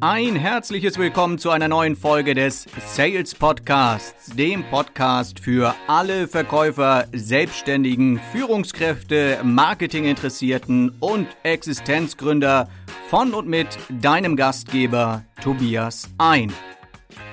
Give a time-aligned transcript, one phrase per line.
[0.00, 7.06] Ein herzliches Willkommen zu einer neuen Folge des Sales Podcasts, dem Podcast für alle Verkäufer,
[7.12, 12.68] Selbstständigen, Führungskräfte, Marketinginteressierten und Existenzgründer
[13.08, 16.52] von und mit deinem Gastgeber Tobias Ein.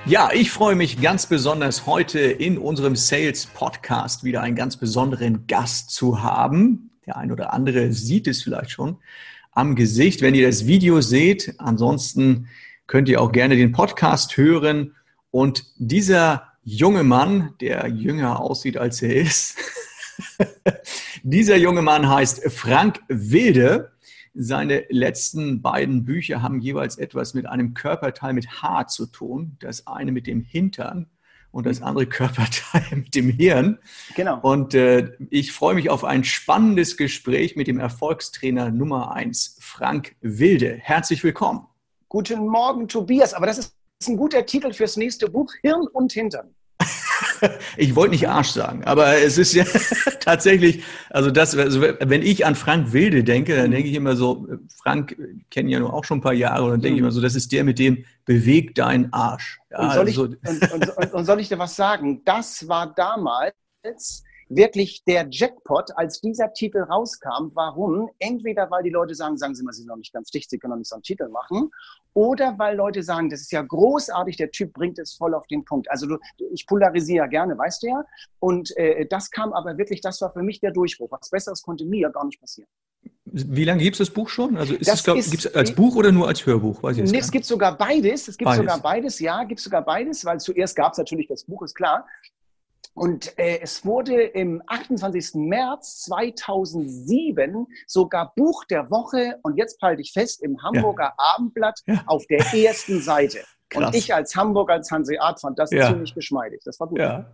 [0.06, 5.46] Ja, ich freue mich ganz besonders heute in unserem Sales Podcast wieder einen ganz besonderen
[5.46, 6.92] Gast zu haben.
[7.04, 8.96] Der ein oder andere sieht es vielleicht schon
[9.54, 11.54] am Gesicht, wenn ihr das Video seht.
[11.58, 12.48] Ansonsten
[12.86, 14.94] könnt ihr auch gerne den Podcast hören.
[15.30, 19.58] Und dieser junge Mann, der jünger aussieht, als er ist,
[21.22, 23.92] dieser junge Mann heißt Frank Wilde.
[24.34, 29.56] Seine letzten beiden Bücher haben jeweils etwas mit einem Körperteil mit Haar zu tun.
[29.60, 31.06] Das eine mit dem Hintern
[31.54, 33.78] und das andere Körperteil mit dem Hirn.
[34.16, 34.40] Genau.
[34.40, 40.16] Und äh, ich freue mich auf ein spannendes Gespräch mit dem Erfolgstrainer Nummer eins, Frank
[40.20, 40.76] Wilde.
[40.80, 41.66] Herzlich willkommen.
[42.08, 43.34] Guten Morgen, Tobias.
[43.34, 43.76] Aber das ist
[44.08, 46.53] ein guter Titel fürs nächste Buch, Hirn und Hintern.
[47.76, 49.64] ich wollte nicht Arsch sagen, aber es ist ja
[50.20, 54.46] tatsächlich, also das, also wenn ich an Frank Wilde denke, dann denke ich immer so,
[54.82, 55.16] Frank
[55.50, 57.34] kennen ja nur auch schon ein paar Jahre, und dann denke ich immer so, das
[57.34, 59.60] ist der mit dem bewegt deinen Arsch.
[59.70, 62.22] Ja, und, soll ich, also, und, und, und soll ich dir was sagen?
[62.24, 63.54] Das war damals
[64.48, 67.50] wirklich der Jackpot, als dieser Titel rauskam.
[67.54, 68.10] Warum?
[68.18, 70.58] Entweder weil die Leute sagen, sagen Sie mal, Sie sind noch nicht ganz dicht, Sie
[70.58, 71.70] können noch nicht so einen Titel machen.
[72.14, 75.64] Oder weil Leute sagen, das ist ja großartig, der Typ bringt es voll auf den
[75.64, 75.90] Punkt.
[75.90, 76.18] Also du,
[76.52, 78.04] ich polarisiere gerne, weißt du ja.
[78.38, 81.10] Und äh, das kam aber wirklich, das war für mich der Durchbruch.
[81.10, 82.68] Was Besseres konnte mir gar nicht passieren.
[83.24, 84.56] Wie lange gibt es das Buch schon?
[84.56, 86.80] Also ist das es, gibt es als Buch oder nur als Hörbuch?
[86.84, 88.28] Weiß ich nee, es gibt sogar beides.
[88.28, 88.58] Es gibt beides.
[88.58, 92.06] sogar beides, ja, gibt sogar beides, weil zuerst gab es natürlich das Buch, ist klar.
[92.94, 95.34] Und äh, es wurde im 28.
[95.34, 101.34] März 2007 sogar Buch der Woche und jetzt halte ich fest im Hamburger ja.
[101.34, 102.02] Abendblatt ja.
[102.06, 103.40] auf der ersten Seite.
[103.68, 103.86] Krass.
[103.86, 105.88] Und ich als Hamburg, als Hanseat fand das ja.
[105.88, 106.60] ziemlich geschmeidig.
[106.64, 107.00] Das war gut.
[107.00, 107.26] Ja.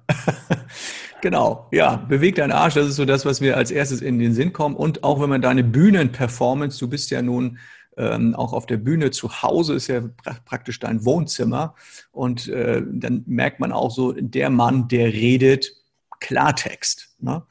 [1.20, 4.32] genau, ja, bewegt deinen Arsch, das ist so das, was mir als erstes in den
[4.32, 4.78] Sinn kommt.
[4.78, 7.58] Und auch wenn man deine Bühnenperformance, du bist ja nun
[7.96, 11.74] ähm, auch auf der Bühne zu Hause ist ja pra praktisch dein Wohnzimmer.
[12.12, 15.72] Und äh, dann merkt man auch so, der Mann, der redet
[16.20, 17.14] Klartext.
[17.18, 17.42] Ne?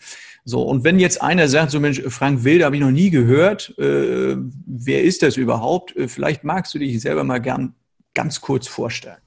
[0.45, 3.77] So, und wenn jetzt einer sagt, so Mensch, Frank Wilde habe ich noch nie gehört,
[3.77, 5.95] äh, wer ist das überhaupt?
[5.95, 7.75] Äh, vielleicht magst du dich selber mal gern
[8.13, 9.17] ganz kurz vorstellen.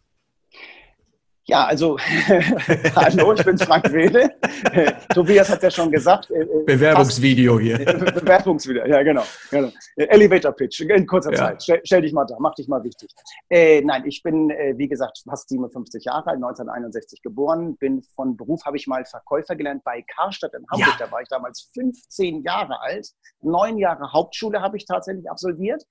[1.47, 1.98] Ja, also,
[2.97, 4.30] hallo, ich bin Frank Wede.
[5.12, 6.30] Tobias hat ja schon gesagt.
[6.30, 7.78] Äh, äh, Bewerbungsvideo hier.
[7.84, 9.69] Bewerbungsvideo, ja, genau, genau.
[9.97, 11.38] Elevator Pitch, in kurzer ja.
[11.38, 11.62] Zeit.
[11.64, 13.10] Stell, stell, dich mal da, mach dich mal wichtig.
[13.50, 18.36] Äh, nein, ich bin, äh, wie gesagt, fast 57 Jahre alt, 1961 geboren, bin von
[18.36, 20.97] Beruf, habe ich mal Verkäufer gelernt bei Karstadt in Hamburg.
[21.00, 21.06] Ja.
[21.06, 23.09] Da war ich damals 15 Jahre alt.
[23.41, 25.82] Neun Jahre Hauptschule habe ich tatsächlich absolviert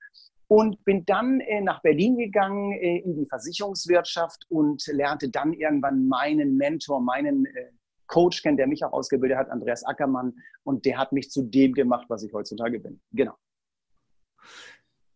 [0.52, 6.06] und bin dann äh, nach Berlin gegangen äh, in die Versicherungswirtschaft und lernte dann irgendwann
[6.08, 7.70] meinen Mentor, meinen äh,
[8.06, 10.34] Coach kennen, der mich auch ausgebildet hat, Andreas Ackermann.
[10.62, 13.00] Und der hat mich zu dem gemacht, was ich heutzutage bin.
[13.12, 13.32] Genau.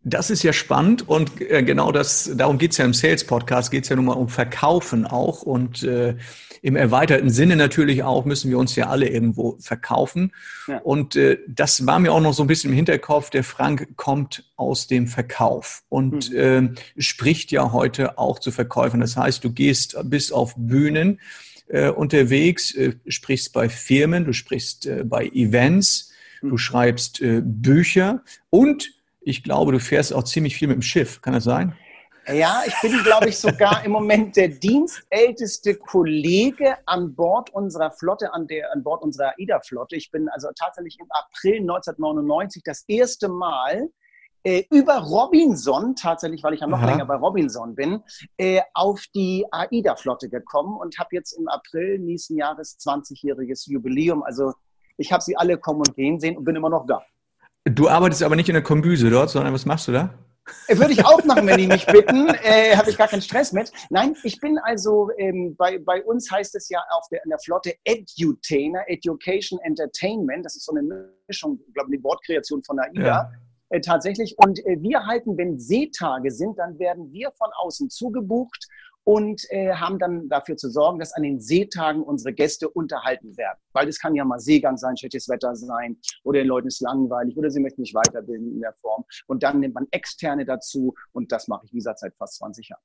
[0.08, 3.96] Das ist ja spannend und äh, genau das, darum geht's ja im Sales-Podcast, geht's ja
[3.96, 6.14] nun mal um Verkaufen auch und äh,
[6.62, 10.32] im erweiterten Sinne natürlich auch müssen wir uns ja alle irgendwo verkaufen.
[10.68, 10.78] Ja.
[10.78, 14.44] Und äh, das war mir auch noch so ein bisschen im Hinterkopf, der Frank kommt
[14.54, 16.36] aus dem Verkauf und mhm.
[16.96, 19.00] äh, spricht ja heute auch zu Verkäufern.
[19.00, 21.20] Das heißt, du gehst, bist auf Bühnen
[21.66, 26.12] äh, unterwegs, äh, sprichst bei Firmen, du sprichst äh, bei Events,
[26.42, 26.50] mhm.
[26.50, 28.95] du schreibst äh, Bücher und
[29.26, 31.20] ich glaube, du fährst auch ziemlich viel mit dem Schiff.
[31.20, 31.76] Kann das sein?
[32.32, 38.32] Ja, ich bin, glaube ich, sogar im Moment der dienstälteste Kollege an Bord unserer Flotte,
[38.32, 39.96] an, der, an Bord unserer AIDA-Flotte.
[39.96, 43.88] Ich bin also tatsächlich im April 1999 das erste Mal
[44.44, 46.86] äh, über Robinson, tatsächlich, weil ich ja noch Aha.
[46.86, 48.02] länger bei Robinson bin,
[48.38, 54.22] äh, auf die AIDA-Flotte gekommen und habe jetzt im April nächsten Jahres 20-jähriges Jubiläum.
[54.22, 54.52] Also
[54.96, 57.02] ich habe sie alle kommen und gehen sehen und bin immer noch da.
[57.68, 60.14] Du arbeitest aber nicht in der Kombüse dort, sondern was machst du da?
[60.68, 62.28] Würde ich auch machen, wenn die mich bitten.
[62.46, 63.72] Äh, Habe ich gar keinen Stress mit.
[63.90, 67.40] Nein, ich bin also, ähm, bei, bei uns heißt es ja auf der, in der
[67.40, 70.44] Flotte Edutainer, Education Entertainment.
[70.44, 73.02] Das ist so eine Mischung, ich glaube, die Wortkreation von AIDA.
[73.02, 73.30] Ja.
[73.70, 74.36] Äh, tatsächlich.
[74.38, 78.68] Und äh, wir halten, wenn Seetage sind, dann werden wir von außen zugebucht
[79.06, 83.58] und äh, haben dann dafür zu sorgen, dass an den Seetagen unsere Gäste unterhalten werden.
[83.72, 87.36] Weil es kann ja mal Seegang sein, schlechtes Wetter sein oder den Leuten ist langweilig
[87.36, 89.04] oder sie möchten nicht weiterbilden in der Form.
[89.28, 92.68] Und dann nimmt man Externe dazu und das mache ich, wie gesagt, seit fast 20
[92.68, 92.82] Jahren.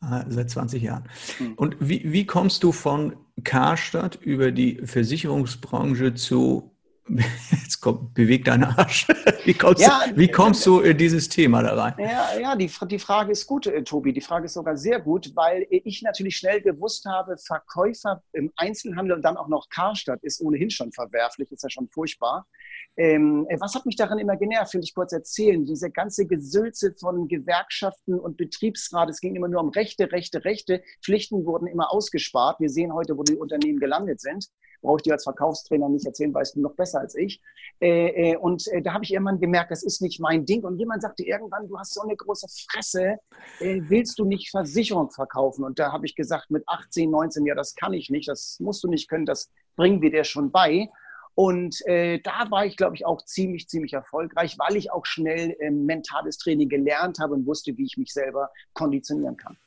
[0.00, 1.08] Ah, seit 20 Jahren.
[1.38, 1.54] Hm.
[1.54, 6.75] Und wie, wie kommst du von Karstadt über die Versicherungsbranche zu
[7.62, 9.06] jetzt kommt, beweg deinen Arsch.
[9.44, 11.94] Wie kommst, ja, du, wie kommst du in dieses Thema da rein?
[11.98, 14.12] Ja, ja die, die Frage ist gut, äh, Tobi.
[14.12, 19.16] Die Frage ist sogar sehr gut, weil ich natürlich schnell gewusst habe, Verkäufer im Einzelhandel
[19.16, 22.46] und dann auch noch Karstadt ist ohnehin schon verwerflich, ist ja schon furchtbar.
[22.96, 25.64] Ähm, äh, was hat mich daran immer genervt, will ich kurz erzählen.
[25.64, 30.82] Diese ganze Gesülze von Gewerkschaften und Betriebsrat, es ging immer nur um Rechte, Rechte, Rechte.
[31.02, 32.58] Pflichten wurden immer ausgespart.
[32.60, 34.48] Wir sehen heute, wo die Unternehmen gelandet sind.
[34.80, 37.40] Brauche ich dir als Verkaufstrainer nicht erzählen, weißt du noch besser als ich.
[37.80, 40.64] Äh, äh, und äh, da habe ich irgendwann gemerkt, das ist nicht mein Ding.
[40.64, 43.16] Und jemand sagte irgendwann, du hast so eine große Fresse,
[43.60, 45.64] äh, willst du nicht Versicherung verkaufen?
[45.64, 48.82] Und da habe ich gesagt, mit 18, 19, ja, das kann ich nicht, das musst
[48.84, 50.88] du nicht können, das bringen wir dir schon bei.
[51.36, 55.54] Und äh, da war ich, glaube ich, auch ziemlich, ziemlich erfolgreich, weil ich auch schnell
[55.60, 59.58] äh, mentales Training gelernt habe und wusste, wie ich mich selber konditionieren kann.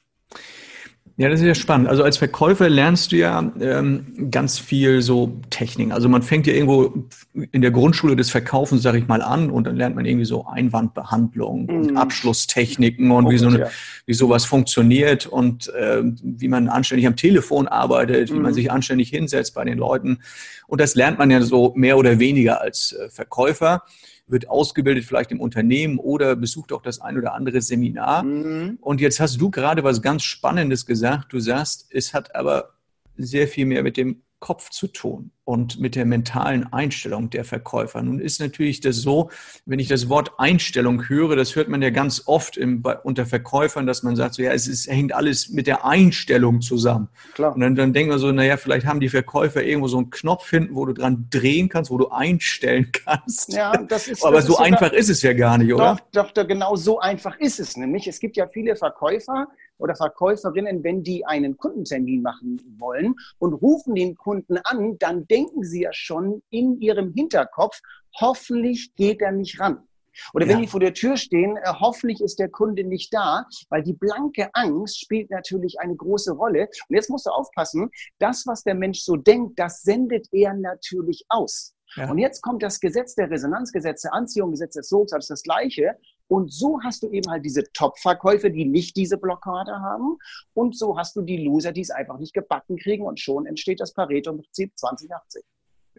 [1.20, 1.90] Ja, das ist ja spannend.
[1.90, 5.92] Also als Verkäufer lernst du ja ähm, ganz viel so Technik.
[5.92, 7.10] Also man fängt ja irgendwo
[7.52, 10.48] in der Grundschule des Verkaufens, sage ich mal, an und dann lernt man irgendwie so
[10.48, 11.70] Einwandbehandlung mm.
[11.70, 13.68] und Abschlusstechniken und oh, wie, so eine, ja.
[14.06, 18.36] wie sowas funktioniert und äh, wie man anständig am Telefon arbeitet, mm.
[18.36, 18.56] wie man mhm.
[18.56, 20.20] sich anständig hinsetzt bei den Leuten.
[20.68, 23.84] Und das lernt man ja so mehr oder weniger als äh, Verkäufer
[24.30, 28.24] wird ausgebildet vielleicht im Unternehmen oder besucht auch das ein oder andere Seminar.
[28.24, 28.78] Mhm.
[28.82, 31.34] Und jetzt hast du gerade was ganz Spannendes gesagt.
[31.34, 32.70] Du sagst, es hat aber
[33.18, 38.02] sehr viel mehr mit dem Kopf zu tun und mit der mentalen Einstellung der Verkäufer.
[38.02, 39.32] Nun ist natürlich das so,
[39.66, 43.26] wenn ich das Wort Einstellung höre, das hört man ja ganz oft im, bei, unter
[43.26, 47.10] Verkäufern, dass man sagt, so, ja, es ist, hängt alles mit der Einstellung zusammen.
[47.34, 47.54] Klar.
[47.54, 50.46] Und dann, dann denkt man so, naja, vielleicht haben die Verkäufer irgendwo so einen Knopf
[50.46, 53.52] finden, wo du dran drehen kannst, wo du einstellen kannst.
[53.52, 54.24] Ja, das ist.
[54.24, 56.00] Aber das so ist sogar, einfach ist es ja gar nicht, oder?
[56.14, 58.08] Doch, doch, genau so einfach ist es nämlich.
[58.08, 59.48] Es gibt ja viele Verkäufer,
[59.80, 65.64] oder Verkäuferinnen, wenn die einen Kundentermin machen wollen und rufen den Kunden an, dann denken
[65.64, 67.82] sie ja schon in ihrem Hinterkopf,
[68.20, 69.84] hoffentlich geht er nicht ran.
[70.34, 70.62] Oder wenn ja.
[70.62, 74.50] die vor der Tür stehen, äh, hoffentlich ist der Kunde nicht da, weil die blanke
[74.54, 76.70] Angst spielt natürlich eine große Rolle.
[76.90, 77.90] Und jetzt musst du aufpassen,
[78.20, 81.74] das, was der Mensch so denkt, das sendet er natürlich aus.
[81.96, 82.10] Ja.
[82.10, 85.98] Und jetzt kommt das Gesetz der Resonanzgesetze, Anziehungsgesetz des Sogs, das ist das Gleiche.
[86.30, 90.18] Und so hast du eben halt diese Top-Verkäufer, die nicht diese Blockade haben.
[90.54, 93.04] Und so hast du die Loser, die es einfach nicht gebacken kriegen.
[93.04, 95.44] Und schon entsteht das Pareto-Prinzip 2080.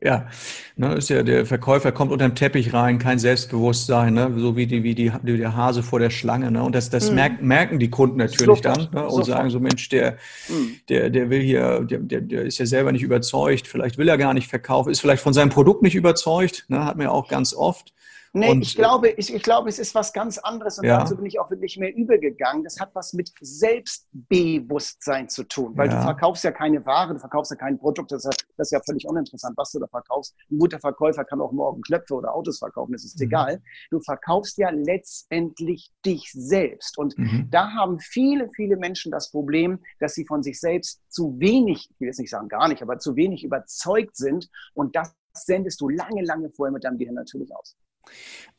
[0.02, 0.28] Ja,
[0.76, 4.66] ne, ist ja, der Verkäufer kommt unter den Teppich rein, kein Selbstbewusstsein, ne, so wie,
[4.66, 6.50] die, wie, die, wie der Hase vor der Schlange.
[6.50, 7.16] Ne, und das, das mhm.
[7.16, 8.64] merken, merken die Kunden natürlich Sofort.
[8.64, 9.26] dann ne, und Sofort.
[9.26, 10.16] sagen so, Mensch, der,
[10.48, 10.76] mhm.
[10.88, 14.16] der, der will hier, der, der, der ist ja selber nicht überzeugt, vielleicht will er
[14.16, 17.28] gar nicht verkaufen, ist vielleicht von seinem Produkt nicht überzeugt, ne, hat man ja auch
[17.28, 17.92] ganz oft.
[18.32, 21.00] Nee, und, ich glaube, ich, ich glaube, es ist was ganz anderes und ja.
[21.00, 22.62] dazu bin ich auch wirklich mehr übergegangen.
[22.62, 25.96] Das hat was mit Selbstbewusstsein zu tun, weil ja.
[25.96, 28.72] du verkaufst ja keine Ware, du verkaufst ja kein Produkt, das ist, ja, das ist
[28.72, 30.36] ja völlig uninteressant, was du da verkaufst.
[30.48, 33.26] Ein guter Verkäufer kann auch morgen Knöpfe oder Autos verkaufen, das ist mhm.
[33.26, 33.62] egal.
[33.90, 37.48] Du verkaufst ja letztendlich dich selbst und mhm.
[37.50, 42.00] da haben viele, viele Menschen das Problem, dass sie von sich selbst zu wenig, ich
[42.00, 45.88] will jetzt nicht sagen gar nicht, aber zu wenig überzeugt sind und das sendest du
[45.88, 47.76] lange, lange vorher mit deinem Gehirn natürlich aus.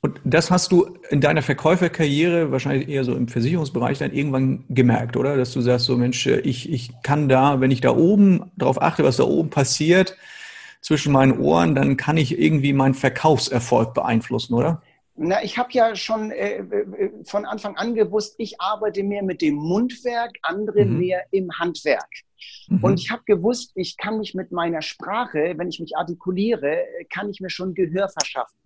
[0.04, 5.16] Und das hast du in deiner Verkäuferkarriere, wahrscheinlich eher so im Versicherungsbereich, dann irgendwann gemerkt,
[5.16, 5.38] oder?
[5.38, 9.04] Dass du sagst, so Mensch, ich, ich kann da, wenn ich da oben darauf achte,
[9.04, 10.18] was da oben passiert,
[10.82, 14.82] zwischen meinen Ohren, dann kann ich irgendwie meinen Verkaufserfolg beeinflussen, oder?
[15.16, 19.42] Na, ich habe ja schon äh, äh, von Anfang an gewusst, ich arbeite mehr mit
[19.42, 20.98] dem Mundwerk, andere mhm.
[20.98, 22.10] mehr im Handwerk.
[22.70, 22.84] Mhm.
[22.84, 27.30] Und ich habe gewusst, ich kann mich mit meiner Sprache, wenn ich mich artikuliere, kann
[27.30, 28.58] ich mir schon Gehör verschaffen.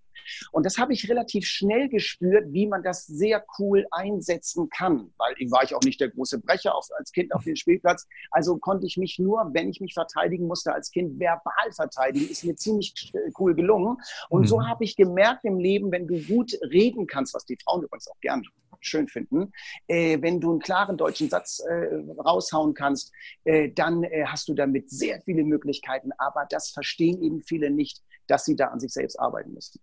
[0.51, 5.35] Und das habe ich relativ schnell gespürt, wie man das sehr cool einsetzen kann, weil
[5.37, 8.07] ich war ich auch nicht der große Brecher auf, als Kind auf dem Spielplatz.
[8.31, 12.29] Also konnte ich mich nur, wenn ich mich verteidigen musste als Kind, verbal verteidigen.
[12.29, 13.97] Ist mir ziemlich cool gelungen.
[14.29, 14.47] Und mhm.
[14.47, 18.07] so habe ich gemerkt im Leben, wenn du gut reden kannst, was die Frauen übrigens
[18.07, 18.43] auch gern
[18.85, 19.51] schön finden,
[19.87, 23.11] äh, wenn du einen klaren deutschen Satz äh, raushauen kannst,
[23.43, 26.11] äh, dann äh, hast du damit sehr viele Möglichkeiten.
[26.17, 29.79] Aber das verstehen eben viele nicht, dass sie da an sich selbst arbeiten müssen.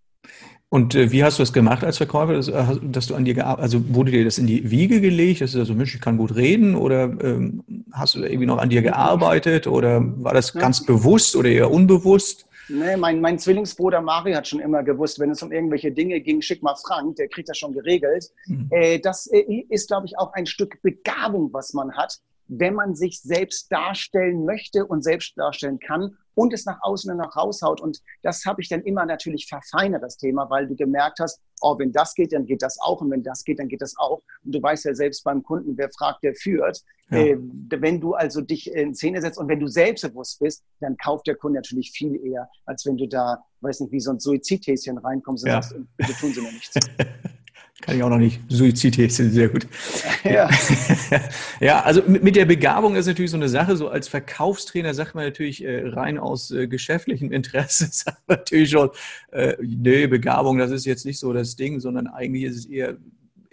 [0.68, 3.34] Und äh, wie hast du das gemacht als Verkäufer, dass, äh, dass, du an dir
[3.34, 6.00] gearbeitet Also wurde dir das in die Wiege gelegt, dass du so, also, Mensch, ich
[6.00, 6.76] kann gut reden?
[6.76, 7.62] Oder ähm,
[7.92, 9.66] hast du da irgendwie noch an dir gearbeitet?
[9.66, 12.46] Oder war das ganz bewusst oder eher unbewusst?
[12.68, 16.40] Nee, mein, mein Zwillingsbruder Mario hat schon immer gewusst, wenn es um irgendwelche Dinge ging,
[16.40, 18.30] schick mal Frank, der kriegt das schon geregelt.
[18.46, 18.68] Mhm.
[18.70, 22.18] Äh, das äh, ist, glaube ich, auch ein Stück Begabung, was man hat.
[22.49, 27.18] Wenn man sich selbst darstellen möchte und selbst darstellen kann und es nach außen und
[27.18, 27.80] nach raushaut.
[27.80, 31.78] Und das habe ich dann immer natürlich verfeinert, das Thema, weil du gemerkt hast, oh,
[31.78, 34.22] wenn das geht, dann geht das auch und wenn das geht, dann geht das auch.
[34.44, 36.82] Und du weißt ja selbst beim Kunden, wer fragt, der führt.
[37.11, 37.18] Ja.
[37.18, 41.26] Äh, wenn du also dich in Szene setzt und wenn du selbstbewusst bist, dann kauft
[41.26, 44.99] der Kunde natürlich viel eher, als wenn du da, weiß nicht, wie so ein Suizidhäschen
[44.99, 45.62] reinkommst und ja.
[45.62, 46.75] sagst, bitte tun Sie mir nichts.
[47.82, 48.40] Kann ich auch noch nicht.
[48.48, 49.66] Suizidhäschen, sehr gut.
[50.22, 50.48] Ja.
[51.58, 53.76] ja, also mit der Begabung ist natürlich so eine Sache.
[53.76, 58.70] So als Verkaufstrainer sagt man natürlich äh, rein aus äh, geschäftlichem Interesse, sagt man natürlich
[58.70, 58.90] schon,
[59.32, 62.96] äh, nee, Begabung, das ist jetzt nicht so das Ding, sondern eigentlich ist es eher,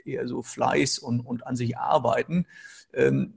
[0.05, 2.45] eher so Fleiß und, und an sich arbeiten.
[2.93, 3.33] Ähm,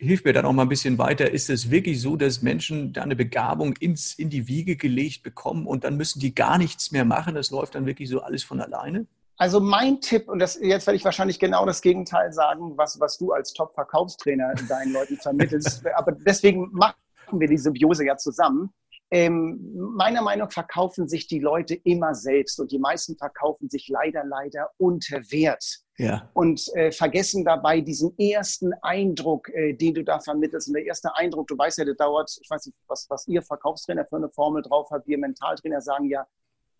[0.00, 1.30] hilf mir dann auch mal ein bisschen weiter.
[1.30, 5.68] Ist es wirklich so, dass Menschen da eine Begabung ins, in die Wiege gelegt bekommen
[5.68, 7.36] und dann müssen die gar nichts mehr machen?
[7.36, 9.06] Das läuft dann wirklich so alles von alleine?
[9.36, 13.18] Also mein Tipp, und das, jetzt werde ich wahrscheinlich genau das Gegenteil sagen, was, was
[13.18, 15.84] du als Top-Verkaufstrainer deinen Leuten vermittelst.
[15.94, 16.94] Aber deswegen machen
[17.32, 18.72] wir die Symbiose ja zusammen.
[19.14, 23.88] Ähm, meiner Meinung nach verkaufen sich die Leute immer selbst und die meisten verkaufen sich
[23.88, 25.82] leider, leider unter Wert.
[25.98, 26.30] Ja.
[26.32, 30.68] Und äh, vergessen dabei diesen ersten Eindruck, äh, den du da vermittelst.
[30.68, 33.42] Und der erste Eindruck, du weißt ja, der dauert, ich weiß nicht, was, was ihr
[33.42, 36.26] Verkaufstrainer für eine Formel drauf habt, wir Mentaltrainer sagen ja,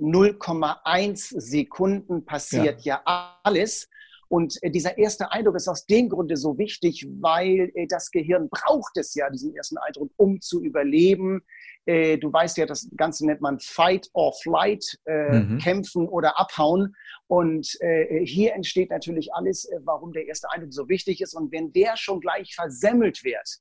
[0.03, 3.89] 0,1 Sekunden passiert ja, ja alles.
[4.33, 8.49] Und äh, dieser erste Eindruck ist aus dem Grunde so wichtig, weil äh, das Gehirn
[8.49, 11.43] braucht es ja, diesen ersten Eindruck, um zu überleben.
[11.85, 15.59] Äh, du weißt ja, das Ganze nennt man Fight or Flight, mhm.
[15.59, 16.95] kämpfen oder abhauen.
[17.27, 17.79] Und
[18.25, 21.35] hier entsteht natürlich alles, warum der erste Eindruck so wichtig ist.
[21.35, 23.59] Und wenn der schon gleich versemmelt wird,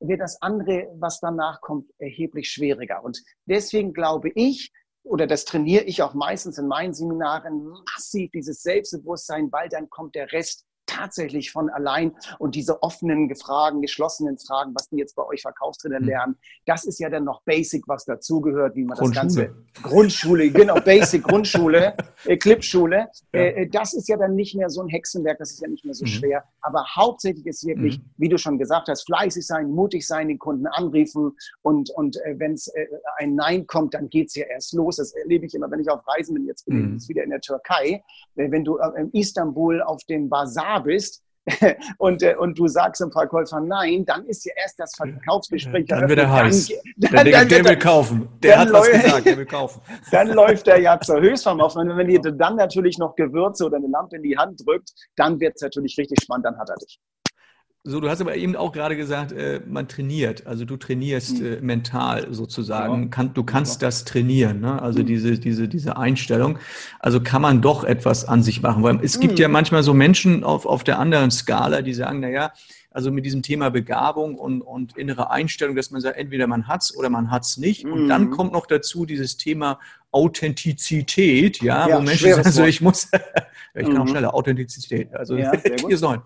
[0.00, 3.02] wird das andere, was danach kommt, erheblich schwieriger.
[3.02, 4.72] Und deswegen glaube ich,
[5.04, 7.62] oder das trainiere ich auch meistens in meinen Seminaren
[7.94, 12.12] massiv, dieses Selbstbewusstsein, weil dann kommt der Rest tatsächlich von allein.
[12.38, 16.06] Und diese offenen Fragen, geschlossenen Fragen, was die jetzt bei euch Verkaufstrainer mhm.
[16.06, 16.36] lernen,
[16.66, 19.54] das ist ja dann noch Basic, was dazugehört, wie man das Ganze.
[19.82, 23.08] Grundschule, genau, Basic, Grundschule, äh, Clipschule.
[23.32, 23.40] Ja.
[23.40, 25.84] Äh, äh, das ist ja dann nicht mehr so ein Hexenwerk, das ist ja nicht
[25.84, 26.08] mehr so mhm.
[26.08, 26.44] schwer.
[26.60, 28.04] Aber hauptsächlich ist wirklich, mhm.
[28.16, 31.32] wie du schon gesagt hast, fleißig sein, mutig sein, den Kunden anriefen.
[31.62, 32.86] Und, und äh, wenn es äh,
[33.18, 34.96] ein Nein kommt, dann geht es ja erst los.
[34.96, 36.46] Das erlebe ich immer, wenn ich auf Reisen bin.
[36.46, 37.08] Jetzt bin ich mhm.
[37.08, 38.02] wieder in der Türkei.
[38.36, 41.24] Äh, wenn du in Istanbul auf dem Bazar bist
[41.98, 46.08] und, äh, und du sagst dem Verkäufer nein, dann ist ja erst das Verkaufsgespräch Dann
[46.08, 46.68] wird er heiß.
[46.96, 48.28] Dann, dann, der, der will kaufen.
[48.42, 49.80] Der hat was gesagt, der will kaufen.
[50.10, 51.76] Dann läuft er ja zur Höchstform auf.
[51.76, 55.38] Und wenn ihr dann natürlich noch Gewürze oder eine Lampe in die Hand drückt, dann
[55.38, 56.98] wird es natürlich richtig spannend, dann hat er dich.
[57.86, 60.46] So, du hast aber eben auch gerade gesagt, äh, man trainiert.
[60.46, 61.46] Also du trainierst mhm.
[61.46, 63.10] äh, mental sozusagen.
[63.10, 64.60] Kann, du kannst das trainieren.
[64.60, 64.80] Ne?
[64.80, 65.06] Also mhm.
[65.06, 66.58] diese, diese, diese Einstellung.
[66.98, 68.82] Also kann man doch etwas an sich machen.
[68.82, 72.30] Weil es gibt ja manchmal so Menschen auf, auf der anderen Skala, die sagen, na
[72.30, 72.52] ja,
[72.90, 76.96] also mit diesem Thema Begabung und, und innere Einstellung, dass man sagt, entweder man hat's
[76.96, 77.84] oder man hat's nicht.
[77.84, 79.78] Und dann kommt noch dazu dieses Thema
[80.10, 83.10] Authentizität, ja, ja wo Menschen sagen, also ich muss,
[83.74, 84.08] ich kann auch mhm.
[84.08, 85.52] schneller, Authentizität, also ja,
[85.86, 86.22] hier sollen.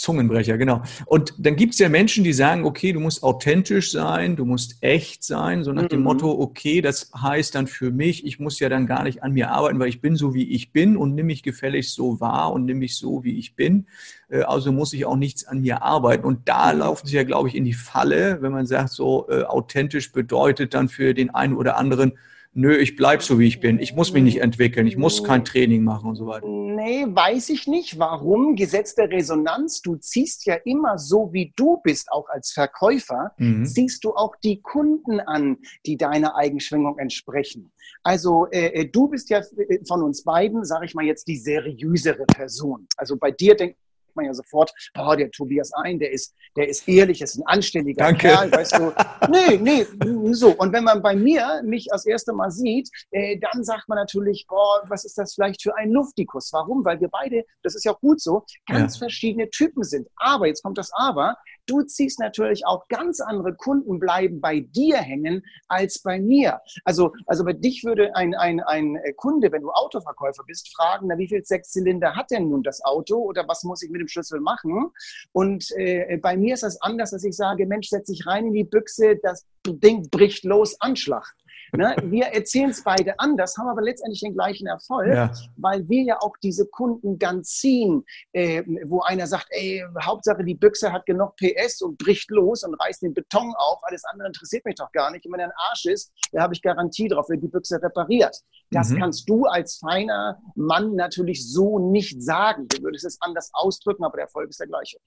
[0.00, 0.82] Zungenbrecher, genau.
[1.04, 4.78] Und dann gibt es ja Menschen, die sagen, okay, du musst authentisch sein, du musst
[4.80, 5.88] echt sein, so nach mhm.
[5.88, 9.32] dem Motto, okay, das heißt dann für mich, ich muss ja dann gar nicht an
[9.32, 12.50] mir arbeiten, weil ich bin so, wie ich bin und nimm mich gefälligst so wahr
[12.54, 13.88] und nimm mich so, wie ich bin.
[14.30, 16.24] Äh, also muss ich auch nichts an mir arbeiten.
[16.24, 19.42] Und da laufen sie ja, glaube ich, in die Falle, wenn man sagt, so äh,
[19.42, 22.12] authentisch bedeutet dann für den einen oder anderen,
[22.52, 25.44] nö, ich bleib so wie ich bin, ich muss mich nicht entwickeln, ich muss kein
[25.44, 26.46] Training machen und so weiter?
[26.46, 27.98] Nee, weiß ich nicht.
[27.98, 28.56] Warum?
[28.56, 29.82] Gesetz der Resonanz.
[29.82, 33.66] Du ziehst ja immer so, wie du bist, auch als Verkäufer, mhm.
[33.66, 37.72] ziehst du auch die Kunden an, die deiner Eigenschwingung entsprechen.
[38.02, 41.36] Also äh, äh du bist ja äh, von uns beiden, sage ich mal jetzt, die
[41.36, 42.86] seriösere Person.
[42.96, 43.76] Also bei dir denkt
[44.16, 48.04] man ja sofort, boah, der Tobias ein, der ist, der ist ehrlich, ist ein anständiger
[48.04, 48.28] Danke.
[48.28, 48.92] Kerl, weißt du.
[49.30, 49.86] Nee, nee,
[50.32, 50.50] so.
[50.52, 54.46] Und wenn man bei mir mich das erste Mal sieht, äh, dann sagt man natürlich,
[54.48, 56.52] boah, was ist das vielleicht für ein Luftikus?
[56.52, 56.84] Warum?
[56.84, 59.00] Weil wir beide, das ist ja auch gut so, ganz ja.
[59.00, 60.08] verschiedene Typen sind.
[60.16, 61.36] Aber, jetzt kommt das Aber,
[61.70, 66.60] du ziehst natürlich auch ganz andere Kunden bleiben bei dir hängen als bei mir.
[66.84, 71.18] Also, also bei dich würde ein, ein, ein Kunde, wenn du Autoverkäufer bist, fragen, na,
[71.18, 74.40] wie viel Sechszylinder hat denn nun das Auto oder was muss ich mit dem Schlüssel
[74.40, 74.90] machen?
[75.32, 78.54] Und äh, bei mir ist das anders, dass ich sage, Mensch, setz dich rein in
[78.54, 81.34] die Büchse, das Ding bricht los, Anschlag.
[81.76, 81.94] Ne?
[82.04, 85.32] Wir erzählen es beide anders, haben aber letztendlich den gleichen Erfolg, ja.
[85.56, 90.54] weil wir ja auch diese Kunden dann ziehen, äh, wo einer sagt, ey, Hauptsache die
[90.54, 94.64] Büchse hat genug PS und bricht los und reißt den Beton auf, alles andere interessiert
[94.64, 95.24] mich doch gar nicht.
[95.26, 98.36] Und wenn er ein Arsch ist, da habe ich Garantie drauf, wird die Büchse repariert.
[98.70, 98.98] Das mhm.
[98.98, 102.68] kannst du als feiner Mann natürlich so nicht sagen.
[102.68, 104.98] Du würdest es anders ausdrücken, aber der Erfolg ist der gleiche.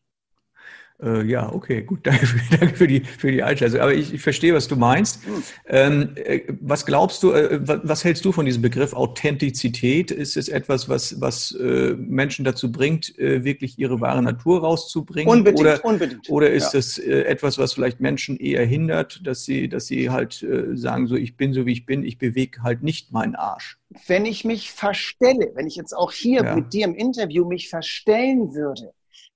[1.03, 3.81] Äh, ja, okay, gut, danke für, danke für, die, für die Einschätzung.
[3.81, 5.25] Aber ich, ich verstehe, was du meinst.
[5.25, 5.43] Hm.
[5.67, 10.11] Ähm, äh, was glaubst du, äh, was, was, hältst du von diesem Begriff Authentizität?
[10.11, 15.29] Ist es etwas, was, was äh, Menschen dazu bringt, äh, wirklich ihre wahre Natur rauszubringen?
[15.29, 16.29] Unbedingt, oder, unbedingt.
[16.29, 16.79] Oder ist ja.
[16.79, 21.15] das äh, etwas, was vielleicht Menschen eher hindert, dass sie, dass sie halt sagen, so
[21.15, 23.77] ich bin so wie ich bin, ich bewege halt nicht meinen Arsch?
[24.07, 26.55] Wenn ich mich verstelle, wenn ich jetzt auch hier ja.
[26.55, 28.93] mit dir im Interview mich verstellen würde,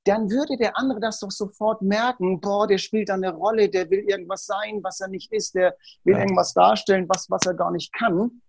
[0.08, 3.90] dann würde der andere das doch sofort merken, boah, der spielt da eine Rolle, der
[3.90, 6.22] will irgendwas sein, was er nicht ist, der will ja.
[6.22, 8.42] irgendwas darstellen, was, was er gar nicht kann.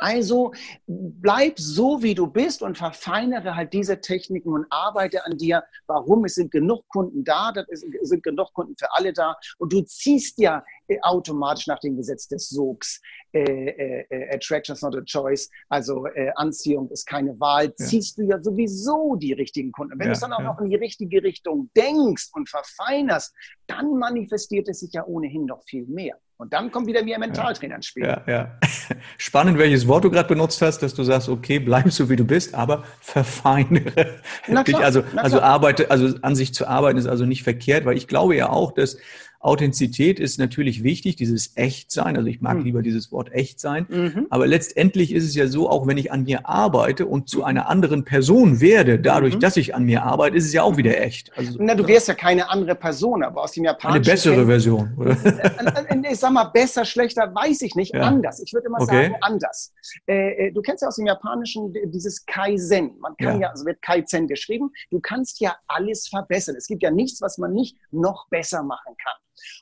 [0.00, 0.52] Also
[0.86, 5.62] bleib so, wie du bist und verfeinere halt diese Techniken und arbeite an dir.
[5.86, 6.24] Warum?
[6.24, 10.38] Es sind genug Kunden da, es sind genug Kunden für alle da und du ziehst
[10.38, 10.64] ja
[11.02, 13.00] automatisch nach dem Gesetz des Sogs.
[13.32, 17.86] Äh, äh, äh, Attraction is not a choice, also äh, Anziehung ist keine Wahl, ja.
[17.86, 19.92] ziehst du ja sowieso die richtigen Kunden.
[19.92, 20.46] Wenn ja, du es dann auch ja.
[20.46, 23.32] noch in die richtige Richtung denkst und verfeinerst,
[23.68, 26.16] dann manifestiert es sich ja ohnehin noch viel mehr.
[26.38, 28.04] Und dann kommt wieder wie ein Mentaltrainer ins Spiel.
[28.04, 28.58] Ja, ja.
[29.18, 32.24] Spannend, welches Wort du gerade benutzt hast, dass du sagst, okay, bleib so wie du
[32.24, 34.16] bist, aber verfeinere
[34.66, 34.76] dich.
[34.76, 38.36] Also, also arbeite, also an sich zu arbeiten ist also nicht verkehrt, weil ich glaube
[38.36, 38.96] ja auch, dass
[39.42, 42.16] Authentizität ist natürlich wichtig, dieses Echtsein.
[42.16, 42.64] Also ich mag mhm.
[42.64, 43.86] lieber dieses Wort Echtsein.
[43.88, 44.26] Mhm.
[44.28, 47.66] Aber letztendlich ist es ja so, auch wenn ich an mir arbeite und zu einer
[47.70, 49.40] anderen Person werde, dadurch, mhm.
[49.40, 51.32] dass ich an mir arbeite, ist es ja auch wieder echt.
[51.38, 54.02] Also, Na, du wärst ja keine andere Person, aber aus dem Japanischen.
[54.02, 55.16] Eine bessere Version, oder?
[55.24, 57.94] Äh, äh, ich sag mal, besser, schlechter, weiß ich nicht.
[57.94, 58.02] Ja.
[58.02, 58.40] Anders.
[58.40, 59.04] Ich würde immer okay.
[59.04, 59.72] sagen, anders.
[60.06, 62.98] Äh, du kennst ja aus dem Japanischen dieses Kaizen.
[63.00, 64.70] Man kann ja, ja also wird Kaizen geschrieben.
[64.90, 66.56] Du kannst ja alles verbessern.
[66.56, 69.14] Es gibt ja nichts, was man nicht noch besser machen kann.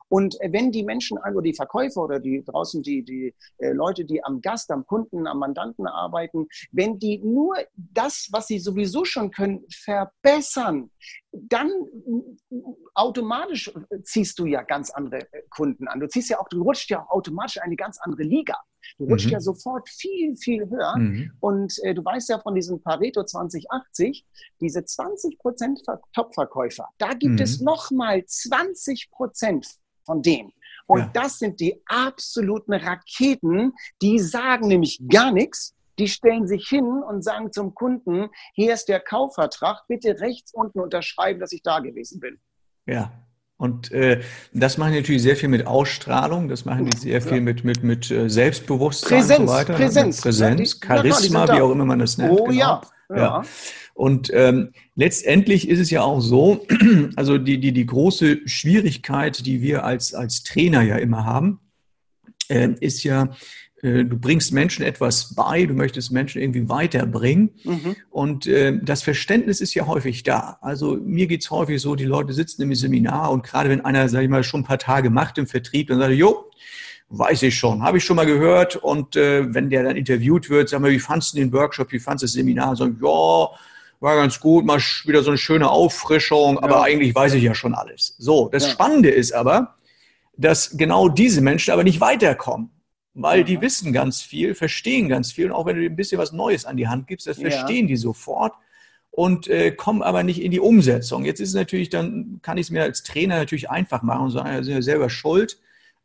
[0.09, 4.23] Und wenn die Menschen, also die Verkäufer oder die draußen die, die äh, Leute, die
[4.25, 9.31] am Gast, am Kunden, am Mandanten arbeiten, wenn die nur das, was sie sowieso schon
[9.31, 10.91] können, verbessern,
[11.49, 11.71] dann
[12.95, 16.01] automatisch ziehst du ja ganz andere Kunden an.
[16.01, 18.57] Du ziehst ja auch, du rutscht ja auch automatisch eine ganz andere Liga.
[18.97, 19.33] Du rutscht mhm.
[19.33, 20.97] ja sofort viel, viel höher.
[20.97, 21.33] Mhm.
[21.41, 24.27] Und äh, du weißt ja von diesem Pareto 2080,
[24.61, 25.81] diese 20 Prozent
[26.15, 27.43] Top-Verkäufer, da gibt mhm.
[27.43, 29.67] es nochmal 20 Prozent
[30.05, 30.53] von denen.
[30.87, 31.11] Und ja.
[31.13, 35.75] das sind die absoluten Raketen, die sagen nämlich gar nichts.
[35.99, 40.81] Die stellen sich hin und sagen zum Kunden, hier ist der Kaufvertrag, bitte rechts unten
[40.81, 42.39] unterschreiben, dass ich da gewesen bin.
[42.87, 43.13] Ja,
[43.59, 44.21] und äh,
[44.53, 47.43] das machen die natürlich sehr viel mit Ausstrahlung, das machen die sehr viel ja.
[47.43, 49.75] mit, mit, mit äh, Selbstbewusstsein Präsenz, und so weiter.
[49.75, 52.39] Präsenz, Präsenz, ja, die, Charisma, ja, wie auch immer man das nennt.
[52.39, 52.55] Oh genau.
[52.55, 53.17] ja.
[53.17, 53.43] ja.
[53.95, 56.65] Und ähm, letztendlich ist es ja auch so,
[57.17, 61.59] also die, die, die große Schwierigkeit, die wir als, als Trainer ja immer haben,
[62.49, 63.31] äh, ist ja,
[63.83, 67.51] du bringst Menschen etwas bei, du möchtest Menschen irgendwie weiterbringen.
[67.65, 67.97] Mhm.
[68.11, 70.59] Und äh, das Verständnis ist ja häufig da.
[70.61, 74.23] Also mir geht's häufig so, die Leute sitzen im Seminar und gerade wenn einer, sag
[74.23, 76.51] ich mal, schon ein paar Tage macht im Vertrieb, dann sagt er, jo,
[77.11, 78.77] weiß ich schon, habe ich schon mal gehört.
[78.77, 82.01] Und äh, wenn der dann interviewt wird, sag mal, wie fandst du den Workshop, wie
[82.01, 82.75] fandst du das Seminar?
[82.75, 83.59] So, ja,
[84.01, 86.83] war ganz gut, mal wieder so eine schöne Auffrischung, aber ja.
[86.83, 88.15] eigentlich weiß ich ja schon alles.
[88.19, 88.71] So, das ja.
[88.71, 89.77] Spannende ist aber,
[90.37, 92.71] dass genau diese Menschen aber nicht weiterkommen
[93.15, 95.47] weil die wissen ganz viel, verstehen ganz viel.
[95.47, 97.89] Und auch wenn du ein bisschen was Neues an die Hand gibst, das verstehen ja.
[97.89, 98.55] die sofort
[99.11, 101.25] und äh, kommen aber nicht in die Umsetzung.
[101.25, 104.31] Jetzt ist es natürlich, dann kann ich es mir als Trainer natürlich einfach machen und
[104.31, 105.59] sagen, ja, sind ja selber schuld.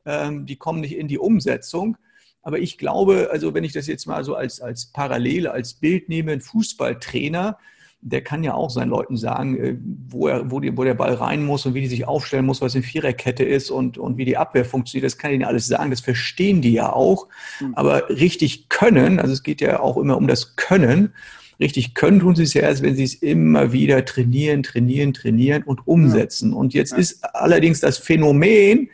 [0.06, 1.98] Ähm, die kommen nicht in die Umsetzung.
[2.42, 6.10] Aber ich glaube, also wenn ich das jetzt mal so als, als Parallele, als Bild
[6.10, 7.58] nehme, ein Fußballtrainer,
[8.06, 9.78] der kann ja auch seinen Leuten sagen, äh,
[10.10, 12.62] wo, er, wo, die, wo der Ball rein muss und wie die sich aufstellen muss,
[12.62, 15.06] was eine Viererkette ist und, und wie die Abwehr funktioniert.
[15.06, 17.28] Das kann ihnen alles sagen, das verstehen die ja auch.
[17.60, 17.74] Mhm.
[17.76, 21.13] Aber richtig können, also es geht ja auch immer um das Können,
[21.60, 25.63] richtig können tun sie es ja erst, wenn sie es immer wieder trainieren, trainieren, trainieren
[25.63, 26.52] und umsetzen.
[26.52, 26.58] Ja.
[26.58, 26.98] Und jetzt ja.
[26.98, 28.89] ist allerdings das Phänomen,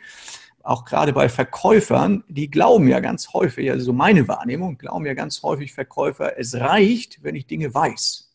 [0.62, 5.14] auch gerade bei Verkäufern, die glauben ja ganz häufig, also so meine Wahrnehmung, glauben ja
[5.14, 8.29] ganz häufig Verkäufer, es reicht, wenn ich Dinge weiß.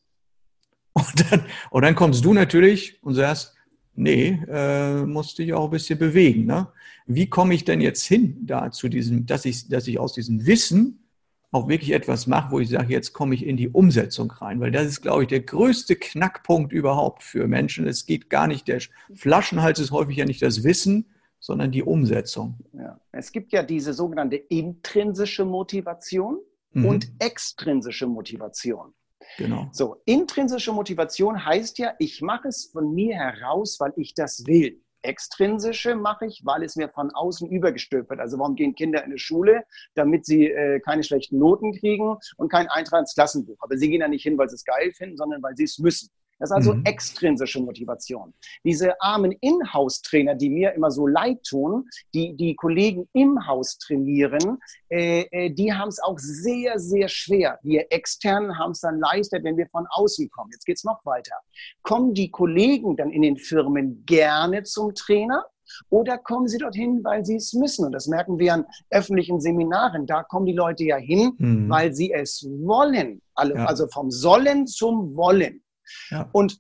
[0.96, 3.54] Und dann, und dann kommst du natürlich und sagst,
[3.96, 6.46] nee, äh, musst dich auch ein bisschen bewegen.
[6.46, 6.70] Ne?
[7.06, 10.46] Wie komme ich denn jetzt hin da zu diesem, dass ich, dass ich aus diesem
[10.46, 11.06] Wissen
[11.52, 14.72] auch wirklich etwas mache, wo ich sage, jetzt komme ich in die Umsetzung rein, weil
[14.72, 17.88] das ist, glaube ich, der größte Knackpunkt überhaupt für Menschen.
[17.88, 18.82] Es geht gar nicht, der
[19.14, 21.08] Flaschenhals ist häufig ja nicht das Wissen,
[21.40, 22.58] sondern die Umsetzung.
[22.74, 23.00] Ja.
[23.12, 26.40] Es gibt ja diese sogenannte intrinsische Motivation
[26.72, 26.86] mhm.
[26.86, 28.94] und extrinsische Motivation.
[29.38, 29.70] Genau.
[29.72, 34.82] So, intrinsische Motivation heißt ja, ich mache es von mir heraus, weil ich das will.
[35.02, 38.20] Extrinsische mache ich, weil es mir von außen übergestülpt wird.
[38.20, 39.64] Also warum gehen Kinder in die Schule?
[39.94, 43.58] Damit sie äh, keine schlechten Noten kriegen und kein Eintrag ins Klassenbuch.
[43.60, 45.78] Aber sie gehen da nicht hin, weil sie es geil finden, sondern weil sie es
[45.78, 46.10] müssen.
[46.40, 46.84] Das ist also mhm.
[46.86, 48.34] extrinsische Motivation.
[48.64, 54.60] Diese armen Inhouse-Trainer, die mir immer so leid tun, die die Kollegen im Haus trainieren,
[54.90, 57.60] äh, äh die haben es auch sehr, sehr schwer.
[57.64, 60.50] Wir externen haben es dann leichter, wenn wir von außen kommen.
[60.52, 61.36] Jetzt geht es noch weiter.
[61.84, 65.46] Kommen die Kollegen dann in den Firmen gerne zum Trainer?
[65.90, 67.86] Oder kommen sie dorthin, weil sie es müssen?
[67.86, 70.06] Und das merken wir an öffentlichen Seminaren.
[70.06, 71.70] Da kommen die Leute ja hin, mhm.
[71.70, 73.22] weil sie es wollen.
[73.34, 75.62] Also vom Sollen zum Wollen.
[76.10, 76.30] Ja.
[76.32, 76.60] Und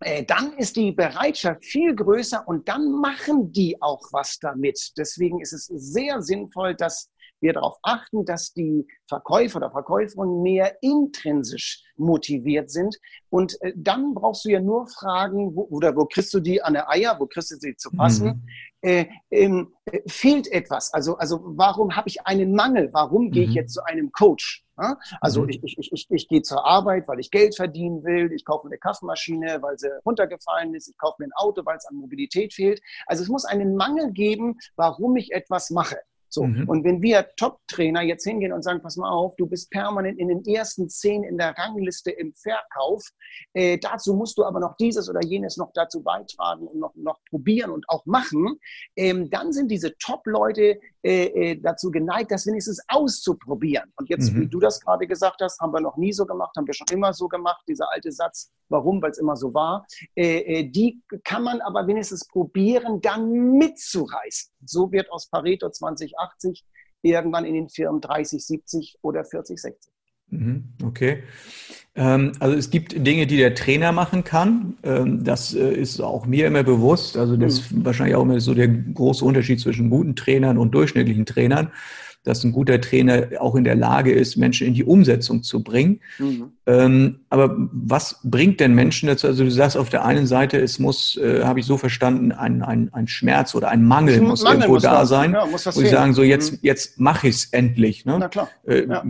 [0.00, 4.92] äh, dann ist die Bereitschaft viel größer und dann machen die auch was damit.
[4.96, 10.82] Deswegen ist es sehr sinnvoll, dass wir darauf achten, dass die Verkäufer oder Verkäuferinnen mehr
[10.82, 12.96] intrinsisch motiviert sind.
[13.30, 16.74] Und äh, dann brauchst du ja nur fragen, wo, oder wo kriegst du die an
[16.74, 18.26] der Eier, wo kriegst du sie zu passen?
[18.26, 18.48] Mhm.
[18.80, 20.92] Äh, ähm, äh, fehlt etwas?
[20.94, 22.90] Also, also warum habe ich einen Mangel?
[22.92, 23.30] Warum mhm.
[23.30, 23.56] gehe ich mhm.
[23.56, 24.64] jetzt zu einem Coach?
[25.20, 25.48] Also mhm.
[25.48, 28.32] ich, ich, ich, ich gehe zur Arbeit, weil ich Geld verdienen will.
[28.32, 30.88] Ich kaufe eine Kaffeemaschine, weil sie runtergefallen ist.
[30.88, 32.80] Ich kaufe mir ein Auto, weil es an Mobilität fehlt.
[33.06, 35.98] Also es muss einen Mangel geben, warum ich etwas mache.
[36.28, 36.44] So.
[36.44, 36.68] Mhm.
[36.68, 40.28] Und wenn wir Top-Trainer jetzt hingehen und sagen, pass mal auf, du bist permanent in
[40.28, 43.04] den ersten zehn in der Rangliste im Verkauf,
[43.54, 47.18] äh, dazu musst du aber noch dieses oder jenes noch dazu beitragen und noch, noch
[47.30, 48.58] probieren und auch machen,
[48.96, 53.92] ähm, dann sind diese Top-Leute äh, äh, dazu geneigt, das wenigstens auszuprobieren.
[53.96, 54.40] Und jetzt, mhm.
[54.40, 56.88] wie du das gerade gesagt hast, haben wir noch nie so gemacht, haben wir schon
[56.90, 61.00] immer so gemacht, dieser alte Satz, warum, weil es immer so war, äh, äh, die
[61.22, 64.52] kann man aber wenigstens probieren, dann mitzureißen.
[64.64, 66.64] So wird aus Pareto 2080
[67.02, 69.92] irgendwann in den Firmen 30, 70 oder 40, 60.
[70.30, 71.22] Mhm, okay.
[71.94, 74.76] Ähm, also es gibt Dinge, die der Trainer machen kann.
[74.82, 77.16] Ähm, das äh, ist auch mir immer bewusst.
[77.16, 77.84] Also das ist mhm.
[77.84, 81.72] wahrscheinlich auch immer so der große Unterschied zwischen guten Trainern und durchschnittlichen Trainern
[82.24, 86.00] dass ein guter Trainer auch in der Lage ist, Menschen in die Umsetzung zu bringen.
[86.18, 86.52] Mhm.
[86.66, 89.26] Ähm, aber was bringt denn Menschen dazu?
[89.26, 92.62] Also du sagst auf der einen Seite, es muss, äh, habe ich so verstanden, ein,
[92.62, 95.64] ein, ein Schmerz oder ein Mangel muss Mangel irgendwo muss da was, sein, ja, muss
[95.64, 96.58] wo sie sagen, so jetzt, mhm.
[96.62, 98.04] jetzt mache ich es endlich.
[98.04, 98.16] Ne?
[98.18, 98.48] Na klar.
[98.66, 99.04] Äh, ja.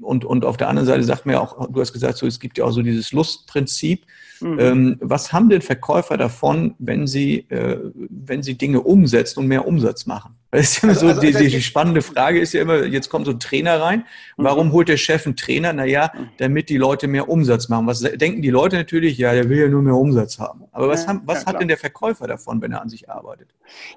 [0.00, 2.40] und, und auf der anderen Seite sagt mir ja auch, du hast gesagt, so, es
[2.40, 4.06] gibt ja auch so dieses Lustprinzip.
[4.40, 4.58] Mhm.
[4.58, 9.66] Ähm, was haben denn Verkäufer davon, wenn sie, äh, wenn sie Dinge umsetzen und mehr
[9.66, 10.34] Umsatz machen?
[10.56, 13.10] Das ist immer also, so, also, die, die, die, spannende Frage ist ja immer, jetzt
[13.10, 14.06] kommt so ein Trainer rein.
[14.38, 14.44] Mhm.
[14.44, 15.74] Warum holt der Chef einen Trainer?
[15.74, 16.28] Naja, mhm.
[16.38, 17.86] damit die Leute mehr Umsatz machen.
[17.86, 19.18] Was denken die Leute natürlich?
[19.18, 20.64] Ja, der will ja nur mehr Umsatz haben.
[20.72, 23.48] Aber was, haben, was ja, hat denn der Verkäufer davon, wenn er an sich arbeitet?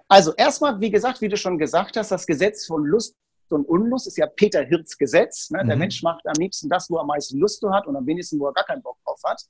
[0.09, 3.15] Also erstmal, wie gesagt, wie du schon gesagt hast, das Gesetz von Lust
[3.51, 5.49] und Unlust ist ja Peter Hirz Gesetz.
[5.51, 5.63] Ne?
[5.65, 5.81] Der mhm.
[5.81, 8.47] Mensch macht am liebsten das, wo er am meisten Lust hat und am wenigsten, wo
[8.47, 9.41] er gar keinen Bock drauf hat.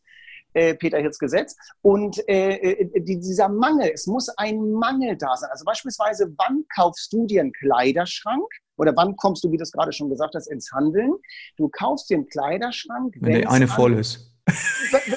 [0.54, 1.56] Äh, Peter Hirz Gesetz.
[1.82, 5.50] Und äh, äh dieser Mangel, es muss ein Mangel da sein.
[5.52, 8.48] Also beispielsweise, wann kaufst du dir einen Kleiderschrank?
[8.78, 11.14] Oder wann kommst du, wie du es gerade schon gesagt hast, ins Handeln?
[11.58, 14.32] Du kaufst dir einen Kleiderschrank, wenn der eine voll ist.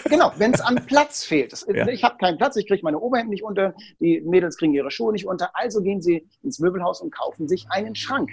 [0.05, 1.55] genau, wenn es an Platz fehlt.
[1.73, 1.87] Ja.
[1.88, 5.12] Ich habe keinen Platz, ich kriege meine Oberhemden nicht unter, die Mädels kriegen ihre Schuhe
[5.12, 5.51] nicht unter.
[5.55, 8.31] Also gehen sie ins Möbelhaus und kaufen sich einen Schrank.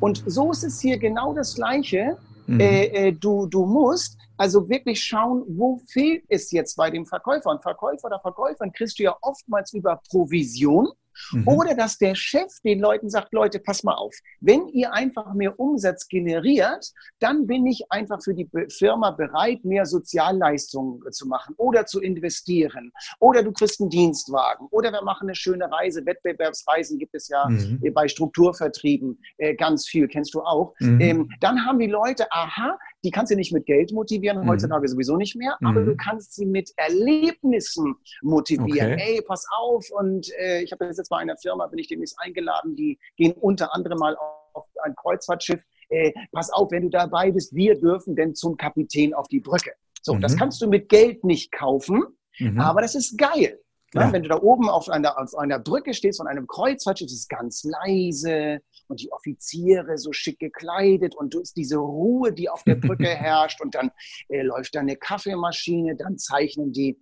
[0.00, 2.18] Und so ist es hier genau das Gleiche.
[2.46, 2.60] Mhm.
[2.60, 7.50] Äh, äh, du, du musst also wirklich schauen, wo fehlt es jetzt bei dem Verkäufer.
[7.50, 10.88] Und Verkäufer oder Verkäuferin kriegst du ja oftmals über Provision.
[11.32, 11.48] Mhm.
[11.48, 15.58] Oder dass der Chef den Leuten sagt, Leute, pass mal auf, wenn ihr einfach mehr
[15.58, 21.86] Umsatz generiert, dann bin ich einfach für die Firma bereit, mehr Sozialleistungen zu machen oder
[21.86, 22.92] zu investieren.
[23.20, 24.68] Oder du kriegst einen Dienstwagen.
[24.70, 26.04] Oder wir machen eine schöne Reise.
[26.04, 27.80] Wettbewerbsreisen gibt es ja mhm.
[27.94, 30.74] bei Strukturvertrieben äh, ganz viel, kennst du auch.
[30.80, 31.00] Mhm.
[31.00, 34.48] Ähm, dann haben die Leute, aha, die kannst du nicht mit Geld motivieren, mhm.
[34.48, 35.86] heutzutage sowieso nicht mehr, aber mhm.
[35.86, 38.94] du kannst sie mit Erlebnissen motivieren.
[38.94, 39.16] Okay.
[39.16, 42.74] Ey, pass auf, und äh, ich habe jetzt bei einer Firma, bin ich demnächst eingeladen,
[42.74, 44.16] die gehen unter anderem mal
[44.52, 45.62] auf ein Kreuzfahrtschiff.
[45.88, 49.72] Äh, pass auf, wenn du dabei bist, wir dürfen denn zum Kapitän auf die Brücke.
[50.02, 50.20] So, mhm.
[50.20, 52.02] das kannst du mit Geld nicht kaufen,
[52.38, 52.60] mhm.
[52.60, 53.60] aber das ist geil.
[53.94, 54.12] Ja.
[54.12, 57.28] Wenn du da oben auf einer, auf einer Brücke stehst von einem Kreuzfahrtschiff, ist es
[57.28, 62.62] ganz leise und die Offiziere so schick gekleidet und du ist diese Ruhe, die auf
[62.64, 63.90] der Brücke herrscht und dann
[64.28, 66.98] äh, läuft da eine Kaffeemaschine, dann zeichnen die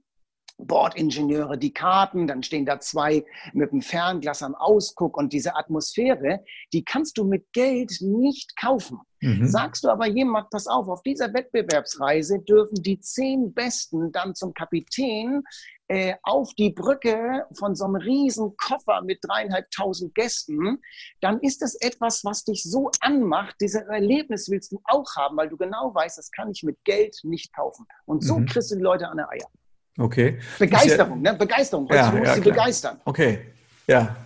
[0.57, 6.45] Bordingenieure die Karten, dann stehen da zwei mit dem Fernglas am Ausguck und diese Atmosphäre,
[6.73, 9.01] die kannst du mit Geld nicht kaufen.
[9.21, 9.47] Mhm.
[9.47, 14.55] Sagst du aber jemand, pass auf, auf dieser Wettbewerbsreise dürfen die zehn Besten dann zum
[14.55, 15.43] Kapitän
[15.89, 20.81] äh, auf die Brücke von so einem riesen Koffer mit dreieinhalbtausend Gästen,
[21.21, 23.57] dann ist das etwas, was dich so anmacht.
[23.61, 27.19] Dieses Erlebnis willst du auch haben, weil du genau weißt, das kann ich mit Geld
[27.23, 27.87] nicht kaufen.
[28.07, 28.47] Und so mhm.
[28.47, 29.49] kriegst du die Leute an der Eier.
[29.99, 30.39] Okay.
[30.59, 31.39] Begeisterung, ja, ne?
[31.39, 31.89] Begeisterung.
[31.91, 33.01] Ja, du musst ja, sie begeistern.
[33.05, 33.39] Okay.
[33.87, 34.17] Ja.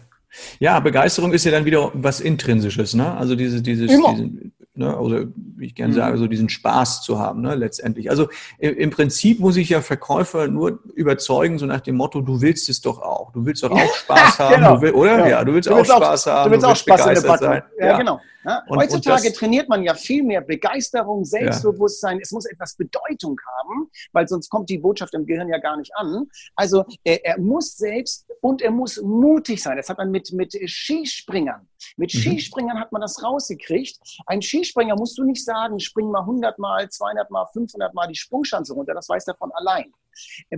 [0.59, 3.17] Ja, Begeisterung ist ja dann wieder was Intrinsisches, ne?
[3.17, 4.15] Also diese, dieses, Immer.
[4.15, 4.97] Diese, Ne?
[4.97, 5.25] Oder
[5.57, 5.97] wie ich gerne mhm.
[5.97, 7.57] sage, so diesen Spaß zu haben, ne?
[7.57, 8.11] letztendlich.
[8.11, 8.29] Also
[8.59, 12.81] im Prinzip muss ich ja Verkäufer nur überzeugen, so nach dem Motto, du willst es
[12.81, 13.33] doch auch.
[13.33, 14.81] Du willst doch auch Spaß haben, genau.
[14.81, 15.19] will, oder?
[15.19, 15.29] Ja.
[15.29, 15.45] ja.
[15.45, 16.45] du willst, du willst auch Spaß haben.
[16.45, 17.63] Du willst auch Spaß begeistert sein.
[17.77, 18.21] Ja, ja, genau.
[18.49, 18.63] Ja?
[18.67, 22.19] Und, Heutzutage und das, trainiert man ja viel mehr Begeisterung, Selbstbewusstsein.
[22.23, 25.95] Es muss etwas Bedeutung haben, weil sonst kommt die Botschaft im Gehirn ja gar nicht
[25.97, 26.27] an.
[26.55, 29.77] Also er, er muss selbst und er muss mutig sein.
[29.77, 31.69] Das hat man mit, mit Skispringern.
[31.99, 32.21] Mit mhm.
[32.21, 33.99] Skispringern hat man das rausgekriegt.
[34.25, 38.17] Ein Skispringer musst du nicht sagen, spring mal 100 mal, 200 mal, 500 mal die
[38.17, 38.95] Sprungschanze runter.
[38.95, 39.93] Das weiß er von allein.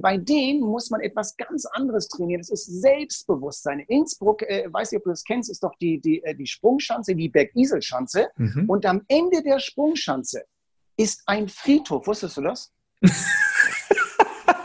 [0.01, 2.41] Bei denen muss man etwas ganz anderes trainieren.
[2.41, 3.81] Das ist Selbstbewusstsein.
[3.81, 7.15] Innsbruck, äh, weiß nicht, ob du das kennst, ist doch die, die, äh, die Sprungschanze,
[7.15, 8.29] die Bergiselschanze.
[8.37, 8.65] Mhm.
[8.69, 10.45] Und am Ende der Sprungschanze
[10.97, 12.07] ist ein Friedhof.
[12.07, 12.73] Wusstest du das?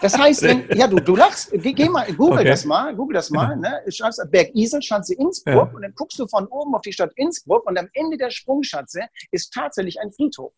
[0.02, 2.50] Das heißt, wenn, ja, du, du lachst, geh, geh mal, google okay.
[2.50, 3.82] das mal, google das mal, ne?
[3.90, 5.76] Schreibst Berg Isel, Schanze Innsbruck ja.
[5.76, 9.02] und dann guckst du von oben auf die Stadt Innsbruck und am Ende der Sprungschanze
[9.32, 10.54] ist tatsächlich ein Friedhof.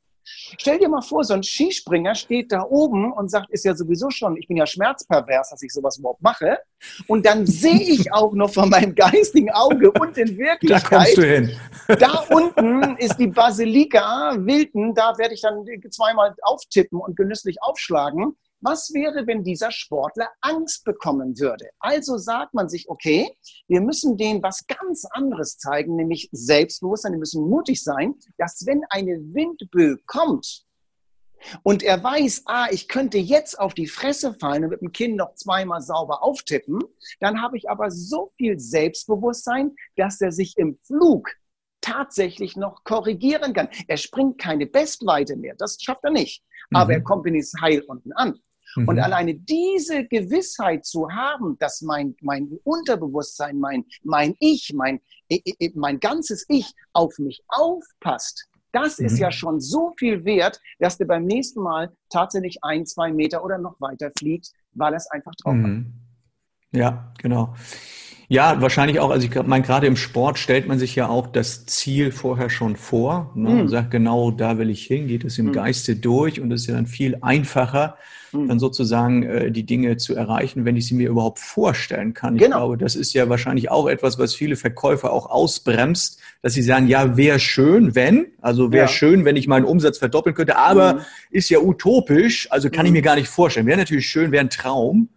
[0.60, 4.10] Stell dir mal vor, so ein Skispringer steht da oben und sagt, ist ja sowieso
[4.10, 6.60] schon, ich bin ja schmerzpervers, dass ich sowas überhaupt mache.
[7.08, 10.92] Und dann sehe ich auch noch von meinem geistigen Auge und in Wirklichkeit.
[10.92, 11.52] Da kommst du hin.
[12.00, 18.38] da unten ist die Basilika Wilden, da werde ich dann zweimal auftippen und genüsslich aufschlagen.
[18.62, 21.70] Was wäre, wenn dieser Sportler Angst bekommen würde?
[21.80, 23.30] Also sagt man sich, okay,
[23.67, 28.84] wir müssen denen was ganz anderes zeigen, nämlich Selbstbewusstsein, die müssen mutig sein, dass wenn
[28.89, 30.65] eine Windböe kommt
[31.63, 35.15] und er weiß, ah, ich könnte jetzt auf die Fresse fallen und mit dem Kinn
[35.15, 36.80] noch zweimal sauber auftippen,
[37.20, 41.30] dann habe ich aber so viel Selbstbewusstsein, dass er sich im Flug
[41.82, 43.70] tatsächlich noch korrigieren kann.
[43.88, 46.43] Er springt keine Bestweite mehr, das schafft er nicht.
[46.72, 47.00] Aber mhm.
[47.00, 48.39] er kommt wenigstens heil unten an.
[48.78, 48.88] Mhm.
[48.88, 55.00] Und alleine diese Gewissheit zu haben, dass mein, mein Unterbewusstsein, mein, mein Ich, mein,
[55.76, 59.20] mein ganzes Ich auf mich aufpasst, das ist mhm.
[59.20, 63.58] ja schon so viel wert, dass der beim nächsten Mal tatsächlich ein, zwei Meter oder
[63.58, 65.94] noch weiter fliegt, weil er es einfach drauf mhm.
[66.74, 66.80] hat.
[66.80, 67.56] Ja, genau.
[68.30, 71.66] Ja, wahrscheinlich auch, also ich meine, gerade im Sport stellt man sich ja auch das
[71.66, 73.60] Ziel vorher schon vor ne, mhm.
[73.62, 75.54] und sagt, genau da will ich hin, geht es im mhm.
[75.54, 77.96] Geiste durch und es ist ja dann viel einfacher,
[78.34, 78.50] mhm.
[78.50, 82.36] dann sozusagen äh, die Dinge zu erreichen, wenn ich sie mir überhaupt vorstellen kann.
[82.36, 82.46] Genau.
[82.46, 86.63] Ich glaube, das ist ja wahrscheinlich auch etwas, was viele Verkäufer auch ausbremst, dass sie
[86.63, 88.92] sagen, ja, wäre schön, wenn, also wäre ja.
[88.92, 91.00] schön, wenn ich meinen Umsatz verdoppeln könnte, aber mhm.
[91.32, 92.98] ist ja utopisch, also kann ich mhm.
[92.98, 93.68] mir gar nicht vorstellen.
[93.68, 95.08] Wäre natürlich schön, wäre ein Traum.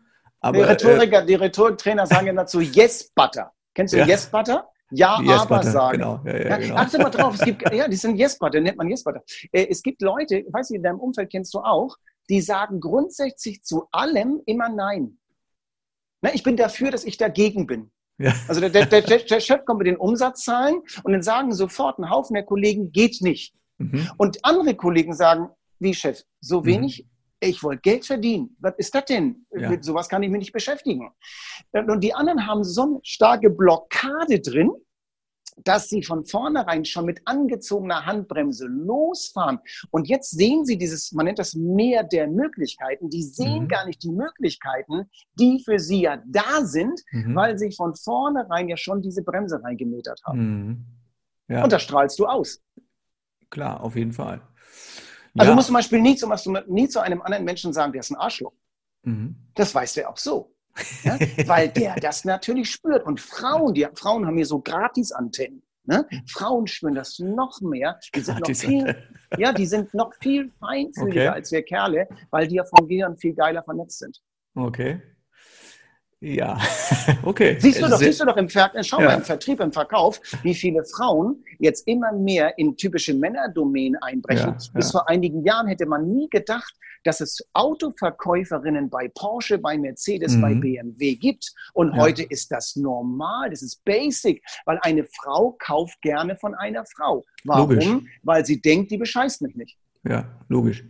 [0.40, 3.52] Aber, die Rhetoriker, äh, die Rhetoriktrainer sagen ja dazu Yes Butter.
[3.74, 4.06] Kennst du ja.
[4.06, 4.68] Yes Butter?
[4.90, 5.98] Ja, yes, aber Butter, sagen.
[5.98, 6.20] Genau.
[6.24, 6.74] Ja, ja, genau.
[6.76, 9.22] Achte mal drauf, es gibt, ja, die sind Yes Butter, nennt man Yes Butter.
[9.52, 11.96] Äh, es gibt Leute, weiß ich, in deinem Umfeld kennst du auch,
[12.28, 15.18] die sagen grundsätzlich zu allem immer Nein.
[16.22, 17.90] Na, ich bin dafür, dass ich dagegen bin.
[18.18, 18.34] Ja.
[18.48, 22.34] Also der, der, der, Chef kommt mit den Umsatzzahlen und dann sagen sofort ein Haufen
[22.34, 23.54] der Kollegen, geht nicht.
[23.78, 24.10] Mhm.
[24.18, 25.48] Und andere Kollegen sagen,
[25.78, 26.90] wie Chef, so mhm.
[27.40, 28.56] Ich wollte Geld verdienen.
[28.60, 29.46] Was ist das denn?
[29.50, 29.70] Ja.
[29.70, 31.10] Mit sowas kann ich mich nicht beschäftigen.
[31.72, 34.70] Und die anderen haben so eine starke Blockade drin,
[35.64, 39.58] dass sie von vornherein schon mit angezogener Handbremse losfahren.
[39.90, 43.10] Und jetzt sehen sie dieses, man nennt das Meer der Möglichkeiten.
[43.10, 43.68] Die sehen mhm.
[43.68, 47.34] gar nicht die Möglichkeiten, die für sie ja da sind, mhm.
[47.34, 50.38] weil sie von vornherein ja schon diese Bremse reingemetert haben.
[50.38, 50.86] Mhm.
[51.48, 51.64] Ja.
[51.64, 52.62] Und da strahlst du aus.
[53.50, 54.40] Klar, auf jeden Fall.
[55.36, 55.50] Also ja.
[55.50, 56.28] du musst zum Beispiel nie zu,
[56.66, 58.52] nie zu einem anderen Menschen sagen, der ist ein Arschloch.
[59.02, 59.36] Mhm.
[59.54, 60.54] Das weiß der auch so.
[61.04, 61.18] Ja?
[61.46, 63.04] Weil der das natürlich spürt.
[63.04, 65.62] Und Frauen, die Frauen haben hier so Gratis-Antennen.
[65.84, 66.06] Ne?
[66.26, 67.98] Frauen spüren das noch mehr.
[68.14, 68.96] Die sind noch viel,
[69.36, 71.28] ja, die sind noch viel feinfühliger okay.
[71.28, 74.20] als wir Kerle, weil die ja vom Gehirn viel geiler vernetzt sind.
[74.54, 75.00] Okay.
[76.22, 76.58] Ja,
[77.22, 77.56] okay.
[77.58, 79.08] Siehst du doch, siehst du doch im, Ver schau ja.
[79.08, 84.50] mal im Vertrieb, im Verkauf, wie viele Frauen jetzt immer mehr in typische Männerdomänen einbrechen.
[84.50, 84.98] Ja, Bis ja.
[84.98, 90.40] vor einigen Jahren hätte man nie gedacht, dass es Autoverkäuferinnen bei Porsche, bei Mercedes, mhm.
[90.42, 91.54] bei BMW gibt.
[91.72, 96.84] Und heute ist das normal, das ist basic, weil eine Frau kauft gerne von einer
[96.84, 97.24] Frau.
[97.44, 97.70] Warum?
[97.70, 97.88] Logisch.
[98.22, 99.78] Weil sie denkt, die bescheißt mich nicht.
[100.06, 100.84] Ja, logisch.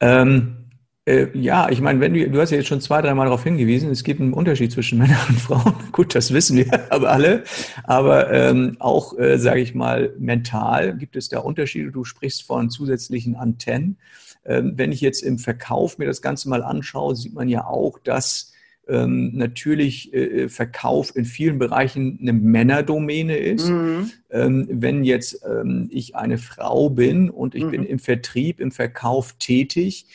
[0.00, 0.71] Ähm,
[1.04, 3.90] äh, ja, ich meine, wenn du, du hast ja jetzt schon zwei, dreimal darauf hingewiesen,
[3.90, 5.74] es gibt einen Unterschied zwischen Männern und Frauen.
[5.90, 7.44] Gut, das wissen wir aber alle.
[7.84, 11.90] Aber ähm, auch, äh, sage ich mal, mental gibt es da Unterschiede.
[11.90, 13.96] Du sprichst von zusätzlichen Antennen.
[14.44, 17.98] Ähm, wenn ich jetzt im Verkauf mir das Ganze mal anschaue, sieht man ja auch,
[17.98, 18.52] dass
[18.88, 23.68] ähm, natürlich äh, Verkauf in vielen Bereichen eine Männerdomäne ist.
[23.68, 24.10] Mhm.
[24.30, 27.70] Ähm, wenn jetzt ähm, ich eine Frau bin und ich mhm.
[27.70, 30.06] bin im Vertrieb, im Verkauf tätig,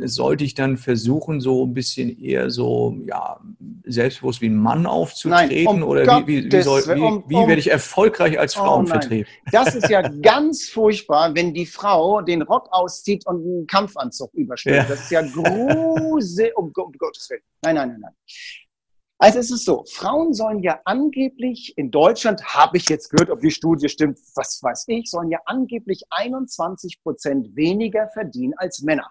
[0.00, 3.40] sollte ich dann versuchen, so ein bisschen eher so ja,
[3.84, 5.64] selbstbewusst wie ein Mann aufzutreten?
[5.64, 9.28] Nein, um oder wie, wie, wie, soll, wie, um, wie, werde ich erfolgreich als Frauenvertreter?
[9.46, 14.34] Oh das ist ja ganz furchtbar, wenn die Frau den Rock auszieht und einen Kampfanzug
[14.34, 14.76] überstellt.
[14.76, 14.84] Ja.
[14.84, 17.42] Das ist ja gruselig, um, um Gottes Willen.
[17.62, 18.12] Nein, nein, nein, nein.
[19.18, 23.40] Also es ist so, Frauen sollen ja angeblich in Deutschland, habe ich jetzt gehört, ob
[23.40, 29.10] die Studie stimmt, was weiß ich, sollen ja angeblich 21 Prozent weniger verdienen als Männer.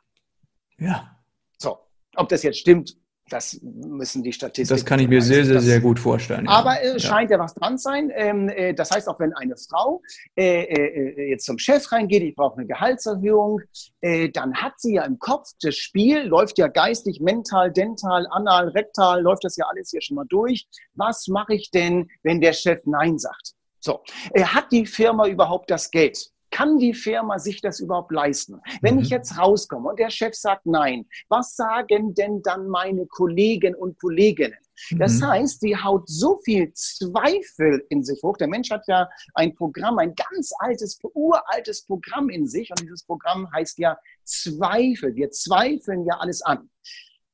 [0.83, 1.17] Ja.
[1.57, 1.77] So,
[2.15, 2.97] ob das jetzt stimmt,
[3.29, 4.77] das müssen die Statistiken.
[4.77, 6.45] Das kann ich mir sehr, sehr, sehr gut vorstellen.
[6.47, 7.37] Aber es äh, scheint ja.
[7.37, 8.11] ja was dran sein.
[8.13, 10.01] Ähm, äh, das heißt, auch wenn eine Frau
[10.35, 13.61] äh, äh, jetzt zum Chef reingeht, ich brauche eine Gehaltserhöhung,
[14.01, 18.67] äh, dann hat sie ja im Kopf, das Spiel läuft ja geistig, mental, dental, anal,
[18.69, 20.67] rektal, läuft das ja alles hier schon mal durch.
[20.95, 23.53] Was mache ich denn, wenn der Chef Nein sagt?
[23.79, 24.01] So,
[24.37, 26.29] hat die Firma überhaupt das Geld?
[26.53, 28.61] Kann die Firma sich das überhaupt leisten?
[28.81, 29.01] Wenn mhm.
[29.01, 33.99] ich jetzt rauskomme und der Chef sagt nein, was sagen denn dann meine Kollegen und
[33.99, 34.59] Kolleginnen?
[34.91, 35.27] Das mhm.
[35.27, 38.37] heißt, sie haut so viel Zweifel in sich hoch.
[38.37, 42.69] Der Mensch hat ja ein Programm, ein ganz altes, uraltes Programm in sich.
[42.69, 45.15] Und dieses Programm heißt ja Zweifel.
[45.15, 46.69] Wir zweifeln ja alles an.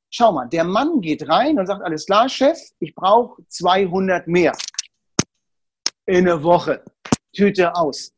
[0.09, 4.53] Schau mal, der Mann geht rein und sagt, alles klar, Chef, ich brauche 200 mehr.
[6.05, 6.85] In einer Woche.
[7.33, 8.13] Tüte aus.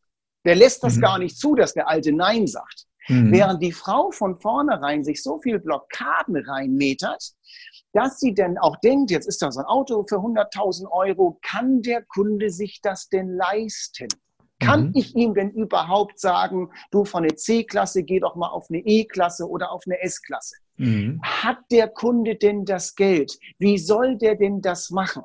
[0.46, 1.02] Der lässt das mhm.
[1.02, 2.86] gar nicht zu, dass der Alte Nein sagt.
[3.08, 3.32] Mhm.
[3.32, 7.34] Während die Frau von vornherein sich so viel Blockaden reinmetert,
[7.94, 11.82] dass sie denn auch denkt, jetzt ist da so ein Auto für 100.000 Euro, kann
[11.82, 14.08] der Kunde sich das denn leisten?
[14.60, 14.92] Kann mhm.
[14.94, 19.50] ich ihm denn überhaupt sagen, du von der C-Klasse geh doch mal auf eine E-Klasse
[19.50, 20.56] oder auf eine S-Klasse?
[20.78, 21.20] Mhm.
[21.24, 23.38] Hat der Kunde denn das Geld?
[23.58, 25.24] Wie soll der denn das machen?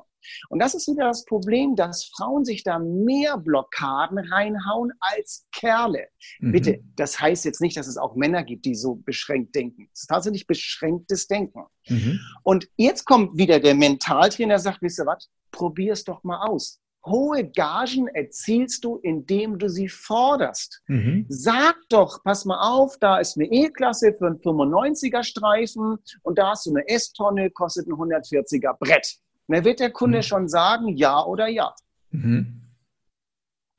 [0.49, 6.07] Und das ist wieder das Problem, dass Frauen sich da mehr Blockaden reinhauen als Kerle.
[6.39, 6.51] Mhm.
[6.51, 9.89] Bitte, das heißt jetzt nicht, dass es auch Männer gibt, die so beschränkt denken.
[9.93, 11.63] Es ist tatsächlich beschränktes Denken.
[11.87, 12.19] Mhm.
[12.43, 16.47] Und jetzt kommt wieder der Mentaltrainer, der sagt, wisst ihr was, probier es doch mal
[16.47, 16.79] aus.
[17.05, 20.81] Hohe Gagen erzielst du, indem du sie forderst.
[20.87, 21.25] Mhm.
[21.29, 26.51] Sag doch, pass mal auf, da ist eine E-Klasse für einen 95er Streifen und da
[26.51, 29.17] hast du eine S-Tonne, kostet ein 140er Brett.
[29.47, 30.23] Dann wird der Kunde mhm.
[30.23, 31.73] schon sagen, ja oder ja.
[32.11, 32.61] Mhm.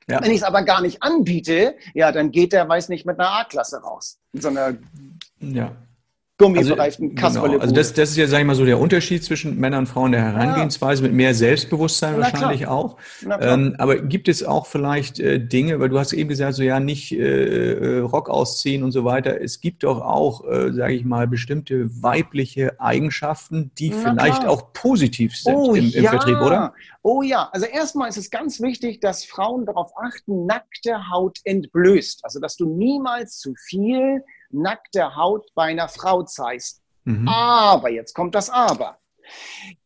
[0.07, 0.21] ja.
[0.21, 3.29] Wenn ich es aber gar nicht anbiete, ja, dann geht der, weiß nicht, mit einer
[3.29, 4.19] A-Klasse raus.
[4.33, 4.49] So
[5.39, 5.75] ja
[6.39, 7.59] gummibereiften also, Genau.
[7.59, 10.13] Also das, das ist ja, sag ich mal, so der Unterschied zwischen Männern und Frauen
[10.13, 12.71] der Herangehensweise, mit mehr Selbstbewusstsein Na wahrscheinlich klar.
[12.71, 12.97] auch.
[13.41, 16.79] Ähm, aber gibt es auch vielleicht äh, Dinge, weil du hast eben gesagt, so ja,
[16.79, 19.39] nicht äh, äh, Rock ausziehen und so weiter.
[19.41, 24.51] Es gibt doch auch, äh, sage ich mal, bestimmte weibliche Eigenschaften, die Na vielleicht klar.
[24.51, 26.11] auch positiv sind oh, im, im ja.
[26.11, 26.73] Vertrieb, oder?
[27.01, 32.23] Oh ja, also erstmal ist es ganz wichtig, dass Frauen darauf achten, nackte Haut entblößt.
[32.23, 36.81] Also dass du niemals zu viel nackte Haut bei einer Frau zeigst.
[37.03, 37.27] Mhm.
[37.27, 38.97] Aber, jetzt kommt das Aber.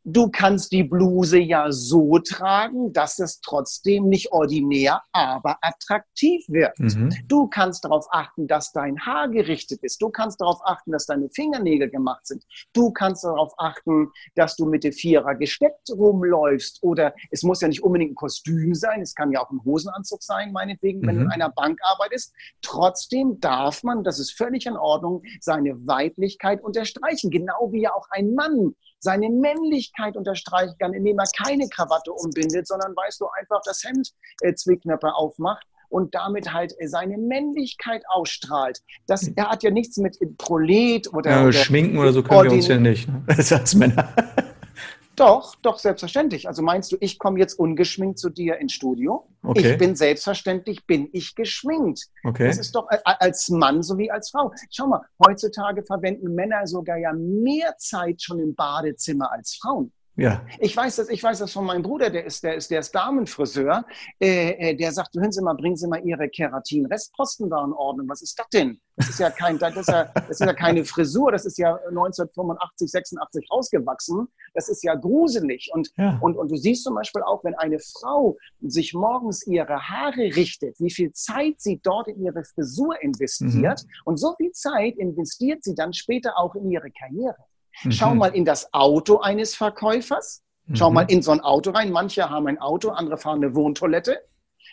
[0.06, 6.78] Du kannst die Bluse ja so tragen, dass es trotzdem nicht ordinär, aber attraktiv wird.
[6.78, 7.16] Mhm.
[7.28, 10.02] Du kannst darauf achten, dass dein Haar gerichtet ist.
[10.02, 12.44] Du kannst darauf achten, dass deine Fingernägel gemacht sind.
[12.74, 16.84] Du kannst darauf achten, dass du mit der Vierer gesteckt rumläufst.
[16.84, 19.02] Oder es muss ja nicht unbedingt ein Kostüm sein.
[19.02, 21.08] Es kann ja auch ein Hosenanzug sein, meinetwegen, mhm.
[21.08, 21.34] wenn du in mhm.
[21.34, 22.34] einer Bank arbeitest.
[22.62, 27.30] Trotzdem darf man, das ist völlig in Ordnung, seine Weiblichkeit unterstreichen.
[27.30, 32.68] Genau wie ja auch ein Mann seine Männlichkeit unterstreichen kann, indem er keine Krawatte umbindet,
[32.68, 34.12] sondern weißt du, einfach das Hemd
[34.42, 38.82] äh, Zwicknöpfe aufmacht und damit halt äh, seine Männlichkeit ausstrahlt.
[39.06, 42.52] Das, er hat ja nichts mit Prolet oder, ja, oder Schminken oder so können wir
[42.54, 43.24] uns ja nicht, ne?
[43.38, 44.14] als Männer.
[45.16, 46.48] Doch, doch, selbstverständlich.
[46.48, 49.28] Also meinst du, ich komme jetzt ungeschminkt zu dir ins Studio?
[49.44, 49.74] Okay.
[49.74, 52.08] Ich bin selbstverständlich, bin ich geschminkt.
[52.24, 52.48] Okay.
[52.48, 54.52] Das ist doch äh, als Mann sowie als Frau.
[54.72, 59.92] Schau mal, heutzutage verwenden Männer sogar ja mehr Zeit schon im Badezimmer als Frauen.
[60.16, 60.46] Ja.
[60.60, 62.94] Ich weiß das, ich weiß das von meinem Bruder, der ist, der ist, der ist
[62.94, 63.84] Damenfriseur,
[64.20, 68.08] äh, äh, der sagt, hören Sie mal, bringen Sie mal Ihre Keratin-Restposten da in Ordnung.
[68.10, 68.80] Was ist das denn?
[68.96, 71.76] Das ist ja kein, das ist ja, das ist ja keine Frisur, das ist ja
[71.90, 74.28] 1985, 86 rausgewachsen.
[74.54, 75.72] Das ist ja gruselig.
[75.74, 76.20] Und, ja.
[76.22, 80.80] und, und du siehst zum Beispiel auch, wenn eine Frau sich morgens ihre Haare richtet,
[80.80, 83.82] wie viel Zeit sie dort in ihre Frisur investiert.
[83.84, 83.90] Mhm.
[84.06, 87.38] Und so viel Zeit investiert sie dann später auch in ihre Karriere.
[87.84, 87.92] Mhm.
[87.92, 90.44] Schau mal in das Auto eines Verkäufers.
[90.74, 90.96] Schau mhm.
[90.96, 91.92] mal in so ein Auto rein.
[91.92, 94.22] Manche haben ein Auto, andere fahren eine Wohntoilette.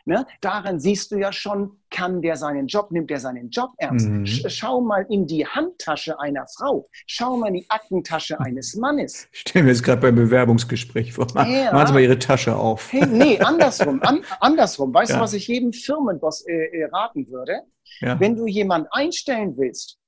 [0.07, 0.27] Ne?
[0.41, 4.09] Daran siehst du ja schon, kann der seinen Job, nimmt der seinen Job ernst.
[4.09, 4.27] Mhm.
[4.27, 6.89] Schau mal in die Handtasche einer Frau.
[7.07, 9.29] Schau mal in die Aktentasche eines Mannes.
[9.33, 11.27] Stellen wir jetzt gerade beim Bewerbungsgespräch vor.
[11.47, 11.73] Ja.
[11.73, 12.93] Machen Sie mal Ihre Tasche auf.
[12.93, 14.01] Hey, nee, andersrum.
[14.03, 14.95] An, andersrum.
[14.95, 15.17] Weißt ja.
[15.19, 17.61] du, was ich jedem Firmenboss äh, äh, raten würde?
[18.01, 18.18] Ja.
[18.18, 19.99] Wenn du jemanden einstellen willst,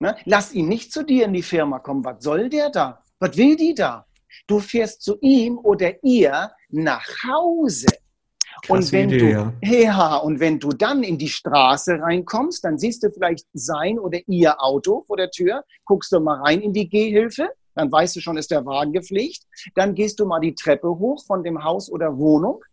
[0.00, 0.16] Ne?
[0.24, 2.04] Lass ihn nicht zu dir in die Firma kommen.
[2.04, 3.02] Was soll der da?
[3.18, 4.06] Was will die da?
[4.46, 7.86] Du fährst zu ihm oder ihr nach Hause.
[8.68, 9.52] und wenn Idee, du, ja.
[9.62, 14.18] ja, und wenn du dann in die Straße reinkommst, dann siehst du vielleicht sein oder
[14.26, 18.20] ihr Auto vor der Tür, guckst du mal rein in die Gehhilfe, dann weißt du
[18.20, 19.44] schon, ist der Wagen gepflegt.
[19.74, 22.64] Dann gehst du mal die Treppe hoch von dem Haus oder Wohnung.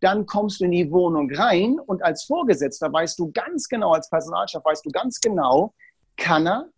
[0.00, 4.10] Dann kommst du in die Wohnung rein und als Vorgesetzter weißt du ganz genau, als
[4.10, 5.72] Personalchef weißt du ganz genau,
[6.22, 6.68] kann er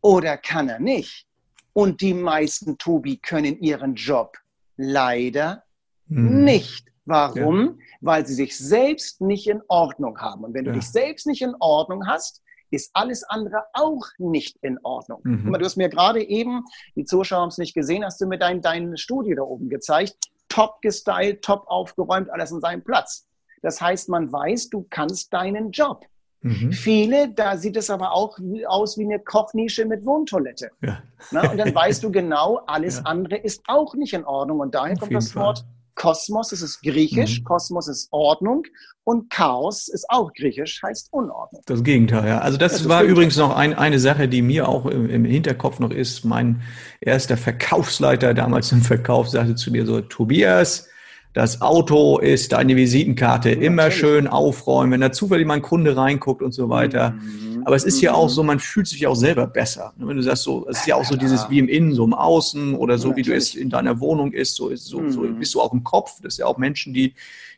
[0.00, 1.26] oder kann er nicht?
[1.74, 4.36] Und die meisten, Tobi, können ihren Job
[4.76, 5.62] leider
[6.06, 6.44] mhm.
[6.44, 6.86] nicht.
[7.04, 7.64] Warum?
[7.64, 7.74] Ja.
[8.00, 10.44] Weil sie sich selbst nicht in Ordnung haben.
[10.44, 10.76] Und wenn du ja.
[10.76, 15.20] dich selbst nicht in Ordnung hast, ist alles andere auch nicht in Ordnung.
[15.22, 15.52] Mhm.
[15.52, 16.64] Du hast mir gerade eben,
[16.96, 20.16] die Zuschauer haben es nicht gesehen, hast du mir dein, dein Studio da oben gezeigt.
[20.48, 23.26] Top gestylt, top aufgeräumt, alles an seinem Platz.
[23.60, 26.06] Das heißt, man weiß, du kannst deinen Job.
[26.44, 26.72] Mhm.
[26.72, 30.70] Viele, da sieht es aber auch aus wie eine Kochnische mit Wohntoilette.
[30.82, 31.02] Ja.
[31.30, 33.02] Na, und dann weißt du genau, alles ja.
[33.04, 34.60] andere ist auch nicht in Ordnung.
[34.60, 35.42] Und daher Auf kommt das Fall.
[35.42, 35.64] Wort
[35.94, 37.44] Kosmos, es ist griechisch, mhm.
[37.44, 38.64] Kosmos ist Ordnung
[39.04, 41.62] und Chaos ist auch griechisch, heißt Unordnung.
[41.66, 42.38] Das Gegenteil, ja.
[42.40, 45.78] Also das, das war übrigens noch ein, eine Sache, die mir auch im, im, Hinterkopf
[45.78, 46.24] noch ist.
[46.24, 46.62] Mein
[47.00, 50.88] erster Verkaufsleiter damals im Verkauf sagte zu mir so, Tobias,
[51.34, 53.50] das Auto ist deine Visitenkarte.
[53.50, 57.10] Immer schön aufräumen, wenn da zufällig mal ein Kunde reinguckt und so weiter.
[57.10, 57.64] Mhm.
[57.64, 59.92] Aber es ist ja auch so, man fühlt sich auch selber besser.
[59.96, 62.14] Wenn du sagst, so, es ist ja auch so dieses wie im Innen, so im
[62.14, 65.40] Außen oder so, wie du es in deiner Wohnung ist, so, ist, so, so mhm.
[65.40, 66.20] bist du auch im Kopf.
[66.22, 67.14] Das ist ja auch Menschen, die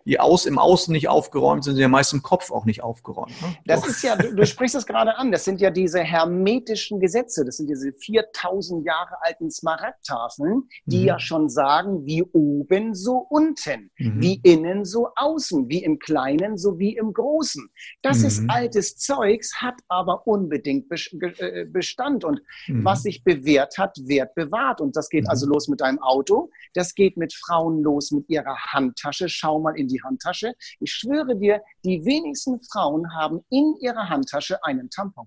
[0.07, 3.31] die aus, im Außen nicht aufgeräumt sind, sind ja meist im Kopf auch nicht aufgeräumt.
[3.43, 3.57] Ne?
[3.67, 3.89] Das Doch.
[3.89, 7.57] ist ja, du, du sprichst es gerade an, das sind ja diese hermetischen Gesetze, das
[7.57, 11.07] sind diese 4000 Jahre alten Smaragdtafeln, die mhm.
[11.07, 14.21] ja schon sagen, wie oben, so unten, mhm.
[14.21, 17.69] wie innen, so außen, wie im Kleinen, so wie im Großen.
[18.03, 18.27] Das mhm.
[18.27, 22.85] ist altes Zeugs, hat aber unbedingt äh, Bestand und mhm.
[22.85, 24.81] was sich bewährt hat, wird bewahrt.
[24.81, 25.31] Und das geht mhm.
[25.31, 29.29] also los mit deinem Auto, das geht mit Frauen los mit ihrer Handtasche.
[29.29, 30.55] Schau mal in die die Handtasche.
[30.80, 35.26] Ich schwöre dir, die wenigsten Frauen haben in ihrer Handtasche einen Tampon.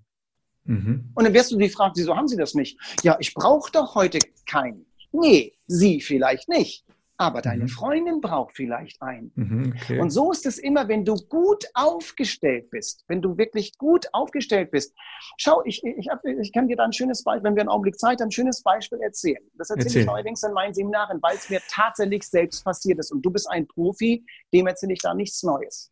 [0.66, 1.12] Mhm.
[1.16, 2.80] Und dann wirst du die fragen, wieso haben sie das nicht?
[3.04, 4.86] Ja, ich brauche doch heute keinen.
[5.12, 6.86] Nee, sie vielleicht nicht
[7.20, 7.68] aber deine mhm.
[7.68, 9.32] Freundin braucht vielleicht einen.
[9.36, 10.00] Mhm, okay.
[10.00, 14.72] Und so ist es immer, wenn du gut aufgestellt bist, wenn du wirklich gut aufgestellt
[14.72, 14.96] bist.
[15.38, 18.00] Schau, ich, ich, hab, ich kann dir da ein schönes Beispiel, wenn wir einen Augenblick
[18.00, 19.44] Zeit haben, ein schönes Beispiel erzählen.
[19.56, 20.02] Das erzähle Erzähl.
[20.04, 23.12] ich allerdings in meinen Seminaren, weil es mir tatsächlich selbst passiert ist.
[23.12, 25.92] Und du bist ein Profi, dem erzähle ich da nichts Neues.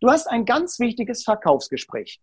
[0.00, 2.20] Du hast ein ganz wichtiges Verkaufsgespräch.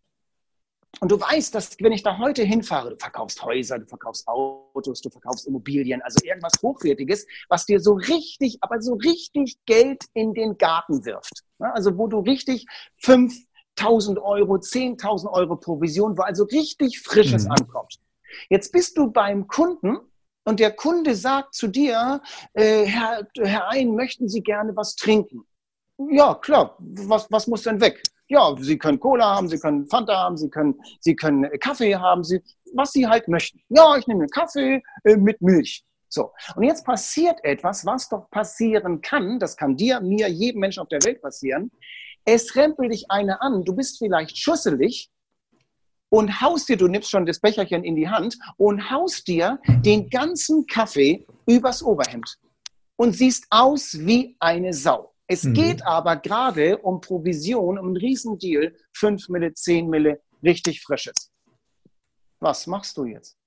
[1.01, 5.01] Und du weißt, dass wenn ich da heute hinfahre, du verkaufst Häuser, du verkaufst Autos,
[5.01, 10.33] du verkaufst Immobilien, also irgendwas Hochwertiges, was dir so richtig, aber so richtig Geld in
[10.33, 11.43] den Garten wirft.
[11.59, 12.65] Also wo du richtig
[13.03, 17.51] 5.000 Euro, 10.000 Euro Provision, wo also richtig Frisches mhm.
[17.51, 17.99] ankommt.
[18.49, 19.97] Jetzt bist du beim Kunden
[20.45, 22.21] und der Kunde sagt zu dir,
[22.53, 25.45] äh, Herr, Herr Ein, möchten Sie gerne was trinken?
[25.97, 28.01] Ja, klar, was, was muss denn weg?
[28.27, 31.95] Ja, Sie können Cola haben, Sie können Fanta haben, Sie können, Sie können äh, Kaffee
[31.95, 32.41] haben, Sie,
[32.73, 33.59] was Sie halt möchten.
[33.69, 35.83] Ja, ich nehme Kaffee äh, mit Milch.
[36.09, 36.31] So.
[36.55, 39.37] Und jetzt passiert etwas, was doch passieren kann.
[39.39, 41.71] Das kann dir, mir, jedem Menschen auf der Welt passieren.
[42.23, 43.63] Es rempelt dich einer an.
[43.63, 45.11] Du bist vielleicht schusselig
[46.09, 50.09] und haust dir, du nimmst schon das Becherchen in die Hand und haust dir den
[50.09, 52.37] ganzen Kaffee übers Oberhemd
[52.95, 55.14] und siehst aus wie eine Sau.
[55.27, 55.53] Es mhm.
[55.53, 61.31] geht aber gerade um Provision, um einen Riesendeal, 5 Mille, 10 Mille, richtig frisches.
[62.39, 63.37] Was machst du jetzt?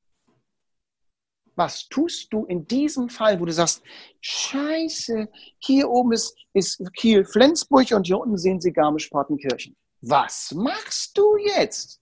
[1.54, 3.82] Was tust du in diesem Fall, wo du sagst,
[4.20, 9.76] scheiße, hier oben ist, ist Kiel-Flensburg und hier unten sehen Sie Garmisch-Partenkirchen.
[10.00, 12.00] Was machst du jetzt?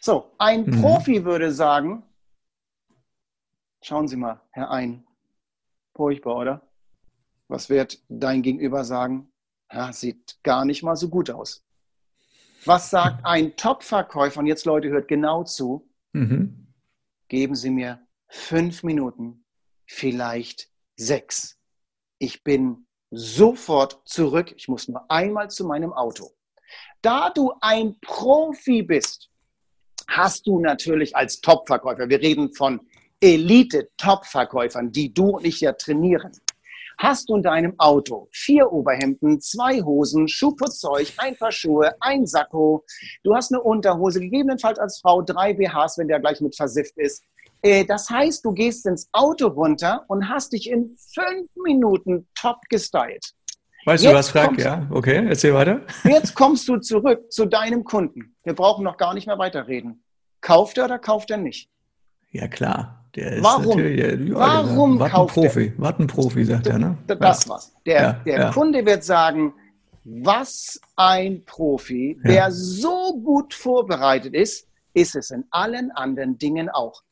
[0.00, 0.80] So, ein mhm.
[0.80, 2.02] Profi würde sagen,
[3.82, 5.06] schauen Sie mal, Herr Ein,
[5.94, 6.69] furchtbar, oder?
[7.50, 9.32] Was wird dein Gegenüber sagen?
[9.72, 11.64] Ja, sieht gar nicht mal so gut aus.
[12.64, 14.38] Was sagt ein Top-Verkäufer?
[14.38, 15.90] Und jetzt, Leute, hört genau zu.
[16.12, 16.68] Mhm.
[17.26, 19.44] Geben Sie mir fünf Minuten,
[19.84, 21.58] vielleicht sechs.
[22.18, 24.54] Ich bin sofort zurück.
[24.56, 26.30] Ich muss nur einmal zu meinem Auto.
[27.02, 29.28] Da du ein Profi bist,
[30.06, 32.80] hast du natürlich als Top-Verkäufer, wir reden von
[33.20, 36.30] Elite-Top-Verkäufern, die du und ich ja trainieren,
[37.00, 42.84] hast du in deinem Auto vier Oberhemden, zwei Hosen, Schuhputzzeug, ein paar Schuhe, ein Sakko,
[43.24, 47.24] du hast eine Unterhose, gegebenenfalls als Frau drei BHs, wenn der gleich mit versifft ist.
[47.62, 52.58] Äh, das heißt, du gehst ins Auto runter und hast dich in fünf Minuten top
[52.68, 53.32] gestylt.
[53.86, 54.60] Weißt jetzt du was, Frank?
[54.60, 55.80] Ja, okay, erzähl weiter.
[56.04, 58.36] Jetzt kommst du zurück zu deinem Kunden.
[58.44, 60.04] Wir brauchen noch gar nicht mehr weiterreden.
[60.42, 61.70] Kauft er oder kauft er nicht?
[62.30, 63.04] Ja, klar.
[63.16, 63.78] Der ist Warum?
[63.78, 65.82] Ja, Warum der, kauft ein Profi, er?
[65.82, 66.96] Wart ein Profi, sagt er, ne?
[67.06, 67.50] Das ja.
[67.50, 67.72] war's.
[67.84, 68.50] Der, ja, der ja.
[68.52, 69.52] Kunde wird sagen,
[70.04, 77.02] was ein Profi, der so gut vorbereitet ist, ist es in allen anderen Dingen auch.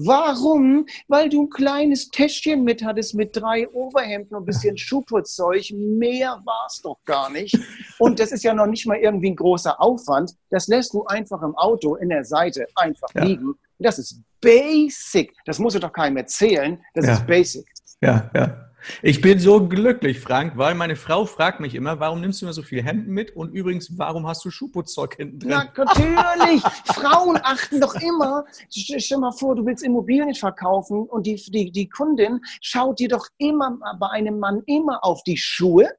[0.00, 0.86] Warum?
[1.08, 5.72] Weil du ein kleines Täschchen mit hattest mit drei Overhemden und ein bisschen Schuhputzzeug.
[5.72, 7.58] Mehr war es doch gar nicht.
[7.98, 10.36] Und das ist ja noch nicht mal irgendwie ein großer Aufwand.
[10.50, 13.24] Das lässt du einfach im Auto in der Seite einfach ja.
[13.24, 13.54] liegen.
[13.78, 15.34] Das ist basic.
[15.44, 16.82] Das muss ich doch keinem erzählen.
[16.94, 17.12] Das ja.
[17.14, 17.66] ist basic.
[18.00, 18.68] Ja, ja.
[19.02, 22.52] Ich bin so glücklich, Frank, weil meine Frau fragt mich immer, warum nimmst du immer
[22.52, 23.34] so viele Hemden mit?
[23.34, 25.50] Und übrigens, warum hast du Schuhputzzeug hinten drin?
[25.50, 26.62] Na, natürlich.
[26.84, 28.44] Frauen achten doch immer.
[28.70, 33.08] Stell dir mal vor, du willst Immobilien verkaufen und die, die, die Kundin schaut dir
[33.08, 35.90] doch immer bei einem Mann immer auf die Schuhe.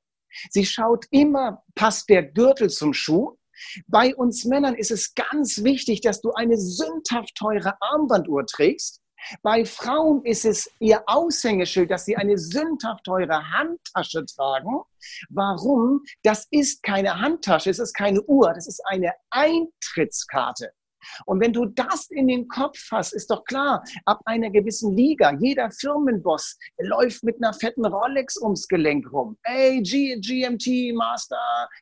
[0.49, 3.35] Sie schaut immer, passt der Gürtel zum Schuh?
[3.87, 9.01] Bei uns Männern ist es ganz wichtig, dass du eine sündhaft teure Armbanduhr trägst.
[9.41, 14.81] Bei Frauen ist es ihr Aushängeschild, dass sie eine sündhaft teure Handtasche tragen.
[15.29, 16.03] Warum?
[16.23, 20.71] Das ist keine Handtasche, es ist keine Uhr, das ist eine Eintrittskarte.
[21.25, 25.33] Und wenn du das in den Kopf hast, ist doch klar, ab einer gewissen Liga,
[25.39, 29.37] jeder Firmenboss läuft mit einer fetten Rolex ums Gelenk rum.
[29.43, 31.37] Ey, G GMT Master,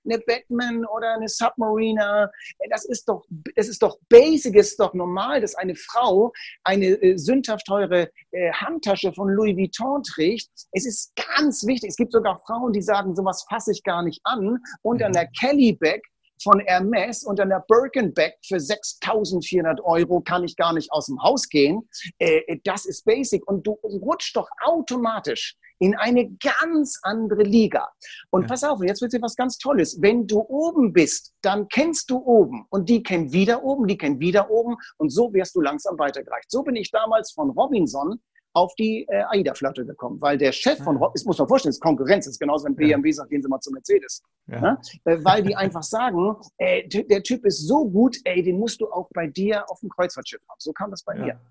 [0.05, 2.32] eine Batman oder eine Submariner.
[2.70, 6.86] Das ist doch, das ist doch basic, es ist doch normal, dass eine Frau eine
[7.01, 10.49] äh, sündhaft teure äh, Handtasche von Louis Vuitton trägt.
[10.72, 11.89] Es ist ganz wichtig.
[11.89, 14.59] Es gibt sogar Frauen, die sagen, sowas fasse ich gar nicht an.
[14.82, 16.01] Und an der Kelly Bag
[16.41, 21.49] von Hermes und einer Birkenback für 6.400 Euro kann ich gar nicht aus dem Haus
[21.49, 21.88] gehen.
[22.19, 27.88] Äh, das ist basic und du rutschst doch automatisch in eine ganz andere Liga.
[28.31, 28.47] Und ja.
[28.47, 30.01] pass auf, jetzt wird hier was ganz Tolles.
[30.01, 34.19] Wenn du oben bist, dann kennst du oben und die kennen wieder oben, die kennen
[34.19, 36.49] wieder oben und so wirst du langsam weitergereicht.
[36.49, 38.19] So bin ich damals von Robinson
[38.57, 41.81] auf die äh, AIDA-Flotte gekommen, weil der Chef von, das muss man vorstellen, das ist
[41.81, 44.23] Konkurrenz, das ist genauso, wenn BMW sagt, gehen Sie mal zu Mercedes.
[44.47, 44.59] Ja.
[44.59, 44.81] Ne?
[45.05, 48.87] Äh, weil die einfach sagen, äh, der Typ ist so gut, ey, den musst du
[48.91, 50.57] auch bei dir auf dem Kreuzfahrtschiff haben.
[50.57, 51.25] So kam das bei ja.
[51.25, 51.41] mir.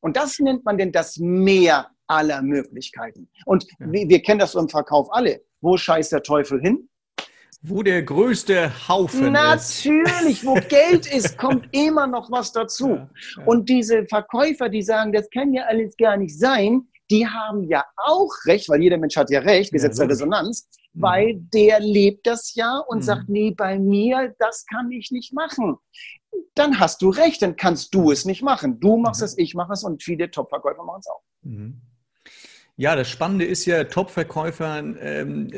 [0.00, 3.28] Und das nennt man denn das Meer aller Möglichkeiten.
[3.44, 3.92] Und ja.
[3.92, 5.42] wir, wir kennen das im Verkauf alle.
[5.60, 6.88] Wo scheißt der Teufel hin?
[7.62, 10.46] Wo der größte Haufen Natürlich, ist.
[10.46, 12.90] wo Geld ist, kommt immer noch was dazu.
[12.90, 13.44] Ja, ja.
[13.44, 17.84] Und diese Verkäufer, die sagen, das kann ja alles gar nicht sein, die haben ja
[17.96, 21.02] auch recht, weil jeder Mensch hat ja recht, Gesetz ja, der Resonanz, mhm.
[21.02, 23.02] weil der lebt das ja und mhm.
[23.02, 25.76] sagt, nee, bei mir, das kann ich nicht machen.
[26.54, 28.80] Dann hast du recht, dann kannst du es nicht machen.
[28.80, 29.26] Du machst mhm.
[29.26, 31.22] es, ich mache es und viele Top-Verkäufer machen es auch.
[31.42, 31.80] Mhm.
[32.78, 35.48] Ja, das Spannende ist ja, Top-Verkäufer, ähm,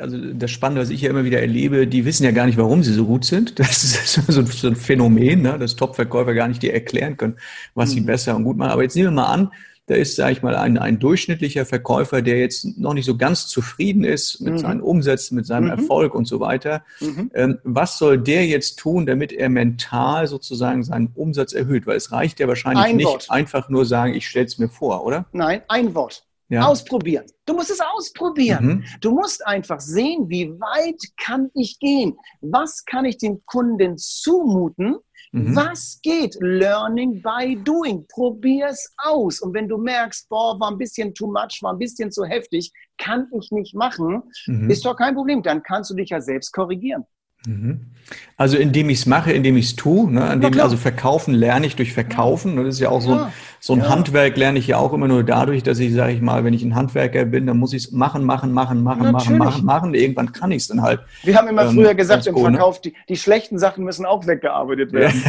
[0.00, 2.82] also das Spannende, was ich ja immer wieder erlebe, die wissen ja gar nicht, warum
[2.82, 3.56] sie so gut sind.
[3.66, 5.58] Das ist so ein, so ein Phänomen, ne?
[5.58, 7.36] dass Top-Verkäufer gar nicht dir erklären können,
[7.74, 7.94] was mhm.
[7.94, 8.70] sie besser und gut machen.
[8.70, 9.52] Aber jetzt nehmen wir mal an,
[9.86, 13.46] da ist, sage ich mal, ein, ein durchschnittlicher Verkäufer, der jetzt noch nicht so ganz
[13.46, 14.58] zufrieden ist mit mhm.
[14.58, 15.70] seinen Umsätzen, mit seinem mhm.
[15.70, 16.82] Erfolg und so weiter.
[17.00, 17.30] Mhm.
[17.34, 21.86] Ähm, was soll der jetzt tun, damit er mental sozusagen seinen Umsatz erhöht?
[21.86, 23.30] Weil es reicht ja wahrscheinlich ein nicht Wort.
[23.30, 25.26] einfach nur sagen, ich stelle es mir vor, oder?
[25.32, 26.25] Nein, ein Wort.
[26.48, 26.66] Ja.
[26.66, 27.24] Ausprobieren.
[27.44, 28.66] Du musst es ausprobieren.
[28.66, 28.84] Mhm.
[29.00, 32.16] Du musst einfach sehen, wie weit kann ich gehen?
[32.40, 34.96] Was kann ich dem Kunden zumuten?
[35.32, 35.56] Mhm.
[35.56, 36.36] Was geht?
[36.40, 38.06] Learning by doing.
[38.08, 39.40] Probier es aus.
[39.40, 42.72] Und wenn du merkst, boah, war ein bisschen too much, war ein bisschen zu heftig,
[42.96, 44.70] kann ich nicht machen, mhm.
[44.70, 45.42] ist doch kein Problem.
[45.42, 47.04] Dann kannst du dich ja selbst korrigieren.
[47.46, 47.92] Mhm.
[48.36, 50.32] Also indem ich es mache, indem ich es tue, ne?
[50.32, 52.56] indem, also verkaufen lerne ich durch Verkaufen.
[52.56, 53.88] Das ist ja auch so ein, so ein ja.
[53.88, 56.62] Handwerk lerne ich ja auch immer nur dadurch, dass ich, sage ich mal, wenn ich
[56.62, 59.28] ein Handwerker bin, dann muss ich es machen, machen, machen, machen, Natürlich.
[59.28, 59.94] machen, machen, machen.
[59.94, 61.00] Irgendwann kann ich es dann halt.
[61.22, 64.92] Wir haben immer ähm, früher gesagt im Verkauf, die, die schlechten Sachen müssen auch weggearbeitet
[64.92, 65.22] werden.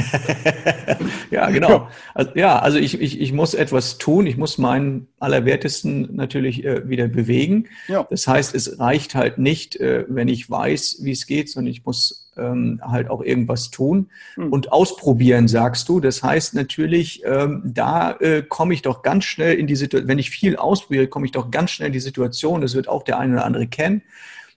[1.32, 1.88] ja, genau.
[2.14, 4.28] Also, ja, also ich, ich, ich muss etwas tun.
[4.28, 7.68] Ich muss meinen Allerwertesten natürlich äh, wieder bewegen.
[7.88, 8.06] Ja.
[8.10, 11.86] Das heißt, es reicht halt nicht, äh, wenn ich weiß, wie es geht, sondern ich
[11.86, 14.52] muss ähm, halt auch irgendwas tun mhm.
[14.52, 16.00] und ausprobieren, sagst du.
[16.00, 20.20] Das heißt natürlich, ähm, da äh, komme ich doch ganz schnell in die Situation, wenn
[20.20, 23.20] ich viel ausprobiere, komme ich doch ganz schnell in die Situation, das wird auch der
[23.20, 24.02] eine oder andere kennen.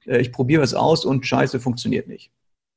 [0.07, 2.31] Äh, ich probiere was aus und scheiße, funktioniert nicht.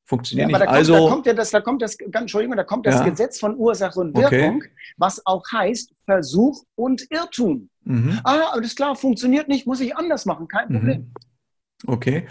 [0.06, 0.62] Funktioniert ja, nicht.
[0.62, 2.96] Da kommt, also, da kommt ja das, da kommt das, ganz, Entschuldigung, da kommt das
[2.96, 3.10] ja.
[3.10, 4.70] Gesetz von Ursache und Wirkung, okay.
[4.98, 7.70] was auch heißt Versuch und Irrtum.
[7.86, 8.20] Mhm.
[8.24, 10.74] Ah, alles klar, funktioniert nicht, muss ich anders machen, kein mhm.
[10.74, 11.12] Problem.
[11.88, 12.28] Okay.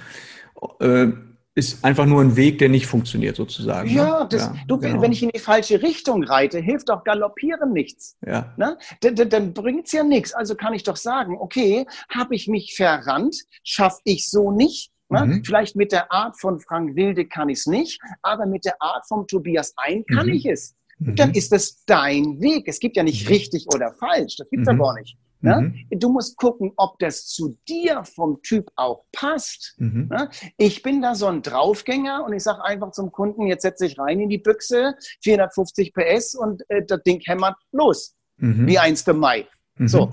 [0.80, 1.08] Äh,
[1.54, 3.90] ist einfach nur ein Weg, der nicht funktioniert, sozusagen.
[3.90, 3.96] Ne?
[3.96, 5.02] Ja, das, ja du, genau.
[5.02, 8.16] wenn ich in die falsche Richtung reite, hilft doch Galoppieren nichts.
[8.26, 8.54] Ja.
[8.56, 8.78] Ne?
[9.00, 10.32] Dann, dann bringt's ja nichts.
[10.32, 14.92] Also kann ich doch sagen, okay, habe ich mich verrannt, schaffe ich so nicht.
[15.10, 15.26] Ne?
[15.26, 15.44] Mhm.
[15.44, 19.06] Vielleicht mit der Art von Frank Wilde kann ich es nicht, aber mit der Art
[19.06, 20.32] von Tobias Ein kann mhm.
[20.32, 20.74] ich es.
[20.98, 21.16] mhm.
[21.16, 22.66] dann ist es dein Weg.
[22.66, 23.28] Es gibt ja nicht mhm.
[23.28, 24.78] richtig oder falsch, das gibt es mhm.
[24.78, 25.18] ja gar nicht.
[25.42, 25.74] Ne?
[25.90, 25.98] Mhm.
[25.98, 29.74] Du musst gucken, ob das zu dir vom Typ auch passt.
[29.78, 30.08] Mhm.
[30.10, 30.30] Ne?
[30.56, 33.98] Ich bin da so ein Draufgänger und ich sage einfach zum Kunden, jetzt setze ich
[33.98, 38.66] rein in die Büchse, 450 PS und äh, das Ding hämmert los, mhm.
[38.66, 39.06] wie 1.
[39.08, 39.46] Mai.
[39.76, 39.88] Mhm.
[39.88, 40.12] So.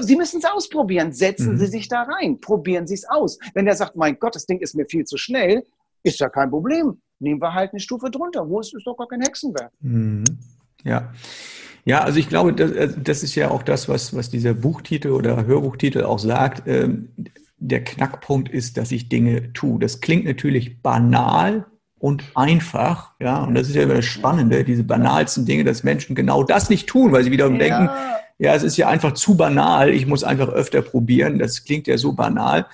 [0.00, 1.12] Sie müssen es ausprobieren.
[1.12, 1.58] Setzen mhm.
[1.58, 2.40] Sie sich da rein.
[2.40, 3.38] Probieren Sie es aus.
[3.54, 5.64] Wenn der sagt, mein Gott, das Ding ist mir viel zu schnell,
[6.02, 7.00] ist ja kein Problem.
[7.20, 8.48] Nehmen wir halt eine Stufe drunter.
[8.48, 9.72] Wo ist, ist doch gar kein Hexenwerk.
[10.82, 11.12] Ja.
[11.84, 15.10] Ja, also ich glaube, das, äh, das, ist ja auch das, was, was dieser Buchtitel
[15.10, 16.66] oder Hörbuchtitel auch sagt.
[16.66, 17.08] Ähm,
[17.58, 19.78] der Knackpunkt ist, dass ich Dinge tue.
[19.78, 21.66] Das klingt natürlich banal
[21.98, 26.14] und einfach, ja, und das ist ja immer das Spannende, diese banalsten Dinge, dass Menschen
[26.14, 27.58] genau das nicht tun, weil sie wiederum ja.
[27.60, 27.90] denken,
[28.38, 31.38] ja, es ist ja einfach zu banal, ich muss einfach öfter probieren.
[31.38, 32.66] Das klingt ja so banal.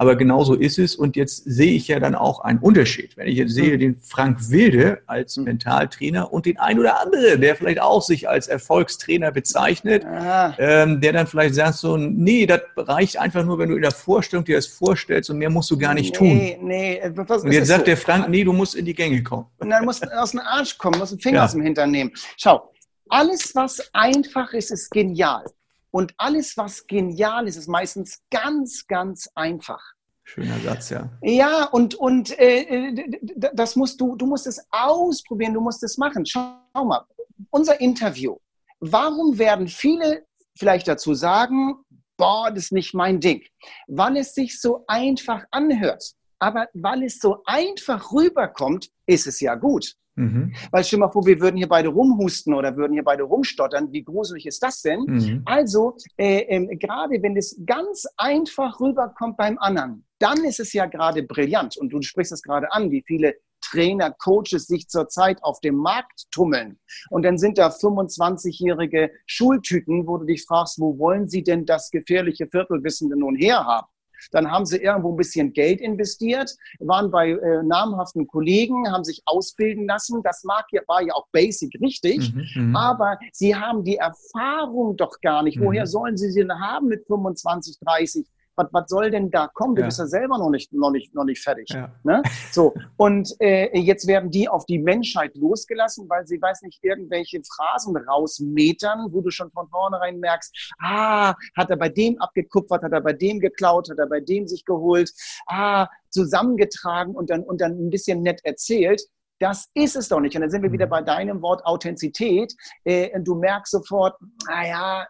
[0.00, 0.96] Aber genau so ist es.
[0.96, 3.18] Und jetzt sehe ich ja dann auch einen Unterschied.
[3.18, 7.54] Wenn ich jetzt sehe den Frank Wilde als Mentaltrainer und den ein oder andere, der
[7.54, 10.54] vielleicht auch sich als Erfolgstrainer bezeichnet, ah.
[10.56, 13.90] ähm, der dann vielleicht sagt so, nee, das reicht einfach nur, wenn du in der
[13.90, 16.34] Vorstellung dir das vorstellst und mehr musst du gar nicht tun.
[16.34, 17.02] Nee, nee.
[17.16, 17.84] Was, und jetzt sagt so?
[17.84, 19.48] der Frank, nee, du musst in die Gänge kommen.
[19.58, 21.44] Nein, du musst aus dem Arsch kommen, musst den Finger ja.
[21.44, 22.10] aus dem Hintern nehmen.
[22.38, 22.72] Schau,
[23.10, 25.44] alles, was einfach ist, ist genial.
[25.90, 29.82] Und alles, was genial ist, ist meistens ganz, ganz einfach.
[30.24, 31.10] Schöner Satz, ja.
[31.22, 33.18] Ja, und, und äh, äh
[33.52, 36.24] das musst du, du musst es ausprobieren, du musst es machen.
[36.24, 37.04] Schau mal,
[37.50, 38.36] unser Interview.
[38.78, 40.24] Warum werden viele
[40.56, 41.84] vielleicht dazu sagen,
[42.16, 43.42] boah, das ist nicht mein Ding?
[43.88, 46.14] Weil es sich so einfach anhört.
[46.38, 49.94] Aber weil es so einfach rüberkommt, ist es ja gut.
[50.20, 50.54] Mhm.
[50.70, 53.90] Weil stell mal vor, wir würden hier beide rumhusten oder würden hier beide rumstottern.
[53.92, 55.00] Wie gruselig ist das denn?
[55.06, 55.42] Mhm.
[55.46, 60.86] Also, äh, äh, gerade wenn es ganz einfach rüberkommt beim anderen, dann ist es ja
[60.86, 61.76] gerade brillant.
[61.78, 66.26] Und du sprichst es gerade an, wie viele Trainer, Coaches sich zurzeit auf dem Markt
[66.30, 66.78] tummeln.
[67.10, 71.90] Und dann sind da 25-jährige Schultüten, wo du dich fragst, wo wollen sie denn das
[71.90, 73.88] gefährliche Viertelwissende nun herhaben?
[74.30, 79.22] Dann haben sie irgendwo ein bisschen Geld investiert, waren bei äh, namhaften Kollegen, haben sich
[79.26, 80.22] ausbilden lassen.
[80.22, 84.96] Das mag ja, war ja auch basic richtig, mhm, mhm, aber sie haben die Erfahrung
[84.96, 85.60] doch gar nicht.
[85.60, 85.88] Woher mhm.
[85.88, 88.26] sollen sie sie denn haben mit 25, 30?
[88.60, 89.74] Was, was soll denn da kommen?
[89.74, 89.86] Du ja.
[89.86, 91.68] bist ja selber noch nicht, noch nicht, noch nicht fertig.
[91.70, 91.92] Ja.
[92.02, 92.22] Ne?
[92.52, 97.40] So, und äh, jetzt werden die auf die Menschheit losgelassen, weil sie, weiß nicht, irgendwelche
[97.42, 102.92] Phrasen rausmetern, wo du schon von vornherein merkst, ah, hat er bei dem abgekupfert, hat
[102.92, 105.12] er bei dem geklaut, hat er bei dem sich geholt,
[105.46, 109.02] ah, zusammengetragen und dann, und dann ein bisschen nett erzählt.
[109.38, 110.34] Das ist es doch nicht.
[110.36, 110.90] Und dann sind wir wieder mhm.
[110.90, 112.54] bei deinem Wort Authentizität.
[112.84, 115.06] Äh, und du merkst sofort, naja,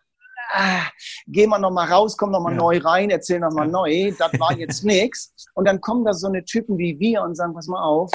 [0.53, 0.83] ah,
[1.27, 2.59] geh mal noch mal raus, komm noch mal ja.
[2.59, 3.73] neu rein, erzähl noch mal ja.
[3.73, 5.33] neu, das war jetzt nix.
[5.55, 8.11] Und dann kommen da so eine Typen wie wir und sagen, pass mal auf,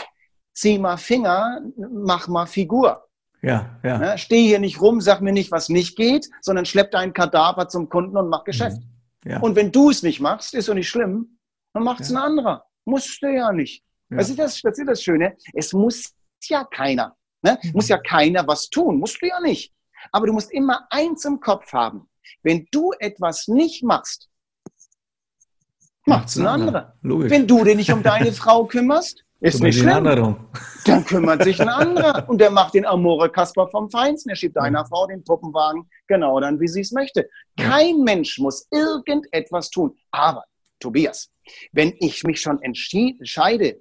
[0.54, 1.62] zieh mal Finger,
[1.92, 3.04] mach mal Figur.
[3.42, 3.98] Ja, ja.
[4.00, 4.18] Ne?
[4.18, 7.90] Steh hier nicht rum, sag mir nicht, was nicht geht, sondern schlepp deinen Kadaver zum
[7.90, 8.82] Kunden und mach Geschäft.
[9.24, 9.32] Mhm.
[9.32, 9.40] Ja.
[9.40, 11.38] Und wenn du es nicht machst, ist doch nicht schlimm,
[11.74, 12.18] dann macht es ja.
[12.18, 12.66] ein anderer.
[12.86, 13.84] Musst du ja nicht.
[14.10, 14.18] Ja.
[14.18, 15.36] Das, ist das, das ist das Schöne.
[15.54, 16.14] Es muss
[16.44, 17.16] ja keiner.
[17.42, 17.58] Ne?
[17.62, 17.72] Mhm.
[17.74, 18.98] Muss ja keiner was tun.
[19.00, 19.74] Musst du ja nicht.
[20.12, 22.08] Aber du musst immer eins im Kopf haben.
[22.44, 24.30] Wenn du etwas nicht machst,
[26.06, 26.96] macht es ein anderer.
[27.02, 27.32] Logisch.
[27.32, 30.38] Wenn du dich nicht um deine Frau kümmerst, ist nicht schlimm.
[30.86, 34.30] Dann kümmert sich ein anderer und der macht den Amore Kasper vom Feinsten.
[34.30, 37.30] Er schiebt deiner Frau den Puppenwagen genau dann, wie sie es möchte.
[37.58, 39.98] Kein Mensch muss irgendetwas tun.
[40.12, 40.46] Aber,
[40.80, 41.32] Tobias,
[41.74, 43.80] wenn ich mich schon entscheide,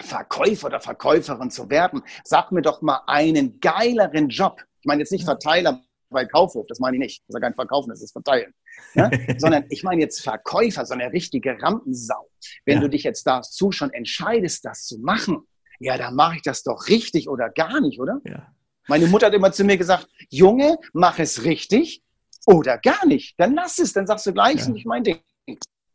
[0.00, 4.60] Verkäufer oder Verkäuferin zu werden, sag mir doch mal einen geileren Job.
[4.80, 5.80] Ich meine jetzt nicht Verteiler
[6.12, 7.22] bei Kaufhof, das meine ich nicht.
[7.22, 8.52] Das ist ja kein Verkaufen, das ist Verteilen.
[8.94, 9.10] Ja?
[9.38, 12.28] Sondern ich meine jetzt Verkäufer, so eine richtige Rampensau.
[12.64, 12.80] Wenn ja.
[12.80, 15.46] du dich jetzt dazu schon entscheidest, das zu machen,
[15.78, 18.20] ja, dann mache ich das doch richtig oder gar nicht, oder?
[18.24, 18.54] Ja.
[18.88, 22.02] Meine Mutter hat immer zu mir gesagt, Junge, mach es richtig
[22.46, 23.34] oder gar nicht.
[23.38, 24.68] Dann lass es, dann sagst du gleich, ja.
[24.68, 25.20] nicht mein Ding.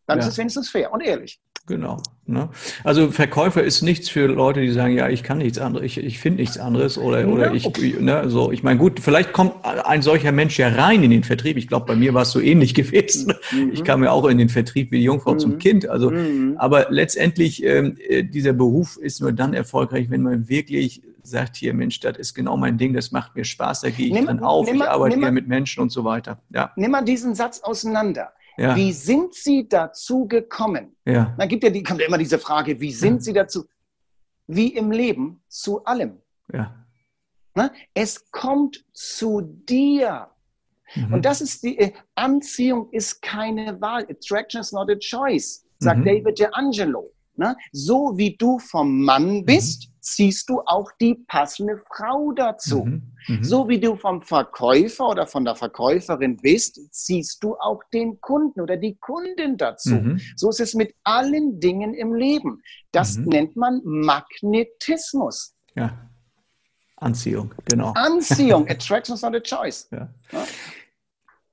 [0.06, 1.40] Dann ist es wenigstens fair und ehrlich.
[1.68, 2.02] Genau.
[2.26, 2.50] Ne?
[2.86, 6.20] Also Verkäufer ist nichts für Leute, die sagen, ja, ich kann nichts anderes, ich, ich
[6.20, 8.52] finde nichts anderes oder, oder ich, ne, so.
[8.54, 11.58] Ich meine, gut, vielleicht kommt ein solcher Mensch ja rein in den Vertrieb.
[11.58, 13.34] Ich glaube, bei mir war es so ähnlich gewesen.
[13.52, 13.72] Mhm.
[13.74, 15.40] Ich kam ja auch in den Vertrieb wie die Jungfrau mhm.
[15.40, 15.90] zum Kind.
[15.90, 16.56] Also, mhm.
[16.58, 21.74] aber letztendlich ähm, äh, dieser Beruf ist nur dann erfolgreich, wenn man wirklich sagt, hier,
[21.74, 24.40] Mensch, das ist genau mein Ding, das macht mir Spaß, da gehe ich nimm, drin
[24.40, 26.40] auf, ich arbeite gerne mit Menschen und so weiter.
[26.50, 26.72] Ja.
[26.78, 28.32] Nimm mal diesen Satz auseinander.
[28.58, 28.76] Ja.
[28.76, 30.96] Wie sind Sie dazu gekommen?
[31.06, 31.36] Ja.
[31.38, 33.22] Dann gibt ja die, kommt ja immer diese Frage, wie sind ja.
[33.22, 33.66] Sie dazu?
[34.48, 36.22] Wie im Leben zu allem.
[36.52, 36.74] Ja.
[37.54, 40.28] Na, es kommt zu dir.
[40.96, 41.14] Mhm.
[41.14, 44.08] Und das ist die äh, Anziehung ist keine Wahl.
[44.10, 46.06] Attraction is not a choice, sagt mhm.
[46.06, 47.12] David DeAngelo.
[47.36, 52.86] Na, so wie du vom Mann bist, mhm ziehst du auch die passende Frau dazu.
[52.86, 53.12] Mhm.
[53.28, 53.44] Mhm.
[53.44, 58.62] So wie du vom Verkäufer oder von der Verkäuferin bist, ziehst du auch den Kunden
[58.62, 59.96] oder die Kundin dazu.
[59.96, 60.22] Mhm.
[60.36, 62.62] So ist es mit allen Dingen im Leben.
[62.92, 63.26] Das mhm.
[63.26, 65.56] nennt man Magnetismus.
[65.76, 66.10] Ja.
[66.96, 67.92] Anziehung, genau.
[67.94, 68.68] Anziehung.
[68.70, 69.88] Attraction is not a choice.
[69.92, 70.10] Ja.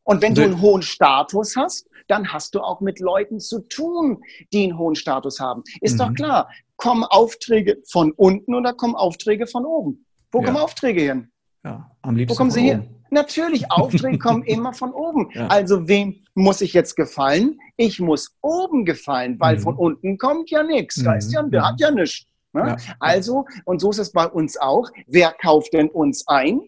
[0.04, 4.22] Und wenn du einen hohen Status hast, dann hast du auch mit Leuten zu tun,
[4.52, 5.62] die einen hohen Status haben.
[5.80, 5.98] Ist mhm.
[5.98, 6.50] doch klar,
[6.84, 10.04] kommen Aufträge von unten oder kommen Aufträge von oben?
[10.30, 10.44] Wo ja.
[10.44, 11.32] kommen Aufträge hin?
[11.64, 12.34] Ja, am liebsten.
[12.34, 13.02] Wo kommen sie hin?
[13.10, 15.30] Natürlich, Aufträge kommen immer von oben.
[15.32, 15.46] Ja.
[15.46, 17.58] Also wem muss ich jetzt gefallen?
[17.78, 19.60] Ich muss oben gefallen, weil mhm.
[19.60, 21.02] von unten kommt ja nichts.
[21.02, 21.66] Da ist ja, der mhm.
[21.66, 22.26] hat ja nichts.
[22.52, 22.76] Ne?
[22.76, 22.76] Ja.
[23.00, 24.90] Also, und so ist es bei uns auch.
[25.06, 26.60] Wer kauft denn uns ein?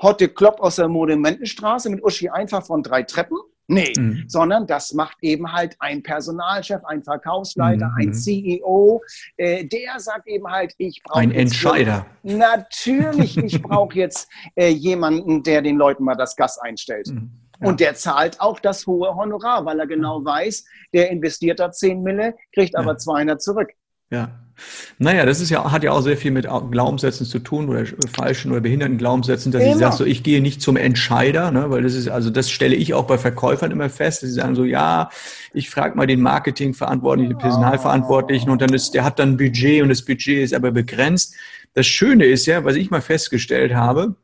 [0.00, 3.38] Hotte Klopp aus der Monumentenstraße mit Uschi einfach von drei Treppen?
[3.70, 4.24] Nee, mhm.
[4.28, 7.96] sondern das macht eben halt ein Personalchef, ein Verkaufsleiter, mhm.
[7.98, 9.02] ein CEO,
[9.36, 11.20] äh, der sagt eben halt, ich brauche.
[11.20, 12.06] Ein Entscheider.
[12.22, 17.08] Jetzt, natürlich, ich brauche jetzt äh, jemanden, der den Leuten mal das Gas einstellt.
[17.08, 17.30] Mhm.
[17.60, 17.68] Ja.
[17.68, 20.64] Und der zahlt auch das hohe Honorar, weil er genau weiß,
[20.94, 22.96] der investiert da 10 Mille, kriegt aber ja.
[22.96, 23.68] 200 zurück.
[24.10, 24.30] Ja.
[24.98, 28.50] Naja, das ist ja, hat ja auch sehr viel mit Glaubenssätzen zu tun oder falschen
[28.50, 29.72] oder behinderten Glaubenssätzen, dass immer.
[29.72, 32.74] ich sage, so, ich gehe nicht zum Entscheider, ne, weil das ist, also das stelle
[32.74, 35.10] ich auch bei Verkäufern immer fest, dass sie sagen so, ja,
[35.52, 39.82] ich frage mal den Marketingverantwortlichen, den Personalverantwortlichen und dann ist, der hat dann ein Budget
[39.82, 41.34] und das Budget ist aber begrenzt.
[41.74, 44.16] Das Schöne ist ja, was ich mal festgestellt habe,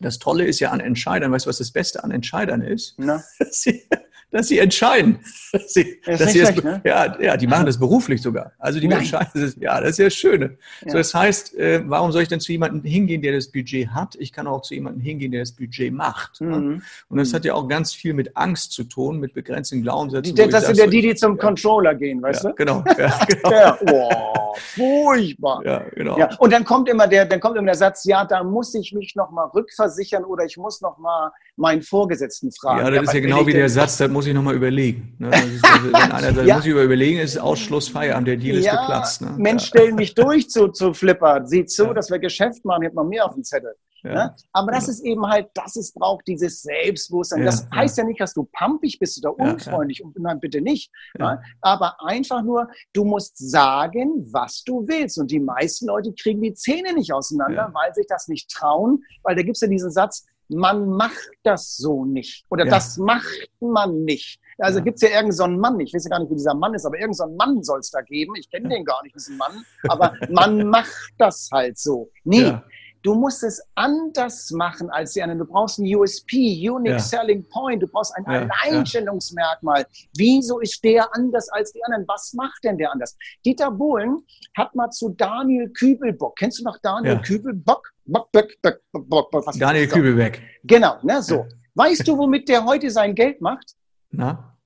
[0.00, 2.94] das Tolle ist ja an Entscheidern, weißt du, was das Beste an Entscheidern ist?
[2.98, 3.22] Na?
[3.38, 3.84] dass sie
[4.32, 5.20] entscheiden.
[5.52, 6.80] Dass sie, das dass sie das, schlecht, ne?
[6.84, 8.52] ja, ja, die machen das beruflich sogar.
[8.58, 9.00] Also die Nein.
[9.00, 10.56] entscheiden, das, ja, das ist ja das Schöne.
[10.84, 10.90] Ja.
[10.90, 14.16] So, das heißt, äh, warum soll ich denn zu jemandem hingehen, der das Budget hat?
[14.18, 16.40] Ich kann auch zu jemandem hingehen, der das Budget macht.
[16.40, 16.56] Ne?
[16.56, 16.82] Mhm.
[17.08, 17.36] Und das mhm.
[17.36, 20.34] hat ja auch ganz viel mit Angst zu tun, mit begrenzten Glaubenssätzen.
[20.34, 21.42] Die, das sind ja die, die zum ja.
[21.42, 22.56] Controller gehen, weißt ja, du?
[22.56, 22.84] Genau.
[22.98, 23.50] Ja, genau.
[23.50, 25.62] ja, oh, furchtbar.
[25.64, 26.18] Ja, genau.
[26.18, 28.92] Ja, und dann kommt immer der, dann kommt immer der Satz, ja, da muss ich
[28.92, 32.84] mich noch mal rückversichern oder ich muss noch mal meinen Vorgesetzten fragen.
[32.84, 35.16] Ja, das ist ja genau wie der Satz, da muss ich nochmal überlegen.
[35.18, 35.28] Ne?
[35.28, 36.56] Ist, also, wenn einer sagt, ja.
[36.56, 39.22] muss ich überlegen, ist Ausschluss Feierabend, der Deal ist ja, geplatzt.
[39.22, 39.34] Ne?
[39.36, 41.46] Mensch, stell mich durch zu, zu Flipper.
[41.46, 41.94] Sieh zu, ja.
[41.94, 43.74] dass wir Geschäft machen, hätten wir mehr auf dem Zettel.
[44.04, 44.12] Ja.
[44.12, 44.36] Ne?
[44.52, 47.40] Aber das ist eben halt, das ist braucht dieses Selbstbewusstsein.
[47.40, 48.04] Ja, das heißt ja.
[48.04, 50.00] nicht, dass du pampig bist oder unfreundlich.
[50.00, 50.92] Ja, Nein, bitte nicht.
[51.18, 51.40] Ne?
[51.62, 55.18] Aber einfach nur, du musst sagen, was du willst.
[55.18, 59.02] Und die meisten Leute kriegen die Zähne nicht auseinander, weil sich das nicht trauen.
[59.22, 62.44] Weil da gibt es ja diesen Satz, man macht das so nicht.
[62.50, 64.40] Oder das macht man nicht.
[64.58, 64.84] Also ja.
[64.84, 66.86] gibt es ja irgendeinen so Mann, ich weiß ja gar nicht, wie dieser Mann ist,
[66.86, 68.34] aber irgendeinen so Mann soll es da geben.
[68.36, 69.64] Ich kenne den gar nicht, diesen Mann.
[69.88, 72.10] Aber man macht das halt so.
[72.24, 72.64] Nee, ja.
[73.04, 75.40] Du musst es anders machen als die anderen.
[75.40, 76.98] Du brauchst ein USP, Unique ja.
[76.98, 77.82] Selling Point.
[77.82, 79.80] Du brauchst ein ja, Alleinstellungsmerkmal.
[79.80, 79.86] Ja.
[80.16, 82.08] Wieso ist der anders als die anderen?
[82.08, 83.14] Was macht denn der anders?
[83.44, 84.24] Dieter Bohlen
[84.56, 86.36] hat mal zu Daniel Kübelbock.
[86.36, 87.93] Kennst du noch Daniel Kübelbock?
[88.06, 90.42] Was Daniel Kübelbeck.
[90.64, 91.46] Genau, ne, so.
[91.74, 93.74] Weißt du, womit der heute sein Geld macht?
[94.10, 94.56] Na?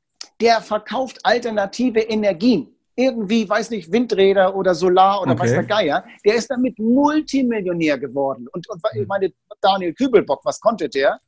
[0.41, 5.43] Der verkauft alternative Energien irgendwie, weiß nicht, Windräder oder Solar oder okay.
[5.43, 8.49] was der Geier, der ist damit Multimillionär geworden.
[8.53, 11.21] Und, und ich meine, Daniel Kübelbock, was konnte der?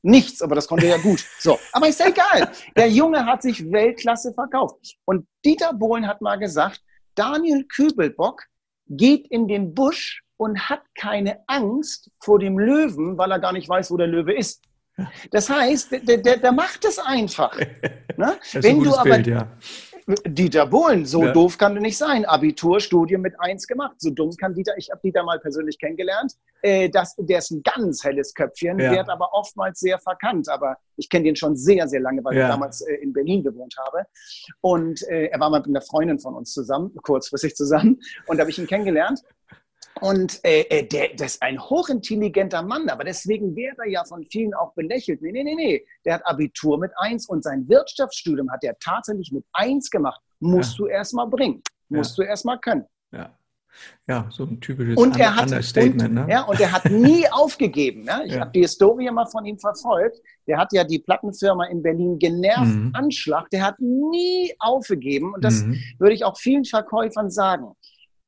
[0.00, 1.22] Nichts, aber das konnte er ja gut.
[1.38, 2.50] So, aber ist ja egal.
[2.74, 4.96] Der Junge hat sich Weltklasse verkauft.
[5.04, 6.80] Und Dieter Bohlen hat mal gesagt,
[7.14, 8.44] Daniel Kübelbock
[8.88, 13.68] geht in den Busch und hat keine Angst vor dem Löwen, weil er gar nicht
[13.68, 14.62] weiß, wo der Löwe ist.
[15.30, 17.58] Das heißt, der, der, der macht es einfach.
[18.16, 18.36] Ne?
[18.54, 19.46] Wenn du aber, Bild, ja.
[20.26, 21.32] Dieter Bohlen, so ja.
[21.32, 22.24] doof kann du nicht sein.
[22.24, 23.94] Abiturstudium mit eins gemacht.
[23.98, 26.32] So dumm kann Dieter, ich habe Dieter mal persönlich kennengelernt.
[26.62, 28.90] Äh, das, der ist ein ganz helles Köpfchen, ja.
[28.90, 30.48] wird aber oftmals sehr verkannt.
[30.48, 32.46] Aber ich kenne den schon sehr, sehr lange, weil ja.
[32.46, 34.06] ich damals äh, in Berlin gewohnt habe.
[34.62, 38.00] Und äh, er war mal mit einer Freundin von uns zusammen, kurzfristig zusammen.
[38.26, 39.22] Und da habe ich ihn kennengelernt.
[40.00, 44.24] Und äh, äh, der, das ist ein hochintelligenter Mann, aber deswegen wird er ja von
[44.24, 45.22] vielen auch belächelt.
[45.22, 45.86] Nee, nee, nee, nee.
[46.04, 50.20] Der hat Abitur mit eins und sein Wirtschaftsstudium hat er tatsächlich mit eins gemacht.
[50.40, 50.84] Musst ja.
[50.84, 51.62] du erst mal bringen.
[51.88, 52.24] Musst ja.
[52.24, 52.84] du erst mal können.
[53.12, 53.34] Ja.
[54.06, 56.08] Ja, so ein typisches und er hat, Understatement.
[56.08, 56.26] Und, ne?
[56.30, 58.04] Ja, und er hat nie aufgegeben.
[58.04, 58.22] Ne?
[58.24, 58.40] Ich ja.
[58.40, 60.18] habe die Historie mal von ihm verfolgt.
[60.46, 62.90] Der hat ja die Plattenfirma in Berlin genervt, mhm.
[62.94, 63.50] Anschlag.
[63.50, 65.34] Der hat nie aufgegeben.
[65.34, 65.78] Und das mhm.
[65.98, 67.72] würde ich auch vielen Verkäufern sagen.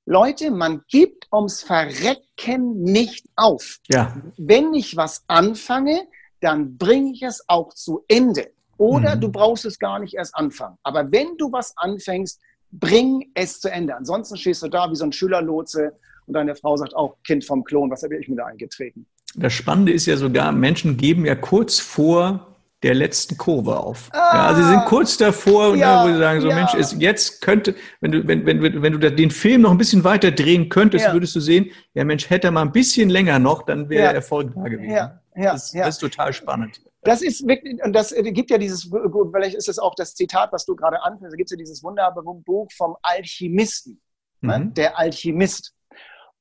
[0.07, 3.79] Leute, man gibt ums Verrecken nicht auf.
[3.89, 4.17] Ja.
[4.37, 6.07] Wenn ich was anfange,
[6.41, 8.51] dann bringe ich es auch zu Ende.
[8.77, 9.21] Oder mhm.
[9.21, 10.79] du brauchst es gar nicht erst anfangen.
[10.83, 12.41] Aber wenn du was anfängst,
[12.73, 13.97] bring es zu Ende.
[13.97, 15.93] Ansonsten stehst du da wie so ein Schülerlotse
[16.27, 19.07] und deine Frau sagt auch, Kind vom Klon, was habe ich mir da eingetreten?
[19.35, 22.50] Das Spannende ist ja sogar, Menschen geben ja kurz vor
[22.83, 24.09] der letzten Kurve auf.
[24.13, 26.55] Ah, ja, also sie sind kurz davor, ja, ne, wo sie sagen, so ja.
[26.55, 30.03] Mensch, ist, jetzt könnte, wenn du, wenn, wenn, wenn du den Film noch ein bisschen
[30.03, 31.13] weiter drehen könntest, ja.
[31.13, 34.15] würdest du sehen, ja Mensch, hätte er mal ein bisschen länger noch, dann wäre der
[34.15, 34.93] Erfolg da gewesen.
[34.93, 36.81] Ja, ja, das, das ist total spannend.
[37.03, 38.91] Das ist wirklich, und das äh, gibt ja dieses,
[39.33, 41.83] vielleicht ist es auch das Zitat, was du gerade anführst, da gibt es ja dieses
[41.83, 44.01] wunderbare Buch vom Alchemisten,
[44.41, 44.59] ne?
[44.59, 44.65] mhm.
[44.65, 44.73] ne?
[44.73, 45.75] der Alchemist.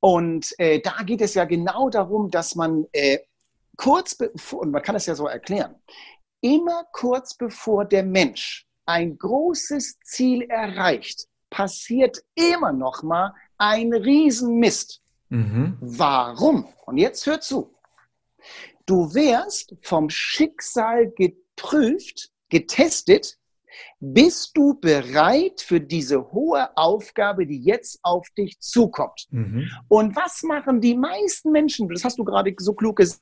[0.02, 3.20] Und äh, da geht es ja genau darum, dass man äh,
[3.76, 4.18] kurz,
[4.52, 5.76] und man kann es ja so erklären,
[6.42, 15.02] immer kurz bevor der Mensch ein großes Ziel erreicht, passiert immer noch mal ein Riesenmist.
[15.30, 15.78] Mhm.
[15.80, 16.68] Warum?
[16.86, 17.76] Und jetzt hör zu.
[18.86, 23.38] Du wirst vom Schicksal geprüft, getestet,
[24.00, 29.28] bist du bereit für diese hohe Aufgabe, die jetzt auf dich zukommt?
[29.30, 29.70] Mhm.
[29.88, 33.22] Und was machen die meisten Menschen, das hast du gerade so klug gesagt,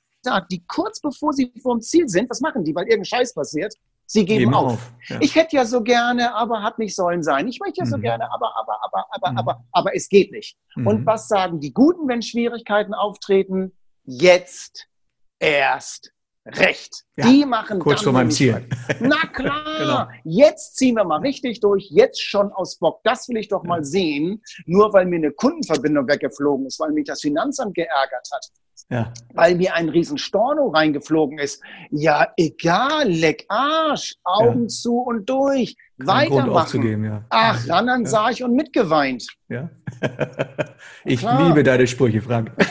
[0.51, 3.73] die kurz bevor sie vorm Ziel sind, was machen die, weil irgendein Scheiß passiert?
[4.09, 4.73] Sie geben, geben auf.
[4.73, 4.91] auf.
[5.09, 5.17] Ja.
[5.19, 7.47] Ich hätte ja so gerne, aber hat nicht sollen sein.
[7.47, 7.89] Ich möchte ja mhm.
[7.89, 9.37] so gerne, aber, aber, aber, aber, mhm.
[9.37, 10.57] aber, aber es geht nicht.
[10.75, 10.87] Mhm.
[10.87, 13.73] Und was sagen die Guten, wenn Schwierigkeiten auftreten?
[14.05, 14.87] Jetzt
[15.39, 16.13] erst
[16.45, 17.03] recht.
[17.17, 18.65] Ja, die machen kurz vor meinem Ziel.
[18.99, 20.21] Na klar, genau.
[20.23, 23.01] jetzt ziehen wir mal richtig durch, jetzt schon aus Bock.
[23.03, 27.05] Das will ich doch mal sehen, nur weil mir eine Kundenverbindung weggeflogen ist, weil mich
[27.05, 28.45] das Finanzamt geärgert hat.
[28.89, 29.13] Ja.
[29.33, 31.61] Weil mir ein riesen Storno reingeflogen ist.
[31.89, 34.67] Ja, egal, leck Arsch, Augen ja.
[34.67, 37.03] zu und durch, Kein weitermachen.
[37.03, 37.25] Ja.
[37.29, 39.27] Ach, ran dann sah ich und mitgeweint.
[39.49, 39.69] Ja.
[41.05, 42.51] ich liebe deine Sprüche, Frank.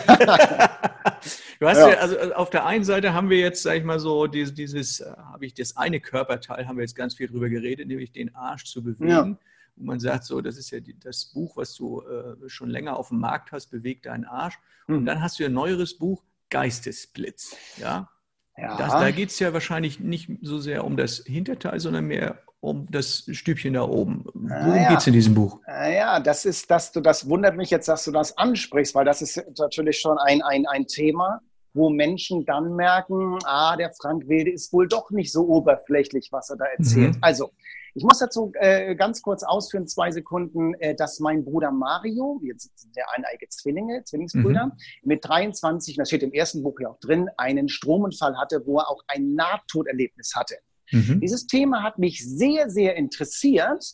[1.59, 1.87] Du hast ja.
[1.87, 5.11] also auf der einen Seite haben wir jetzt, sag ich mal so, dieses, dieses äh,
[5.33, 8.65] habe ich das eine Körperteil, haben wir jetzt ganz viel drüber geredet, nämlich den Arsch
[8.67, 9.39] zu bewegen.
[9.77, 9.81] Ja.
[9.81, 12.97] Und man sagt so, das ist ja die, das Buch, was du äh, schon länger
[12.97, 14.59] auf dem Markt hast, bewegt deinen Arsch.
[14.89, 17.57] Und dann hast du ein neueres Buch, Geistesblitz.
[17.77, 18.09] Ja.
[18.57, 18.77] ja.
[18.77, 22.89] Das, da geht es ja wahrscheinlich nicht so sehr um das Hinterteil, sondern mehr um
[22.91, 24.25] das Stübchen da oben.
[24.35, 24.89] Worum ja.
[24.89, 25.61] geht es in diesem Buch?
[25.67, 29.23] Ja, das ist, dass du, das wundert mich jetzt, dass du das ansprichst, weil das
[29.23, 31.41] ist natürlich schon ein, ein, ein Thema,
[31.75, 36.51] wo Menschen dann merken, ah, der Frank Wilde ist wohl doch nicht so oberflächlich, was
[36.51, 37.17] er da erzählt.
[37.17, 37.21] Mhm.
[37.21, 37.53] Also,
[37.97, 42.79] ich muss dazu äh, ganz kurz ausführen, zwei Sekunden, äh, dass mein Bruder Mario, jetzt
[42.79, 44.73] sind der eineige Zwillinge, Zwillingsbrüder, mhm.
[45.03, 48.91] mit 23, das steht im ersten Buch ja auch drin, einen Stromunfall hatte, wo er
[48.91, 50.57] auch ein Nahtoderlebnis hatte.
[50.93, 51.21] Mhm.
[51.21, 53.85] Dieses Thema hat mich sehr, sehr interessiert.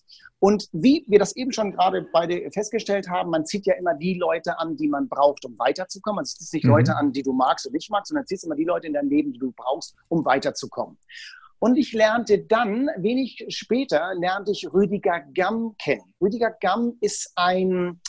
[0.40, 4.14] Und wie wir das eben schon gerade beide festgestellt haben, man zieht ja immer die
[4.14, 6.16] Leute an, die man braucht, um weiterzukommen.
[6.16, 6.70] Man zieht nicht mhm.
[6.70, 9.08] Leute an, die du magst und nicht magst, sondern ziehst immer die Leute in dein
[9.08, 10.98] Leben, die du brauchst, um weiterzukommen.
[11.62, 16.12] Und ich lernte dann, wenig später, lernte ich Rüdiger Gamm kennen.
[16.20, 18.00] Rüdiger Gamm ist ein,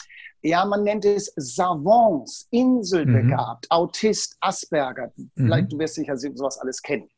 [0.42, 3.76] ja, man nennt es Savants, Inselbegabt, mhm.
[3.76, 5.12] Autist, Asperger.
[5.36, 5.68] Vielleicht, mhm.
[5.68, 7.08] du wirst sicher sowas alles kennen.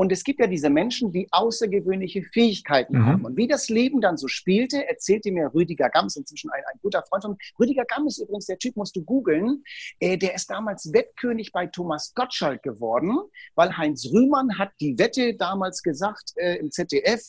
[0.00, 3.04] Und es gibt ja diese Menschen, die außergewöhnliche Fähigkeiten mhm.
[3.04, 3.24] haben.
[3.26, 6.78] Und wie das Leben dann so spielte, erzählte mir Rüdiger Gamm, ist inzwischen ein, ein
[6.80, 7.38] guter Freund von mir.
[7.58, 9.62] Rüdiger Gamm ist übrigens der Typ, musst du googeln.
[9.98, 13.18] Äh, der ist damals Wettkönig bei Thomas Gottschalk geworden,
[13.56, 17.20] weil Heinz Rühmann hat die Wette damals gesagt äh, im ZDF,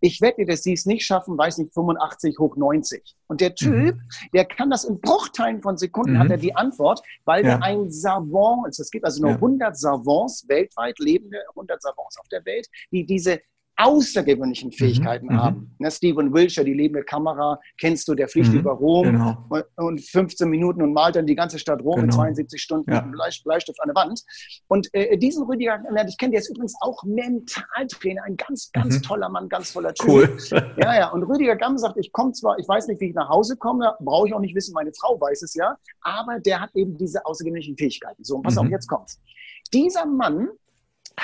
[0.00, 3.16] ich wette, dass sie es nicht schaffen, weiß nicht, 85 hoch 90.
[3.26, 4.00] Und der Typ, mhm.
[4.32, 6.18] der kann das in Bruchteilen von Sekunden, mhm.
[6.18, 7.56] hat er die Antwort, weil ja.
[7.56, 8.78] der ein Savant ist.
[8.78, 9.36] Es gibt also nur ja.
[9.36, 13.40] 100 Savants weltweit, lebende 100 Savants auf der Welt, die diese
[13.78, 15.76] außergewöhnlichen mhm, Fähigkeiten mhm, haben.
[15.78, 19.46] Ne, Stephen Wilshire, die lebende Kamera, kennst du, der fliegt mhm, über Rom genau.
[19.76, 22.04] und 15 Minuten und malt dann die ganze Stadt Rom genau.
[22.06, 23.02] in 72 Stunden ja.
[23.02, 24.20] mit einem Bleistift an der Wand.
[24.66, 29.02] Und äh, diesen Rüdiger, ich kenne, der ist übrigens auch Mentaltrainer, ein ganz, ganz mhm.
[29.02, 30.08] toller Mann, ganz voller Typ.
[30.08, 30.36] Cool.
[30.76, 31.10] ja, ja.
[31.12, 33.94] Und Rüdiger Gamm sagt, ich komme zwar, ich weiß nicht, wie ich nach Hause komme,
[34.00, 37.24] brauche ich auch nicht wissen, meine Frau weiß es ja, aber der hat eben diese
[37.24, 38.24] außergewöhnlichen Fähigkeiten.
[38.24, 38.72] So, und pass auf, mhm.
[38.72, 39.20] jetzt kommt's.
[39.72, 40.48] Dieser Mann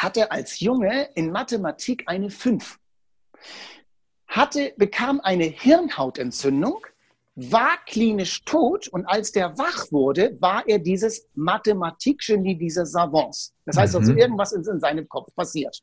[0.03, 2.79] hatte als Junge in Mathematik eine 5.
[4.27, 6.87] Hatte, bekam eine Hirnhautentzündung,
[7.37, 13.55] war klinisch tot und als der wach wurde, war er dieses Mathematikgenie dieser Savants.
[13.65, 14.19] Das heißt also, mhm.
[14.19, 15.83] irgendwas ist in seinem Kopf passiert.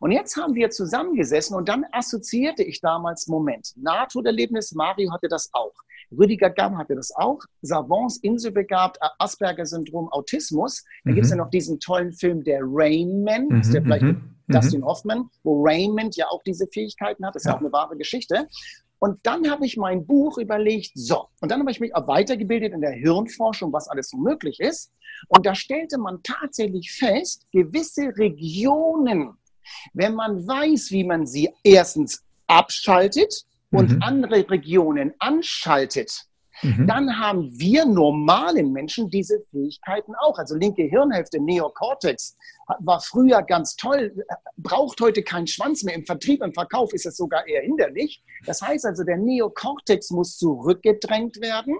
[0.00, 5.50] Und jetzt haben wir zusammengesessen und dann assoziierte ich damals, Moment, Nahtoderlebnis, Mario hatte das
[5.52, 5.74] auch.
[6.16, 7.40] Rüdiger Gamm hatte das auch.
[7.62, 10.84] Savants, Inselbegabt, Asperger-Syndrom, Autismus.
[11.04, 11.14] Da mhm.
[11.14, 13.60] gibt es ja noch diesen tollen Film, der Rain Man, mhm.
[13.60, 14.34] ist der vielleicht mit mhm.
[14.48, 17.34] Dustin Hoffman, wo Raymond ja auch diese Fähigkeiten hat.
[17.34, 18.48] Das ist ja auch eine wahre Geschichte.
[18.98, 22.74] Und dann habe ich mein Buch überlegt, so, und dann habe ich mich auch weitergebildet
[22.74, 24.92] in der Hirnforschung, was alles so möglich ist.
[25.28, 29.38] Und da stellte man tatsächlich fest, gewisse Regionen,
[29.94, 34.02] wenn man weiß, wie man sie erstens abschaltet und mhm.
[34.02, 36.26] andere Regionen anschaltet,
[36.62, 36.86] mhm.
[36.86, 40.38] dann haben wir normalen Menschen diese Fähigkeiten auch.
[40.38, 42.36] Also linke Hirnhälfte, Neokortex,
[42.78, 44.14] war früher ganz toll,
[44.56, 45.94] braucht heute keinen Schwanz mehr.
[45.94, 48.22] Im Vertrieb, im Verkauf ist es sogar eher hinderlich.
[48.46, 51.76] Das heißt also, der Neokortex muss zurückgedrängt werden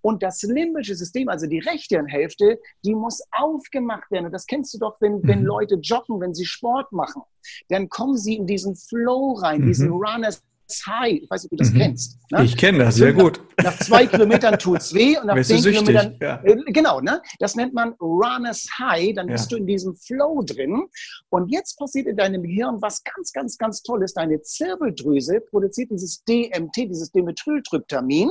[0.00, 4.26] und das limbische System, also die rechte Hälfte, die muss aufgemacht werden.
[4.26, 5.46] Und das kennst du doch, wenn, wenn mhm.
[5.46, 7.22] Leute joggen, wenn sie Sport machen.
[7.68, 9.66] Dann kommen sie in diesen Flow rein, mhm.
[9.66, 10.42] diesen Runners
[10.86, 11.22] High.
[11.22, 11.78] Ich weiß nicht, ob du das mhm.
[11.78, 12.18] kennst.
[12.30, 12.44] Ne?
[12.44, 13.40] Ich kenne das, sehr gut.
[13.56, 16.16] Nach, nach zwei Kilometern tut es weh und nach zehn Kilometern.
[16.20, 16.42] Ja.
[16.42, 17.20] Äh, genau, ne?
[17.38, 19.14] Das nennt man Runners High.
[19.14, 19.32] Dann ja.
[19.32, 20.86] bist du in diesem Flow drin.
[21.30, 24.14] Und jetzt passiert in deinem Hirn was ganz, ganz, ganz Tolles.
[24.14, 28.30] Deine Zirbeldrüse produziert dieses DMT, dieses Dimethyltryptamin.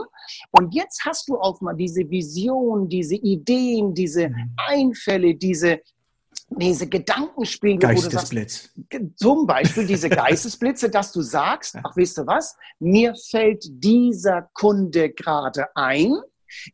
[0.52, 4.54] Und jetzt hast du auch mal diese Vision, diese Ideen, diese mhm.
[4.58, 5.80] Einfälle, diese
[6.50, 8.72] diese Gedankenspiele, Geistesblitz.
[8.76, 13.64] du sagst, zum Beispiel diese Geistesblitze, dass du sagst, ach, wisst ihr was, mir fällt
[13.70, 16.16] dieser Kunde gerade ein,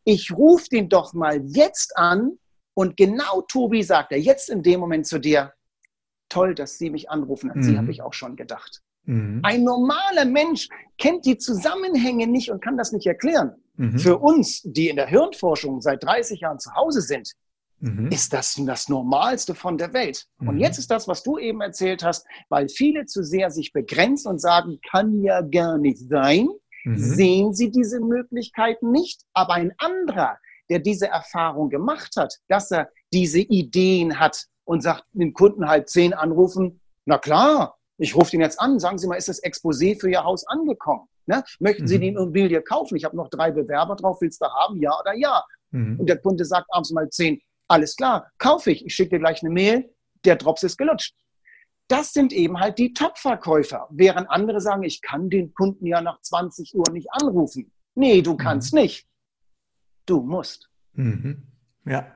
[0.04, 2.38] ich rufe den doch mal jetzt an
[2.74, 5.52] und genau Tobi sagt er jetzt in dem Moment zu dir,
[6.28, 7.62] toll, dass Sie mich anrufen, an mhm.
[7.62, 8.82] Sie habe ich auch schon gedacht.
[9.04, 9.40] Mhm.
[9.42, 10.68] Ein normaler Mensch
[10.98, 13.52] kennt die Zusammenhänge nicht und kann das nicht erklären.
[13.76, 13.98] Mhm.
[13.98, 17.32] Für uns, die in der Hirnforschung seit 30 Jahren zu Hause sind,
[17.80, 18.08] mhm.
[18.10, 20.26] ist das das Normalste von der Welt.
[20.38, 20.48] Mhm.
[20.48, 24.28] Und jetzt ist das, was du eben erzählt hast, weil viele zu sehr sich begrenzen
[24.28, 26.48] und sagen, kann ja gar nicht sein,
[26.84, 26.96] mhm.
[26.98, 29.22] sehen sie diese Möglichkeiten nicht.
[29.32, 35.04] Aber ein anderer, der diese Erfahrung gemacht hat, dass er diese Ideen hat und sagt,
[35.12, 39.16] den Kunden halb zehn anrufen, na klar, ich rufe den jetzt an, sagen Sie mal,
[39.16, 41.08] ist das Exposé für Ihr Haus angekommen?
[41.26, 41.42] Ne?
[41.60, 42.00] Möchten Sie mhm.
[42.00, 42.96] die Immobilie kaufen?
[42.96, 45.42] Ich habe noch drei Bewerber drauf, willst du haben, ja oder ja?
[45.70, 46.00] Mhm.
[46.00, 48.84] Und der Kunde sagt abends mal zehn, alles klar, kaufe ich.
[48.84, 49.92] Ich schicke dir gleich eine Mail,
[50.24, 51.14] der Drops ist gelutscht.
[51.88, 56.20] Das sind eben halt die Top-Verkäufer, während andere sagen, ich kann den Kunden ja nach
[56.20, 57.72] 20 Uhr nicht anrufen.
[57.94, 58.80] Nee, du kannst mhm.
[58.80, 59.06] nicht.
[60.04, 60.68] Du musst.
[60.92, 61.46] Mhm.
[61.84, 62.15] Ja.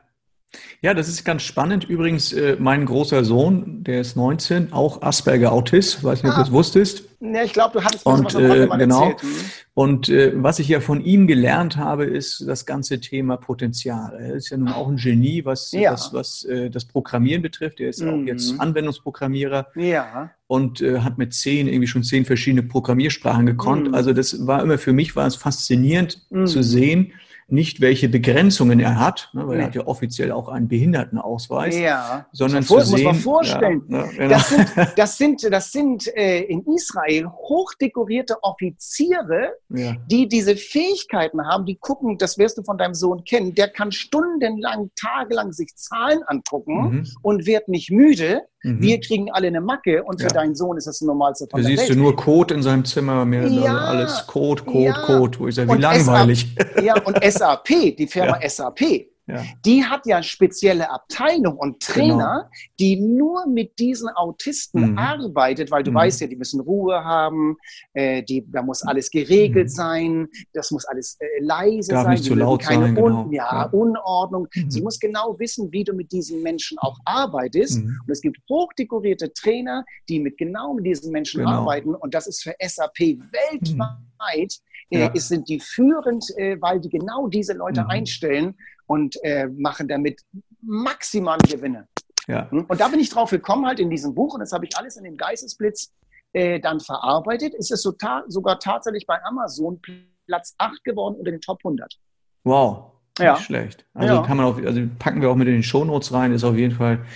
[0.82, 1.84] Ja, das ist ganz spannend.
[1.84, 6.52] Übrigens, äh, mein großer Sohn, der ist 19, auch Asperger-Autist, weiß nicht, ob du das
[6.52, 7.04] wusstest.
[7.20, 9.10] Ja, ich glaube, du hattest und, äh, genau.
[9.10, 9.22] Erzählt.
[9.22, 9.36] Mhm.
[9.74, 14.18] Und äh, was ich ja von ihm gelernt habe, ist das ganze Thema Potenzial.
[14.18, 15.92] Er ist ja nun auch ein Genie, was, ja.
[15.92, 17.78] was, was äh, das Programmieren betrifft.
[17.78, 18.08] Er ist mhm.
[18.08, 19.68] auch jetzt Anwendungsprogrammierer.
[19.76, 20.30] Ja.
[20.46, 23.88] Und äh, hat mit zehn, irgendwie schon zehn verschiedene Programmiersprachen gekonnt.
[23.88, 23.94] Mhm.
[23.94, 26.46] Also das war immer für mich war es faszinierend mhm.
[26.46, 27.12] zu sehen,
[27.52, 29.62] nicht, welche Begrenzungen er hat, ne, weil nee.
[29.62, 32.26] er hat ja offiziell auch einen Behindertenausweis, ja.
[32.32, 34.28] sondern zu sehen, muss man vorstellen, ja, ja, genau.
[34.28, 39.96] das sind, das sind, das sind äh, in Israel hochdekorierte Offiziere, ja.
[40.10, 43.92] die diese Fähigkeiten haben, die gucken, das wirst du von deinem Sohn kennen, der kann
[43.92, 47.06] stundenlang, tagelang sich Zahlen angucken mhm.
[47.22, 48.42] und wird nicht müde.
[48.62, 48.80] Mhm.
[48.80, 51.68] Wir kriegen alle eine Macke und für deinen Sohn ist das das Normalste von da
[51.68, 51.98] der siehst Welt.
[51.98, 55.68] du nur Code in seinem Zimmer, mehr ja, alles Code, Code, Code, wo ich sage,
[55.68, 56.46] wie und langweilig.
[56.56, 59.44] SAP, ja, und SAP, die Firma SAP, ja.
[59.64, 62.66] Die hat ja spezielle Abteilung und Trainer, genau.
[62.78, 64.98] die nur mit diesen Autisten mhm.
[64.98, 65.96] arbeitet, weil du mhm.
[65.96, 67.56] weißt ja, die müssen Ruhe haben,
[67.92, 69.72] äh, die, da muss alles geregelt mhm.
[69.72, 73.24] sein, das muss alles äh, leise Darf sein, nicht zu laut keine sein, genau.
[73.24, 74.48] Un ja, ja, Unordnung.
[74.54, 74.70] Mhm.
[74.70, 77.78] Sie muss genau wissen, wie du mit diesen Menschen auch arbeitest.
[77.78, 78.00] Mhm.
[78.06, 81.60] Und es gibt hochdekorierte Trainer, die mit genau mit diesen Menschen genau.
[81.60, 81.94] arbeiten.
[81.94, 84.60] Und das ist für SAP weltweit
[84.90, 85.10] äh, ja.
[85.14, 87.90] sind die führend, äh, weil die genau diese Leute mhm.
[87.90, 88.54] einstellen
[88.90, 90.20] und äh, machen damit
[90.60, 91.86] maximale Gewinne.
[92.26, 92.50] Ja.
[92.50, 92.64] Hm?
[92.66, 94.96] Und da bin ich drauf gekommen, halt in diesem Buch, und das habe ich alles
[94.96, 95.92] in dem Geistesblitz
[96.32, 97.54] äh, dann verarbeitet.
[97.56, 99.80] Es ist so ta sogar tatsächlich bei Amazon
[100.26, 102.00] Platz 8 geworden unter den Top 100.
[102.42, 103.34] Wow, ja.
[103.34, 103.84] nicht schlecht.
[103.94, 104.22] Also ja.
[104.22, 106.74] kann man auch, also packen wir auch mit in den Shownotes rein, ist auf jeden
[106.74, 107.06] Fall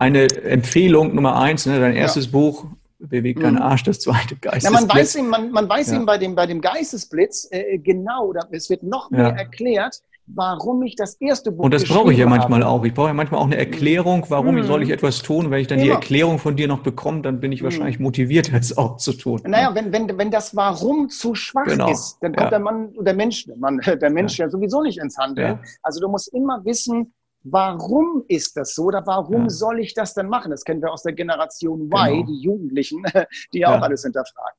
[0.00, 2.32] eine Empfehlung Nummer eins, ne, dein erstes ja.
[2.32, 2.66] Buch,
[2.98, 3.62] bewegt dein mhm.
[3.62, 4.64] Arsch, das zweite Geistesblitz.
[4.64, 5.96] Ja, man weiß eben, man, man weiß ja.
[5.96, 9.36] eben bei dem, bei dem Geistesblitz äh, genau, oder es wird noch mehr ja.
[9.36, 12.70] erklärt, warum ich das erste Buch Und das brauche ich ja manchmal habe.
[12.70, 12.84] auch.
[12.84, 14.64] Ich brauche ja manchmal auch eine Erklärung, warum mhm.
[14.64, 15.50] soll ich etwas tun.
[15.50, 15.86] Wenn ich dann Immer.
[15.86, 17.64] die Erklärung von dir noch bekomme, dann bin ich mhm.
[17.64, 19.40] wahrscheinlich motiviert, es auch zu tun.
[19.46, 21.90] Naja, wenn, wenn, wenn das Warum zu schwach genau.
[21.90, 22.50] ist, dann kommt ja.
[22.50, 24.46] der Mann, der Mensch, der, Mann, der Mensch ja.
[24.46, 25.58] ja sowieso nicht ins Handeln.
[25.62, 25.68] Ja.
[25.82, 27.12] Also du musst immer wissen,
[27.42, 29.50] warum ist das so oder warum ja.
[29.50, 30.50] soll ich das denn machen?
[30.50, 32.26] Das kennen wir aus der Generation Y, genau.
[32.26, 33.02] die Jugendlichen,
[33.52, 34.58] die ja auch alles hinterfragen.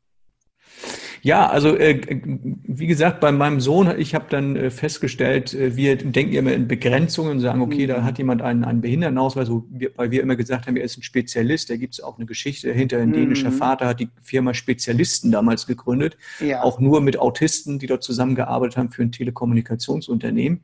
[1.25, 1.99] Ja, also äh,
[2.65, 6.67] wie gesagt, bei meinem Sohn, ich habe dann äh, festgestellt, äh, wir denken immer in
[6.67, 7.87] Begrenzungen und sagen, okay, mhm.
[7.87, 9.49] da hat jemand einen, einen Behindertenausweis,
[9.95, 12.67] weil wir immer gesagt haben, er ist ein Spezialist, da gibt es auch eine Geschichte
[12.67, 12.99] dahinter.
[12.99, 13.13] Ein mhm.
[13.13, 16.61] dänischer Vater hat die Firma Spezialisten damals gegründet, ja.
[16.61, 20.61] auch nur mit Autisten, die dort zusammengearbeitet haben für ein Telekommunikationsunternehmen.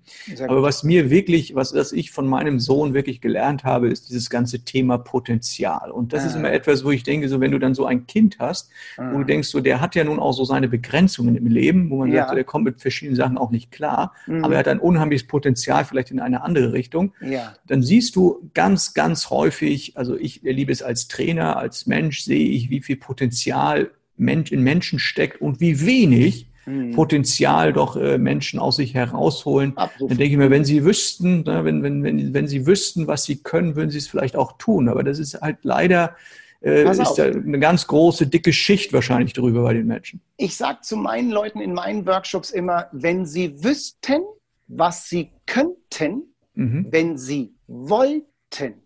[0.47, 4.29] Aber was mir wirklich, was, was ich von meinem Sohn wirklich gelernt habe, ist dieses
[4.29, 5.89] ganze Thema Potenzial.
[5.89, 6.27] Und das ah.
[6.27, 9.11] ist immer etwas, wo ich denke, so wenn du dann so ein Kind hast, ah.
[9.11, 11.97] wo du denkst, so der hat ja nun auch so seine Begrenzungen im Leben, wo
[11.97, 12.25] man Ja.
[12.27, 14.43] sagt, er kommt mit verschiedenen Sachen auch nicht klar, Mhm.
[14.45, 17.13] aber er hat ein unheimliches Potenzial vielleicht in eine andere Richtung.
[17.21, 17.53] Ja.
[17.65, 22.47] Dann siehst du ganz, ganz häufig, also ich erlebe es als Trainer, als Mensch, sehe
[22.49, 26.91] ich, wie viel Potenzial in Menschen steckt und wie wenig Mhm.
[26.91, 29.75] Potenzial doch äh, Menschen aus sich herausholen.
[29.77, 30.11] Absolut.
[30.11, 33.23] Dann denke ich mir, wenn sie wüssten, ne, wenn, wenn, wenn, wenn sie wüssten, was
[33.23, 34.87] sie können, würden sie es vielleicht auch tun.
[34.87, 36.15] Aber das ist halt leider,
[36.61, 40.21] äh, ist da eine ganz große, dicke Schicht wahrscheinlich drüber bei den Menschen.
[40.37, 44.21] Ich sage zu meinen Leuten in meinen Workshops immer, wenn sie wüssten,
[44.67, 46.87] was sie könnten, Mhm.
[46.89, 48.83] wenn sie wollten.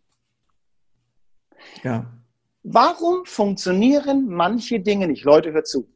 [1.83, 2.11] Ja.
[2.63, 5.23] Warum funktionieren manche Dinge nicht?
[5.23, 5.87] Leute, hört zu.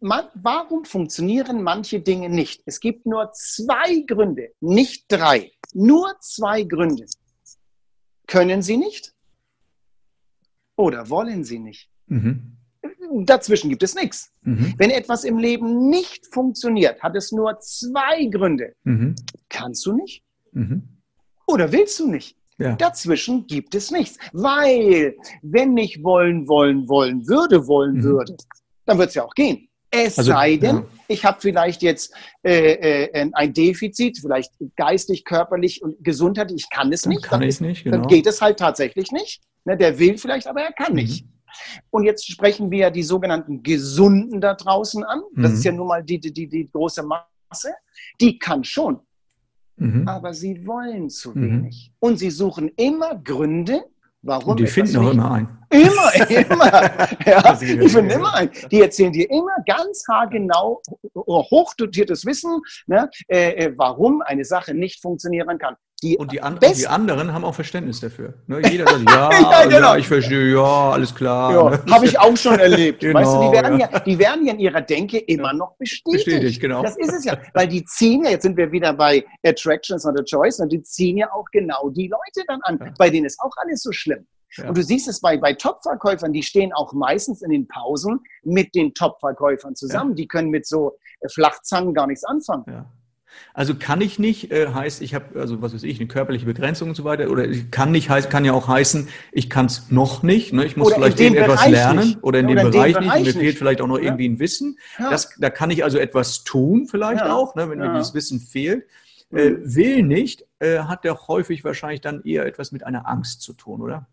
[0.00, 2.62] Man, warum funktionieren manche Dinge nicht?
[2.66, 5.50] Es gibt nur zwei Gründe, nicht drei.
[5.74, 7.06] Nur zwei Gründe.
[8.28, 9.11] Können sie nicht?
[10.82, 11.88] Oder wollen sie nicht?
[12.06, 12.56] Mhm.
[13.24, 14.32] Dazwischen gibt es nichts.
[14.42, 14.74] Mhm.
[14.78, 18.74] Wenn etwas im Leben nicht funktioniert, hat es nur zwei Gründe.
[18.84, 19.14] Mhm.
[19.48, 20.82] Kannst du nicht Mhm.
[21.46, 22.36] oder willst du nicht?
[22.58, 22.74] Ja.
[22.76, 24.18] Dazwischen gibt es nichts.
[24.32, 28.02] Weil, wenn ich wollen, wollen, wollen würde, wollen Mhm.
[28.02, 28.36] würde,
[28.86, 29.68] dann wird es ja auch gehen.
[29.90, 30.84] Es Also, sei denn, ja.
[31.08, 36.92] ich habe vielleicht jetzt äh, äh, ein Defizit, vielleicht geistig, körperlich und gesundheitlich, ich kann
[36.92, 37.22] es Dann nicht.
[37.24, 38.06] kann dann, ich nicht, dann genau.
[38.08, 39.42] geht es halt tatsächlich nicht.
[39.64, 40.96] Ne, der will vielleicht, aber er kann Mhm.
[40.96, 41.26] nicht.
[41.90, 45.20] Und jetzt sprechen wir die sogenannten Gesunden da draußen an.
[45.36, 45.56] Das Mhm.
[45.56, 47.74] ist ja nun mal die, die, die, die große Masse.
[48.20, 49.00] Die kann schon,
[49.76, 50.08] Mhm.
[50.08, 51.42] aber sie wollen zu Mhm.
[51.42, 51.92] wenig.
[52.00, 53.84] Und sie suchen immer Gründe,
[54.22, 55.48] warum Und die finden auch immer ein.
[55.68, 56.12] Immer,
[56.50, 56.72] immer.
[57.26, 58.50] Ja, die finden immer ein.
[58.70, 60.80] Die erzählen dir immer ganz haargenau,
[61.14, 65.76] hochdotiertes Wissen, ne, äh, äh, warum eine Sache nicht funktionieren kann.
[66.02, 68.34] Die, Und die, an, die anderen haben auch Verständnis dafür.
[68.48, 68.60] Ne?
[68.70, 69.94] Jeder sagt, ja, Ja, ja, genau.
[69.94, 71.52] ich verstehe, ja, alles klar.
[71.52, 71.94] ja, ne?
[71.94, 73.00] habe ich auch schon erlebt.
[73.00, 73.88] Genau, weißt du, die werden ja.
[73.90, 74.00] ja.
[74.00, 76.24] die werden ja in ihrer Denke immer noch bestätigt.
[76.24, 76.82] Bestätigt, genau.
[76.82, 77.38] Das ist es ja.
[77.54, 80.82] Weil die ziehen ja, jetzt sind wir wieder bei Attractions not a choice, und die
[80.82, 82.78] ziehen ja auch genau die Leute dann an.
[82.80, 82.92] Ja.
[82.98, 84.26] Bei denen ist auch alles so schlimm.
[84.56, 84.68] Ja.
[84.68, 88.74] Und du siehst es bei, bei Top-Verkäufern, die stehen auch meistens in den Pausen mit
[88.74, 90.14] den Top-Verkäufern zusammen.
[90.14, 92.64] Die können mit so äh, Flachzangen gar nichts anfangen.
[92.66, 92.86] Ja.
[93.54, 96.88] Also kann ich nicht, äh, heißt, ich habe, also was weiß ich, eine körperliche Begrenzung
[96.90, 100.22] und so weiter, oder kann nicht, heißt, kann ja auch heißen, ich kann es noch
[100.22, 100.64] nicht, ne?
[100.64, 102.22] ich muss Oder vielleicht dem irgendetwas lernen nicht.
[102.22, 103.58] oder in Oder dem in dem Bereich nicht, Bereich und mir fehlt nicht.
[103.58, 104.04] vielleicht auch noch Ja.
[104.04, 104.78] irgendwie ein Wissen.
[104.98, 105.10] Ja.
[105.10, 107.34] Das, da kann ich also etwas tun, vielleicht Ja.
[107.34, 108.84] auch, ne, wenn mir dieses Wissen fehlt.
[109.30, 109.38] Mhm.
[109.38, 113.52] Äh, will nicht, äh, hat ja häufig wahrscheinlich dann eher etwas mit einer Angst zu
[113.54, 114.06] tun, oder?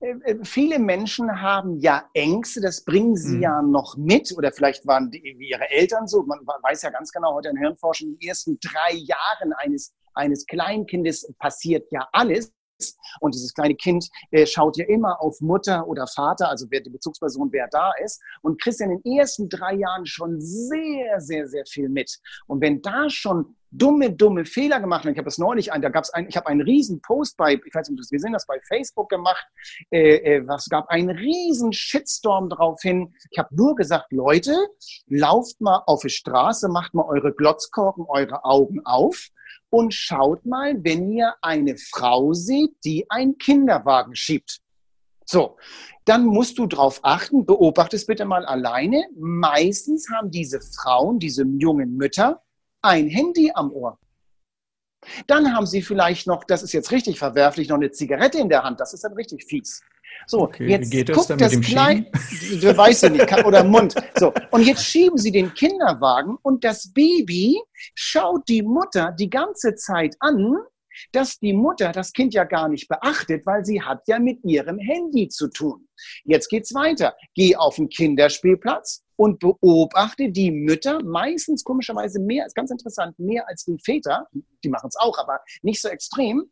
[0.00, 3.42] Äh, äh, viele Menschen haben ja Ängste, das bringen sie Mhm.
[3.42, 6.22] ja noch mit oder vielleicht waren die, ihre Eltern so.
[6.22, 10.46] Man weiß ja ganz genau, heute in Hirnforschung, in den ersten drei Jahren eines, eines
[10.46, 12.52] Kleinkindes passiert ja alles.
[13.20, 16.90] Und dieses kleine Kind äh, schaut ja immer auf Mutter oder Vater, also wer die
[16.90, 21.64] Bezugsperson, wer da ist, und kriegt in den ersten drei Jahren schon sehr, sehr, sehr
[21.64, 22.18] viel mit.
[22.46, 25.88] Und wenn da schon dumme, dumme Fehler gemacht werden, ich habe das neulich ein, da
[25.88, 28.46] gab es ein, ich habe einen riesen Post bei, ich weiß nicht, ob du das
[28.46, 29.46] bei Facebook gemacht,
[29.90, 33.14] äh, äh, was gab einen riesen Shitstorm drauf hin.
[33.30, 34.54] Ich habe nur gesagt, Leute,
[35.06, 39.28] lauft mal auf die Straße, macht mal eure Glotzkorken, eure Augen auf
[39.70, 44.60] und schaut mal, wenn ihr eine Frau seht, die einen Kinderwagen schiebt.
[45.28, 45.56] So,
[46.04, 49.08] dann musst du drauf achten, beobachte es bitte mal alleine.
[49.16, 52.42] Meistens haben diese Frauen, diese jungen Mütter,
[52.82, 53.98] ein Handy am Ohr.
[55.26, 58.64] Dann haben sie vielleicht noch, das ist jetzt richtig verwerflich, noch eine Zigarette in der
[58.64, 58.80] Hand.
[58.80, 59.82] Das ist dann richtig fies.
[60.26, 62.06] So, Okay, jetzt geht das guckt das dem klein,
[62.60, 63.94] du weißt ja nicht, oder Mund.
[64.16, 67.60] So, und jetzt schieben sie den Kinderwagen und das Baby
[67.94, 70.56] schaut die Mutter die ganze Zeit an,
[71.12, 74.78] dass die Mutter das Kind ja gar nicht beachtet, weil sie hat ja mit ihrem
[74.78, 75.86] Handy zu tun.
[76.24, 77.14] Jetzt geht's weiter.
[77.34, 83.48] Geh auf den Kinderspielplatz und beobachte die Mütter, meistens komischerweise mehr, ist ganz interessant, mehr
[83.48, 84.28] als die Väter,
[84.62, 86.50] die machen es auch, aber nicht so extrem.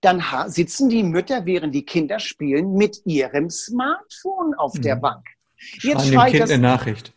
[0.00, 5.00] Dann sitzen die Mütter, während die Kinder spielen, mit ihrem Smartphone auf der Mhm.
[5.00, 5.26] Bank.
[5.56, 7.12] Schreiben Jetzt dem schreit, Kind das, eine Nachricht.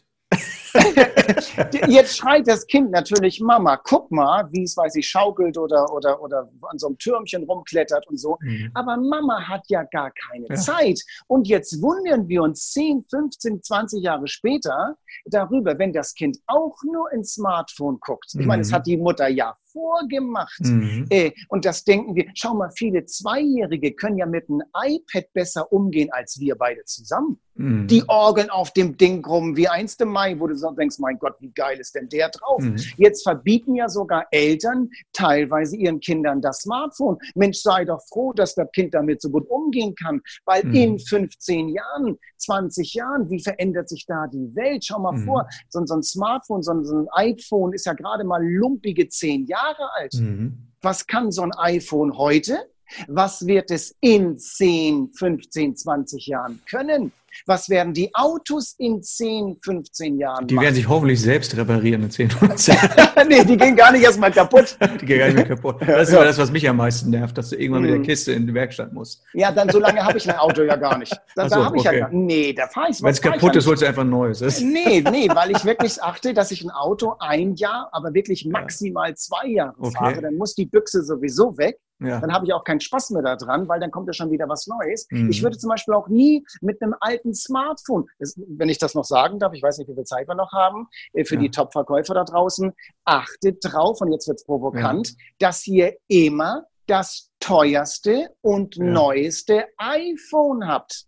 [1.88, 6.22] jetzt schreit das Kind natürlich, Mama, guck mal, wie es, weiß ich, schaukelt oder, oder,
[6.22, 8.38] oder an so einem Türmchen rumklettert und so.
[8.42, 8.72] Mhm.
[8.74, 10.56] Aber Mama hat ja gar keine Ja.
[10.56, 11.02] Zeit.
[11.28, 14.96] Und jetzt wundern wir uns 10, 15, 20 Jahre später
[15.26, 18.32] darüber, wenn das Kind auch nur ins Smartphone guckt.
[18.38, 18.76] Ich meine, es Mhm.
[18.76, 20.62] hat die Mutter ja vorgemacht.
[20.62, 21.06] Mhm.
[21.10, 25.72] Äh, und das denken wir, schau mal, viele Zweijährige können ja mit einem iPad besser
[25.72, 27.40] umgehen als wir beide zusammen.
[27.56, 27.88] Mhm.
[27.88, 29.98] Die orgeln auf dem Ding rum wie 1.
[30.06, 32.62] Mai, wo du so denkst, mein Gott, wie geil ist denn der drauf?
[32.62, 32.78] Mhm.
[32.98, 37.18] Jetzt verbieten ja sogar Eltern teilweise ihren Kindern das Smartphone.
[37.34, 40.74] Mensch, sei doch froh, dass das Kind damit so gut umgehen kann, weil mhm.
[40.74, 44.86] in 15 Jahren, 20 Jahren, wie verändert sich da die Welt?
[44.86, 45.26] Schau mal mhm.
[45.26, 49.46] vor, so, so, ein Smartphone, so, so, ein iPhone ist ja gerade mal lumpige 10
[49.46, 49.65] Jahre
[49.96, 50.14] alt.
[50.16, 50.68] Mhm.
[50.82, 52.70] Was kann so ein iPhone heute?
[53.08, 57.12] Was wird es in 10, 15, 20 Jahren können?
[57.46, 60.66] Was werden die Autos in 10, 15 Jahren Die machen?
[60.66, 63.28] werden sich hoffentlich selbst reparieren in 10, 15 Jahren.
[63.28, 64.78] nee, die gehen gar nicht erstmal kaputt.
[65.02, 65.78] die gehen gar nicht mehr kaputt.
[65.86, 68.04] Das ist ja das, was mich am meisten nervt, dass du irgendwann mit der mhm.
[68.04, 69.24] Kiste in die Werkstatt musst.
[69.34, 71.16] Ja, dann so lange habe ich mein Auto ja gar nicht.
[71.36, 72.00] Dann, so, da habe ich okay.
[72.00, 74.42] ja gar Nee, da fahre ich Wenn es kaputt ist, holst du einfach ein neues.
[74.62, 79.16] Nee, nee, weil ich wirklich achte, dass ich ein Auto ein Jahr, aber wirklich maximal
[79.16, 79.98] zwei Jahre okay.
[79.98, 80.22] fahre.
[80.22, 81.80] Dann muss die Büchse sowieso weg.
[82.00, 82.20] Ja.
[82.20, 84.68] Dann habe ich auch keinen Spaß mehr daran, weil dann kommt ja schon wieder was
[84.68, 85.08] Neues.
[85.10, 85.30] Mhm.
[85.30, 89.40] Ich würde zum Beispiel auch nie mit einem alten Smartphone, wenn ich das noch sagen
[89.40, 91.42] darf, ich weiß nicht, wie viel Zeit wir noch haben, äh, für ja.
[91.42, 92.74] die Top-Verkäufer da draußen,
[93.06, 95.16] achtet drauf, und jetzt wird es provokant, ja.
[95.40, 101.08] dass ihr immer das teuerste und neueste iPhone habt.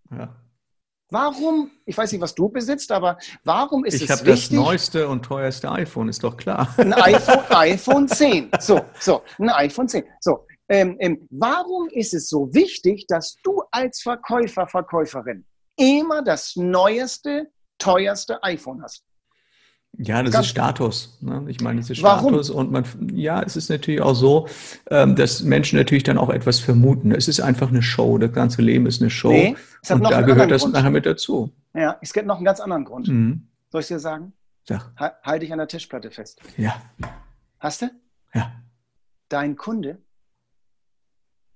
[1.10, 4.26] Warum, ich weiß nicht, was du besitzt, aber warum ist ich es wichtig?
[4.26, 6.74] Ich habe das neueste und teuerste iPhone, ist doch klar.
[6.78, 8.52] Ein iPhone, iPhone 10.
[8.60, 10.04] So, so, ein iPhone 10.
[10.20, 15.46] So, ähm, ähm, warum ist es so wichtig, dass du als Verkäufer, Verkäuferin
[15.78, 19.04] immer das neueste, teuerste iPhone hast?
[20.00, 21.18] Ja, das Ganz ist Status.
[21.22, 21.46] Ne?
[21.48, 22.68] Ich meine, es ist Status Warum?
[22.68, 22.86] und man,
[23.16, 24.48] ja, es ist natürlich auch so,
[24.92, 27.12] ähm, dass Menschen natürlich dann auch etwas vermuten.
[27.12, 28.18] Es ist einfach eine Show.
[28.18, 29.32] Das ganze Leben ist eine Show.
[29.32, 29.56] Nee,
[29.90, 30.74] und da gehört das Grund.
[30.76, 31.52] nachher mit dazu.
[31.74, 33.08] Ja, es gibt noch einen ganz anderen Grund.
[33.08, 33.48] Mhm.
[33.72, 34.34] Soll ich dir sagen?
[34.66, 34.92] Sag.
[34.98, 36.42] Halte dich an der Tischplatte fest.
[36.58, 36.80] Ja.
[37.60, 37.90] Hast du?
[38.34, 38.52] Ja.
[39.30, 39.98] Dein Kunde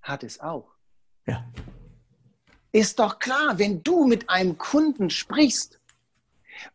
[0.01, 0.73] hat es auch.
[1.27, 1.45] Ja.
[2.71, 5.79] Ist doch klar, wenn du mit einem Kunden sprichst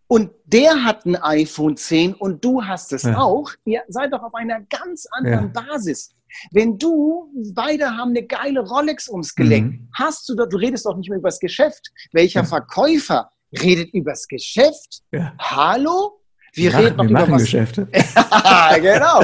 [0.07, 3.19] und der hat ein iPhone 10 und du hast es ja.
[3.19, 5.63] auch, ihr seid doch auf einer ganz anderen ja.
[5.63, 6.15] Basis.
[6.51, 9.89] Wenn du, beide haben eine geile Rolex ums Gelenk, mhm.
[9.95, 11.91] hast du doch, du redest doch nicht mehr über das Geschäft.
[12.13, 12.47] Welcher ja.
[12.47, 15.03] Verkäufer redet über das Geschäft?
[15.39, 16.21] Hallo?
[16.57, 17.43] Wir ja, reden doch wir über was.
[17.43, 17.87] Geschäfte.
[18.81, 19.21] genau.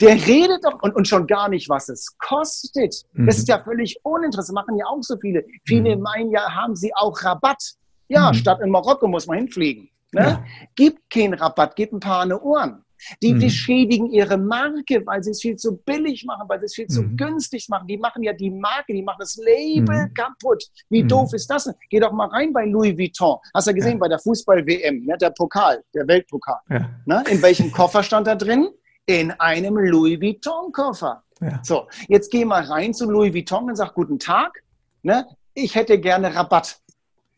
[0.00, 2.94] Der redet doch und, und schon gar nicht, was es kostet.
[3.14, 3.26] Mhm.
[3.26, 4.54] Das ist ja völlig uninteressant.
[4.54, 5.44] Machen ja auch so viele.
[5.64, 6.02] Viele mhm.
[6.02, 7.74] meinen ja, haben sie auch Rabatt.
[8.08, 8.34] Ja, mhm.
[8.34, 9.88] statt in Marokko muss man hinfliegen.
[10.12, 10.20] Ne?
[10.20, 10.44] Ja.
[10.76, 12.83] Gibt keinen Rabatt, gibt ein paar eine Ohren.
[13.22, 13.40] Die, mhm.
[13.40, 16.86] die schädigen ihre Marke, weil sie es viel zu billig machen, weil sie es viel
[16.86, 17.16] zu mhm.
[17.16, 17.86] günstig machen.
[17.86, 20.14] Die machen ja die Marke, die machen das Label mhm.
[20.14, 20.64] kaputt.
[20.88, 21.08] Wie mhm.
[21.08, 21.74] doof ist das denn?
[21.90, 23.38] Geh doch mal rein bei Louis Vuitton.
[23.52, 23.98] Hast du gesehen ja.
[23.98, 26.60] bei der Fußball-WM, ne, der Pokal, der Weltpokal.
[26.70, 26.90] Ja.
[27.06, 28.68] Ne, in welchem Koffer stand da drin?
[29.06, 31.22] In einem Louis Vuitton-Koffer.
[31.40, 31.60] Ja.
[31.62, 34.62] So, jetzt geh mal rein zu Louis Vuitton und sag Guten Tag.
[35.02, 35.26] Ne?
[35.52, 36.78] Ich hätte gerne Rabatt.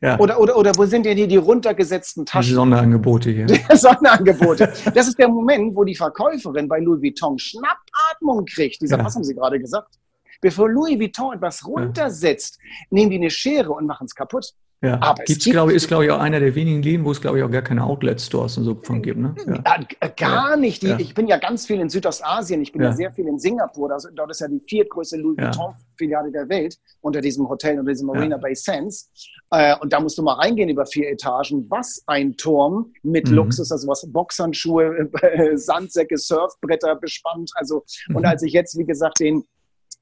[0.02, 0.18] Ja.
[0.18, 2.51] Oder, oder, oder wo sind denn hier die runtergesetzten Taschen?
[2.51, 3.47] Die Sonderangebote hier.
[3.77, 4.73] Sonderangebote.
[4.94, 8.82] Das ist der Moment, wo die Verkäuferin bei Louis Vuitton Schnappatmung kriegt.
[8.82, 9.06] Die sagt, ja.
[9.06, 9.98] was haben Sie gerade gesagt?
[10.43, 12.86] Bevor Louis Vuitton etwas runtersetzt, ja.
[12.90, 14.52] nehmen die eine Schere und machen es kaputt.
[14.82, 17.11] Ja, aber Gibt's, gibt, glaube ich, ist, glaube ich, auch einer der wenigen Läden, wo
[17.11, 19.19] es, glaube ich, auch gar keine Outlet-Stores und so von gibt.
[19.19, 19.35] Ne?
[19.47, 19.62] Ja.
[19.65, 20.82] Ja, gar nicht.
[20.82, 23.89] Die, Ich bin ja ganz viel in Südostasien, ich bin ja, sehr viel in Singapur.
[23.89, 28.07] Das, dort ist ja die viertgrößte Louis Vuitton-Filiale der Welt unter diesem Hotel, unter diesem
[28.07, 29.11] Marina Bay Sands.
[29.51, 31.66] Äh, und da musst du mal reingehen über vier Etagen.
[31.70, 33.36] Was ein Turm mit mhm.
[33.36, 35.09] Luxus, also was Boxhandschuhe,
[35.55, 37.51] Sandsäcke, Surfbretter bespannt.
[37.55, 38.16] Also, mhm.
[38.16, 39.44] und als ich jetzt, wie gesagt, den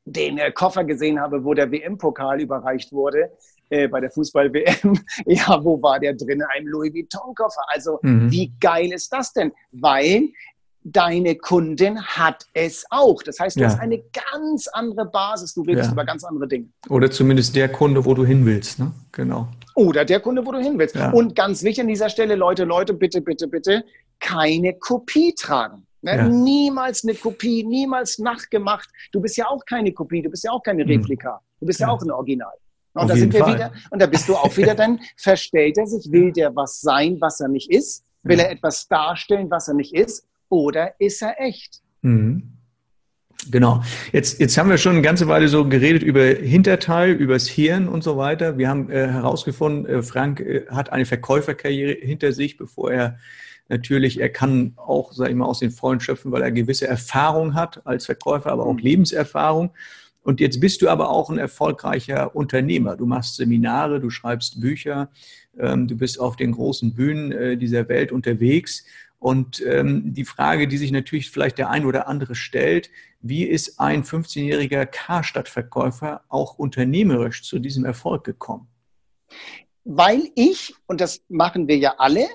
[0.07, 3.31] den äh, Koffer gesehen habe, wo der WM-Pokal überreicht wurde,
[3.71, 6.43] äh, bei der Fußball-WM, ja, wo war der drin?
[6.55, 7.63] Ein Louis Vuitton-Koffer.
[7.69, 8.31] Also, mhm.
[8.31, 9.53] wie geil ist das denn?
[9.73, 10.31] Weil
[10.85, 13.23] deine Kundin hat es auch.
[13.23, 13.69] Das heißt, du ja.
[13.69, 15.55] hast eine ganz andere Basis.
[15.55, 15.93] Du redest ja.
[15.93, 16.69] über ganz andere Dinge.
[16.91, 18.79] Oder zumindest der Kunde, wo du hin willst.
[18.79, 18.93] Ne?
[19.13, 19.49] Genau.
[19.75, 20.95] Oder der Kunde, wo du hin willst.
[20.95, 21.11] Ja.
[21.11, 23.85] Und ganz wichtig an dieser Stelle, Leute, Leute, bitte, bitte, bitte,
[24.21, 25.87] keine Kopie tragen.
[26.03, 26.17] Ne?
[26.17, 26.29] Ja.
[26.29, 28.89] Niemals eine Kopie, niemals nachgemacht.
[29.11, 30.91] Du bist ja auch keine Kopie, du bist ja auch keine mhm.
[30.91, 31.41] Replika.
[31.61, 32.53] Du bist ja, ja auch ein Original.
[32.95, 33.55] Und da sind wir Fall.
[33.55, 37.17] wieder, und da bist du auch wieder dann, verstellt er sich, will der was sein,
[37.21, 38.05] was er nicht ist?
[38.23, 40.27] Will er etwas darstellen, was er nicht ist?
[40.49, 41.83] Oder ist er echt?
[42.01, 42.55] Mhm.
[43.51, 43.83] Genau.
[44.13, 48.03] Jetzt, jetzt haben wir schon eine ganze Weile so geredet über Hinterteil, übers Hirn und
[48.03, 48.57] so weiter.
[48.57, 53.19] Wir haben äh, herausgefunden, äh, Frank äh, hat eine Verkäuferkarriere hinter sich, bevor er
[53.69, 57.55] natürlich, er kann auch, sag ich mal, aus den Vollen schöpfen, weil er gewisse Erfahrung
[57.55, 58.79] hat als Verkäufer, aber auch mhm.
[58.79, 59.71] Lebenserfahrung.
[60.25, 62.97] Und jetzt bist du aber auch ein erfolgreicher Unternehmer.
[62.97, 65.11] Du machst Seminare, du schreibst Bücher,
[65.59, 68.85] ähm, du bist auf den großen Bühnen äh, dieser Welt unterwegs.
[69.19, 72.91] Und ähm, die Frage, die sich natürlich vielleicht der ein oder andere stellt,
[73.21, 78.67] wie ist ein 15-jähriger Karstadt-Verkäufer auch unternehmerisch zu diesem Erfolg gekommen?
[79.85, 82.27] Weil ich, und das machen wir ja alle,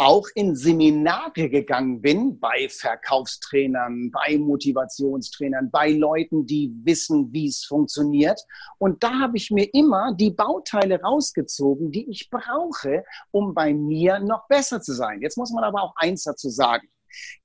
[0.00, 7.66] auch in Seminare gegangen bin bei Verkaufstrainern, bei Motivationstrainern, bei Leuten, die wissen, wie es
[7.66, 8.40] funktioniert.
[8.78, 14.20] Und da habe ich mir immer die Bauteile rausgezogen, die ich brauche, um bei mir
[14.20, 15.20] noch besser zu sein.
[15.20, 16.88] Jetzt muss man aber auch eins dazu sagen.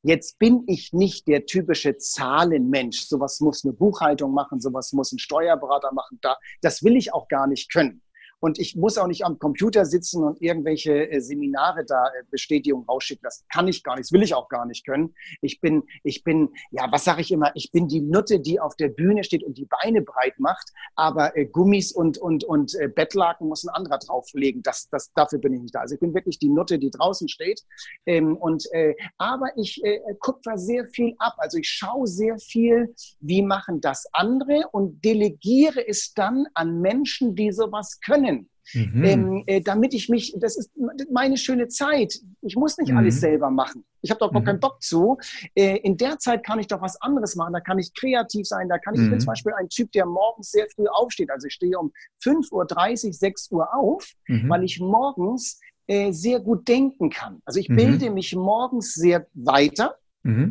[0.02, 3.02] Jetzt bin ich nicht der typische Zahlenmensch.
[3.02, 6.22] Sowas muss eine Buchhaltung machen, sowas muss ein Steuerberater machen.
[6.62, 8.02] das will ich auch gar nicht können.
[8.46, 12.86] Und ich muss auch nicht am Computer sitzen und irgendwelche äh, Seminare da äh, Bestätigung
[12.86, 13.24] rausschicken.
[13.24, 15.16] Das kann ich gar nicht, das will ich auch gar nicht können.
[15.42, 17.52] Ich bin, ich bin, ja, was sage ich immer?
[17.56, 21.36] Ich bin die Nutte, die auf der Bühne steht und die Beine breit macht, aber
[21.36, 24.62] äh, Gummis und, und, und äh, Bettlaken muss ein anderer drauflegen.
[24.62, 25.80] Das, das, dafür bin ich nicht da.
[25.80, 27.64] Also ich bin wirklich die Nutte, die draußen steht.
[28.06, 31.34] Ähm, und, äh, aber ich äh, kupfer sehr viel ab.
[31.40, 37.34] Also ich schaue sehr viel, wie machen das andere und delegiere es dann an Menschen,
[37.34, 38.35] die sowas können.
[38.74, 39.04] Mhm.
[39.04, 40.72] Ähm, äh, damit ich mich, das ist
[41.12, 42.20] meine schöne Zeit.
[42.42, 42.98] Ich muss nicht mhm.
[42.98, 43.86] alles selber machen.
[44.02, 44.44] Ich habe doch mhm.
[44.44, 45.18] keinen Bock zu.
[45.56, 47.54] Äh, in der Zeit kann ich doch was anderes machen.
[47.54, 48.70] Da kann ich kreativ sein.
[48.70, 49.22] Da kann ich, ich bin mhm.
[49.22, 51.30] zum Beispiel ein Typ, der morgens sehr früh aufsteht.
[51.32, 51.92] Also ich stehe um
[52.24, 54.50] 5.30 Uhr, 6 Uhr auf, mhm.
[54.50, 57.42] weil ich morgens äh, sehr gut denken kann.
[57.46, 57.76] Also ich mhm.
[57.76, 59.98] bilde mich morgens sehr weiter.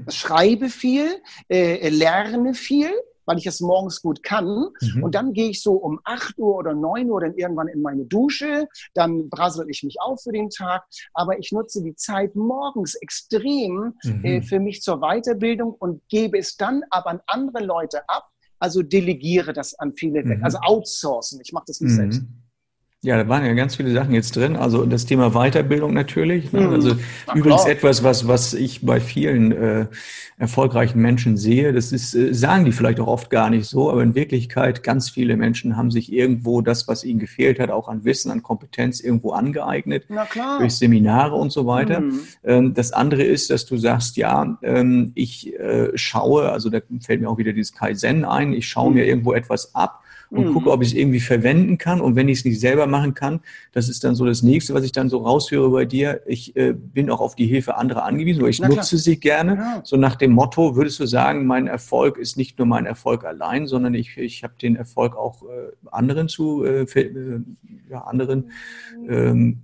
[0.08, 2.92] Schreibe viel, äh, lerne viel,
[3.26, 4.68] weil ich es morgens gut kann.
[4.80, 5.04] Mhm.
[5.04, 8.04] Und dann gehe ich so um 8 Uhr oder 9 Uhr dann irgendwann in meine
[8.04, 10.84] Dusche, dann brassel ich mich auf für den Tag.
[11.12, 14.24] Aber ich nutze die Zeit morgens extrem mhm.
[14.24, 18.28] äh, für mich zur Weiterbildung und gebe es dann aber an andere Leute ab.
[18.58, 20.38] Also delegiere das an viele weg.
[20.38, 20.44] Mhm.
[20.44, 21.40] Also outsourcen.
[21.42, 21.96] Ich mache das nicht mhm.
[21.96, 22.22] selbst.
[23.04, 24.56] Ja, da waren ja ganz viele Sachen jetzt drin.
[24.56, 26.52] Also das Thema Weiterbildung natürlich.
[26.52, 26.70] Ne?
[26.70, 26.92] Also
[27.26, 27.74] Ach, übrigens klar.
[27.74, 29.86] etwas, was, was ich bei vielen äh,
[30.38, 31.74] erfolgreichen Menschen sehe.
[31.74, 35.10] Das ist, äh, sagen die vielleicht auch oft gar nicht so, aber in Wirklichkeit ganz
[35.10, 39.00] viele Menschen haben sich irgendwo das, was ihnen gefehlt hat, auch an Wissen, an Kompetenz
[39.00, 40.06] irgendwo angeeignet.
[40.08, 40.60] Na klar.
[40.60, 42.00] Durch Seminare und so weiter.
[42.00, 42.20] Mhm.
[42.42, 47.20] Ähm, das andere ist, dass du sagst, ja, ähm, ich äh, schaue, also da fällt
[47.20, 48.96] mir auch wieder dieses Kaizen ein, ich schaue mhm.
[48.96, 50.00] mir irgendwo etwas ab
[50.34, 50.52] und mhm.
[50.52, 52.00] gucke, ob ich es irgendwie verwenden kann.
[52.00, 53.40] Und wenn ich es nicht selber machen kann,
[53.72, 56.22] das ist dann so das nächste, was ich dann so raushöre bei dir.
[56.26, 59.00] Ich äh, bin auch auf die Hilfe anderer angewiesen, weil ich Na nutze klar.
[59.00, 59.54] sie gerne.
[59.54, 59.80] Ja.
[59.84, 63.66] So nach dem Motto, würdest du sagen, mein Erfolg ist nicht nur mein Erfolg allein,
[63.66, 67.40] sondern ich, ich habe den Erfolg auch äh, anderen zu, äh, äh
[67.88, 68.50] ja, anderen
[69.08, 69.60] ähm,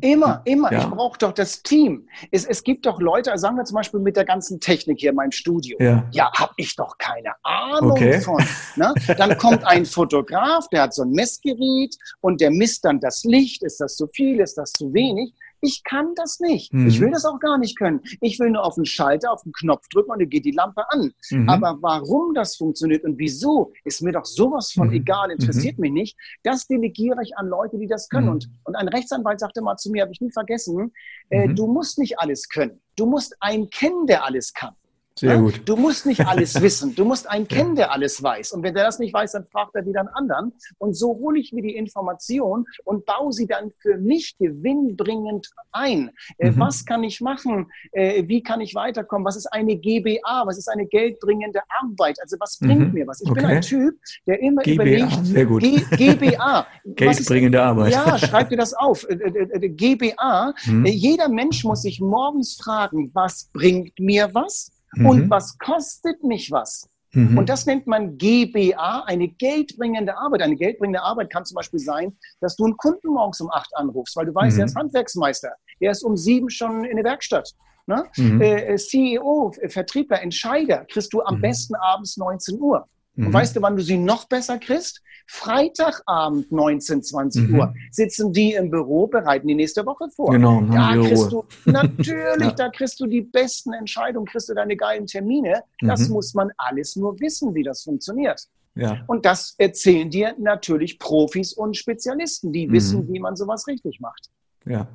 [0.00, 0.72] Immer, immer.
[0.72, 0.80] Ja.
[0.80, 2.08] Ich brauche doch das Team.
[2.32, 5.10] Es, es gibt doch Leute, also sagen wir zum Beispiel mit der ganzen Technik hier
[5.10, 5.76] in meinem Studio.
[5.80, 8.20] Ja, ja habe ich doch keine Ahnung okay.
[8.20, 8.44] von.
[8.76, 8.92] Ne?
[9.16, 13.62] Dann kommt ein Fotograf, der hat so ein Messgerät und der misst dann das Licht.
[13.62, 14.40] Ist das zu viel?
[14.40, 15.32] Ist das zu wenig?
[15.64, 16.72] Ich kann das nicht.
[16.74, 16.86] Mhm.
[16.86, 18.00] Ich will das auch gar nicht können.
[18.20, 20.84] Ich will nur auf den Schalter, auf den Knopf drücken und dann geht die Lampe
[20.90, 21.12] an.
[21.30, 21.48] Mhm.
[21.48, 24.94] Aber warum das funktioniert und wieso, ist mir doch sowas von mhm.
[24.94, 25.82] egal, interessiert mhm.
[25.82, 26.18] mich nicht.
[26.42, 28.26] Das delegiere ich an Leute, die das können.
[28.26, 28.32] Mhm.
[28.32, 30.92] Und, und ein Rechtsanwalt sagte mal zu mir, habe ich nie vergessen,
[31.30, 31.56] äh, mhm.
[31.56, 32.82] du musst nicht alles können.
[32.96, 34.74] Du musst einen kennen, der alles kann.
[35.16, 35.62] Sehr gut.
[35.64, 36.94] Du musst nicht alles wissen.
[36.94, 38.52] Du musst einen kennen, der alles weiß.
[38.52, 40.52] Und wenn der das nicht weiß, dann fragt er wieder einen anderen.
[40.78, 46.10] Und so hole ich mir die Information und baue sie dann für mich gewinnbringend ein.
[46.38, 46.58] Äh, mhm.
[46.58, 47.70] Was kann ich machen?
[47.92, 49.24] Äh, wie kann ich weiterkommen?
[49.24, 50.46] Was ist eine GBA?
[50.46, 52.18] Was ist eine geldbringende Arbeit?
[52.20, 52.94] Also was bringt mhm.
[52.94, 53.20] mir was?
[53.20, 53.40] Ich okay.
[53.40, 53.94] bin ein Typ,
[54.26, 55.26] der immer GBA, überlegt.
[55.26, 55.62] Sehr gut.
[55.62, 56.66] G GBA.
[56.84, 57.92] geldbringende Arbeit.
[57.92, 59.08] Ja, schreib dir das auf.
[59.08, 60.54] Äh, GBA.
[60.66, 60.86] Mhm.
[60.86, 64.72] Jeder Mensch muss sich morgens fragen, was bringt mir was?
[64.96, 65.06] Mhm.
[65.06, 66.88] und was kostet mich was.
[67.14, 67.38] Mhm.
[67.38, 70.42] Und das nennt man GBA, eine geldbringende Arbeit.
[70.42, 74.16] Eine geldbringende Arbeit kann zum Beispiel sein, dass du einen Kunden morgens um acht anrufst,
[74.16, 74.62] weil du weißt, mhm.
[74.62, 75.52] er ist Handwerksmeister.
[75.80, 77.52] Er ist um sieben schon in der Werkstatt.
[77.86, 78.04] Ne?
[78.16, 78.40] Mhm.
[78.40, 81.42] Äh, CEO, Vertriebler, Entscheider kriegst du am mhm.
[81.42, 82.88] besten abends 19 Uhr.
[83.16, 83.32] Und mhm.
[83.32, 85.00] weißt du, wann du sie noch besser kriegst?
[85.26, 87.58] Freitagabend 19, 20 mhm.
[87.58, 90.30] Uhr sitzen die im Büro, bereiten die nächste Woche vor.
[90.30, 91.44] Genau, da kriegst Ruhe.
[91.64, 92.52] du natürlich, ja.
[92.52, 95.62] da kriegst du die besten Entscheidungen, kriegst du deine geilen Termine.
[95.80, 96.14] Das mhm.
[96.14, 98.42] muss man alles nur wissen, wie das funktioniert.
[98.74, 99.04] Ja.
[99.06, 102.72] Und das erzählen dir natürlich Profis und Spezialisten, die mhm.
[102.72, 104.30] wissen, wie man sowas richtig macht.
[104.66, 104.88] Ja.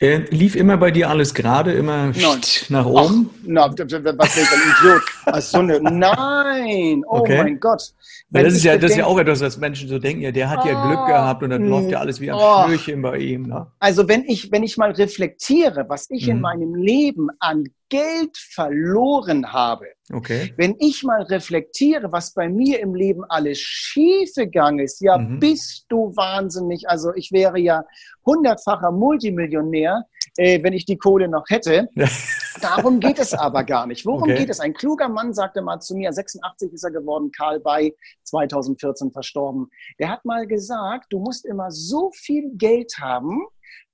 [0.00, 2.40] Äh, lief immer bei dir alles gerade, immer nein.
[2.68, 3.30] nach oben?
[3.32, 5.02] Ach, na, was will ein Idiot?
[5.26, 7.42] Ach, so eine, nein, oh okay.
[7.42, 7.94] mein Gott.
[8.30, 10.50] Weil das ist ja, das ist ja auch etwas, was Menschen so denken, ja, der
[10.50, 12.64] hat oh, ja Glück gehabt und dann oh, läuft ja alles wie ein oh.
[12.66, 13.48] Schnürchen bei ihm.
[13.48, 13.66] Ne?
[13.80, 16.32] Also wenn ich, wenn ich mal reflektiere, was ich mhm.
[16.32, 20.52] in meinem Leben an Geld verloren habe, okay.
[20.56, 25.40] wenn ich mal reflektiere, was bei mir im Leben alles schiefgegangen ist, ja, mhm.
[25.40, 26.88] bist du wahnsinnig.
[26.88, 27.84] Also ich wäre ja
[28.26, 30.04] hundertfacher Multimillionär,
[30.36, 31.88] äh, wenn ich die Kohle noch hätte.
[32.60, 34.04] Darum geht es aber gar nicht.
[34.04, 34.36] Worum okay.
[34.36, 34.60] geht es?
[34.60, 39.68] Ein kluger Mann sagte mal zu mir, 86 ist er geworden, Karl Bay, 2014 verstorben.
[39.98, 43.46] Der hat mal gesagt, du musst immer so viel Geld haben,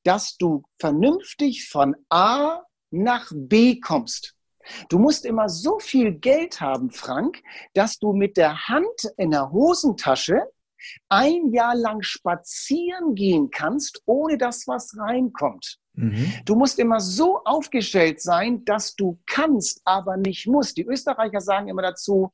[0.03, 2.63] dass du vernünftig von A
[3.03, 4.35] nach B kommst.
[4.89, 7.43] Du musst immer so viel Geld haben, Frank,
[7.75, 10.43] dass du mit der Hand in der Hosentasche
[11.09, 15.79] ein Jahr lang spazieren gehen kannst, ohne dass was reinkommt.
[15.95, 16.33] Mhm.
[16.45, 20.77] Du musst immer so aufgestellt sein, dass du kannst, aber nicht musst.
[20.77, 22.31] Die Österreicher sagen immer dazu,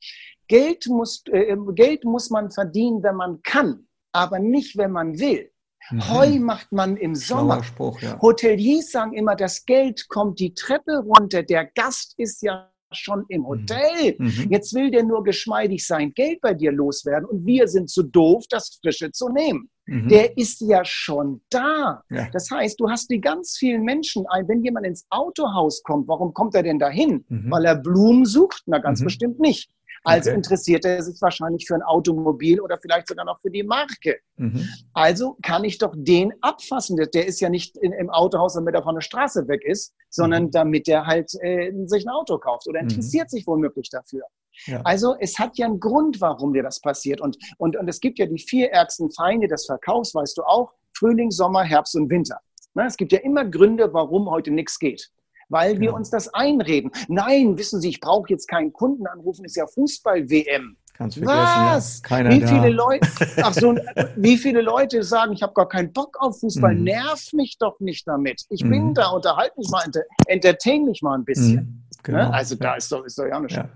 [0.47, 5.50] Geld muss, äh, Geld muss man verdienen, wenn man kann, aber nicht, wenn man will.
[5.89, 6.09] Mhm.
[6.09, 7.63] Heu macht man im Sommer.
[7.63, 8.19] Spruch, ja.
[8.21, 11.43] Hoteliers sagen immer, das Geld kommt die Treppe runter.
[11.43, 14.15] Der Gast ist ja schon im Hotel.
[14.17, 14.25] Mhm.
[14.25, 14.51] mhm.
[14.51, 18.45] Jetzt will der nur geschmeidig sein Geld bei dir loswerden und wir sind zu doof,
[18.49, 19.69] das Frische zu nehmen.
[19.85, 20.09] Mhm.
[20.09, 22.03] Der ist ja schon da.
[22.09, 22.29] Ja.
[22.31, 26.55] Das heißt, du hast die ganz vielen Menschen, wenn jemand ins Autohaus kommt, warum kommt
[26.55, 27.25] er denn dahin?
[27.27, 27.51] Mhm.
[27.51, 28.63] Weil er Blumen sucht?
[28.65, 29.05] Na, ganz mhm.
[29.05, 29.69] bestimmt nicht.
[30.03, 30.37] Also okay.
[30.37, 34.19] interessiert er sich wahrscheinlich für ein Automobil oder vielleicht sogar noch für die Marke.
[34.37, 34.67] Mhm.
[34.93, 36.97] Also kann ich doch den abfassen.
[36.97, 40.45] Der ist ja nicht in, im Autohaus, damit er von der Straße weg ist, sondern
[40.45, 40.51] mhm.
[40.51, 42.89] damit er halt äh, sich ein Auto kauft oder mhm.
[42.89, 43.29] interessiert mhm.
[43.29, 44.23] sich womöglich dafür.
[44.65, 44.81] Ja.
[44.83, 47.21] Also es hat ja einen Grund, warum dir das passiert.
[47.21, 50.73] Und, und, und es gibt ja die vier ärgsten Feinde des Verkaufs, weißt du auch,
[50.93, 52.39] Frühling, Sommer, Herbst und Winter.
[52.73, 55.11] Na, es gibt ja immer Gründe, warum heute nichts geht
[55.51, 56.91] weil wir uns das einreden.
[57.07, 60.77] Nein, wissen Sie, ich brauche jetzt keinen Kunden anrufen, ist ja Fußball-WM.
[60.93, 61.97] Kannst vergessen, Was?
[61.97, 62.07] Ja.
[62.07, 63.07] Keiner wie viele Leute,
[63.41, 63.75] ach so,
[64.15, 66.83] wie viele Leute sagen, ich habe gar keinen Bock auf Fußball, mm.
[66.83, 68.43] nerv mich doch nicht damit.
[68.49, 68.69] Ich mm.
[68.69, 68.93] bin mhm.
[68.93, 69.83] da, unterhalte mich mal,
[70.27, 71.55] entertain mich mal ein bisschen.
[71.55, 71.83] Mm.
[72.03, 72.17] Genau.
[72.17, 72.33] Ne?
[72.33, 73.69] Also da ist doch, ist doch ja nicht ja.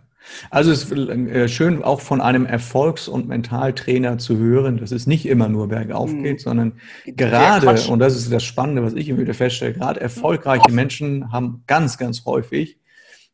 [0.50, 5.08] Also es ist äh, schön auch von einem Erfolgs- und Mentaltrainer zu hören, dass es
[5.08, 6.24] nicht immer nur bergauf mhm.
[6.24, 6.74] geht, sondern
[7.06, 11.64] gerade, und das ist das Spannende, was ich immer wieder feststelle, gerade erfolgreiche Menschen haben
[11.68, 12.78] ganz, ganz häufig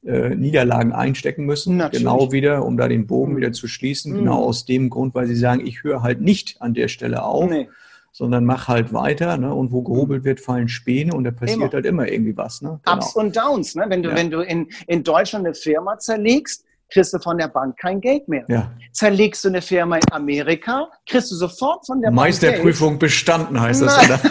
[0.06, 2.04] äh, Niederlagen einstecken müssen, Natürlich.
[2.04, 3.38] genau wieder, um da den Bogen mhm.
[3.38, 4.20] wieder zu schließen, mhm.
[4.20, 7.50] genau aus dem Grund, weil sie sagen, ich höre halt nicht an der Stelle auf.
[7.50, 7.68] Nee
[8.12, 9.38] sondern mach halt weiter.
[9.38, 9.54] Ne?
[9.54, 11.72] Und wo gehobelt wird, fallen Späne und da passiert immer.
[11.72, 12.62] halt immer irgendwie was.
[12.62, 12.80] Ne?
[12.84, 12.98] Genau.
[12.98, 13.76] Ups und Downs.
[13.76, 13.86] Ne?
[13.88, 14.16] Wenn du, ja.
[14.16, 18.28] wenn du in, in Deutschland eine Firma zerlegst, kriegst du von der Bank kein Geld
[18.28, 18.46] mehr.
[18.48, 18.72] Ja.
[18.92, 23.82] Zerlegst du eine Firma in Amerika, kriegst du sofort von der Meisterprüfung Bank bestanden heißt
[23.82, 23.98] das.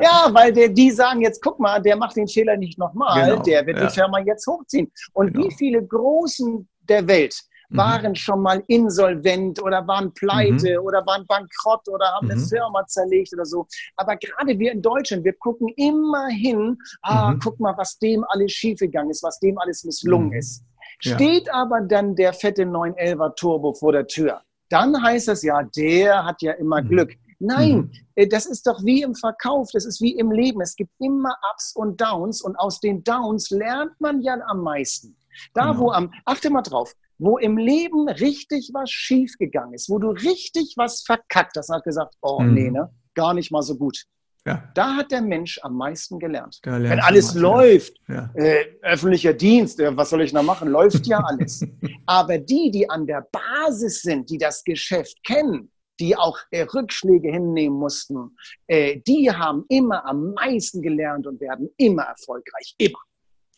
[0.00, 3.42] ja, weil der, die sagen jetzt, guck mal, der macht den Fehler nicht nochmal, genau.
[3.42, 3.86] der wird ja.
[3.86, 4.90] die Firma jetzt hochziehen.
[5.12, 5.46] Und genau.
[5.46, 7.34] wie viele Großen der Welt
[7.68, 7.76] mhm.
[7.76, 8.14] waren mhm.
[8.14, 10.86] schon mal insolvent oder waren pleite mhm.
[10.86, 12.32] oder waren bankrott oder haben mhm.
[12.32, 13.66] eine Firma zerlegt oder so.
[13.96, 17.40] Aber gerade wir in Deutschland, wir gucken immer hin, ah, mhm.
[17.42, 20.38] guck mal, was dem alles schiefgegangen ist, was dem alles misslungen mhm.
[20.38, 20.64] ist.
[20.98, 21.52] Steht ja.
[21.54, 26.42] aber dann der fette 911er Turbo vor der Tür, dann heißt es ja, der hat
[26.42, 26.88] ja immer mhm.
[26.88, 27.12] Glück.
[27.40, 27.92] Nein, mhm.
[28.16, 30.60] Äh, das ist doch wie im Verkauf, das ist wie im Leben.
[30.60, 35.16] Es gibt immer Ups und Downs und aus den Downs lernt man ja am meisten.
[35.54, 35.78] Da, genau.
[35.78, 40.74] wo am, achte mal drauf, wo im Leben richtig was schiefgegangen ist, wo du richtig
[40.76, 42.54] was verkackt hast, hat gesagt, oh mhm.
[42.54, 44.04] nee, ne, gar nicht mal so gut.
[44.48, 44.62] Ja.
[44.74, 46.58] Da hat der Mensch am meisten gelernt.
[46.62, 48.30] Wenn alles läuft, ja.
[48.34, 50.70] äh, öffentlicher Dienst, äh, was soll ich noch machen?
[50.70, 51.66] Läuft ja alles.
[52.06, 55.70] Aber die, die an der Basis sind, die das Geschäft kennen,
[56.00, 58.36] die auch äh, Rückschläge hinnehmen mussten,
[58.68, 62.74] äh, die haben immer am meisten gelernt und werden immer erfolgreich.
[62.78, 63.00] Immer.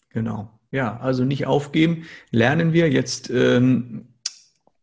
[0.09, 0.51] Genau.
[0.73, 2.09] Ja, also nicht aufgeben.
[2.33, 4.15] Lernen wir jetzt ähm,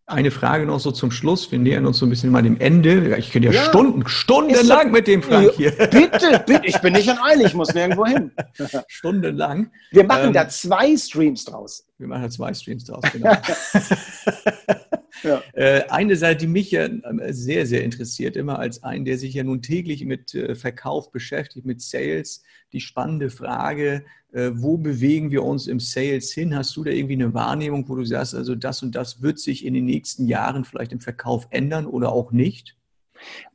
[0.07, 1.51] eine Frage noch so zum Schluss.
[1.51, 3.17] Wir nähern uns so ein bisschen mal dem Ende.
[3.17, 5.71] Ich könnte ja, ja Stunden, stundenlang mit dem Frank hier.
[5.71, 8.31] Bitte, bitte, ich bin nicht in Eile, ich muss nirgendwo hin.
[8.87, 9.69] Stundenlang.
[9.91, 11.85] Wir machen ähm, da zwei Streams draus.
[11.97, 13.31] Wir machen da zwei Streams draus, genau.
[15.23, 15.43] ja.
[15.53, 19.33] äh, eine Seite, die mich ja ähm, sehr, sehr interessiert, immer als einen, der sich
[19.33, 25.31] ja nun täglich mit äh, Verkauf beschäftigt, mit Sales, die spannende Frage, äh, wo bewegen
[25.31, 26.55] wir uns im Sales hin?
[26.55, 29.65] Hast du da irgendwie eine Wahrnehmung, wo du sagst, also das und das wird sich
[29.65, 32.77] in den nächsten Jahren vielleicht im Verkauf ändern oder auch nicht?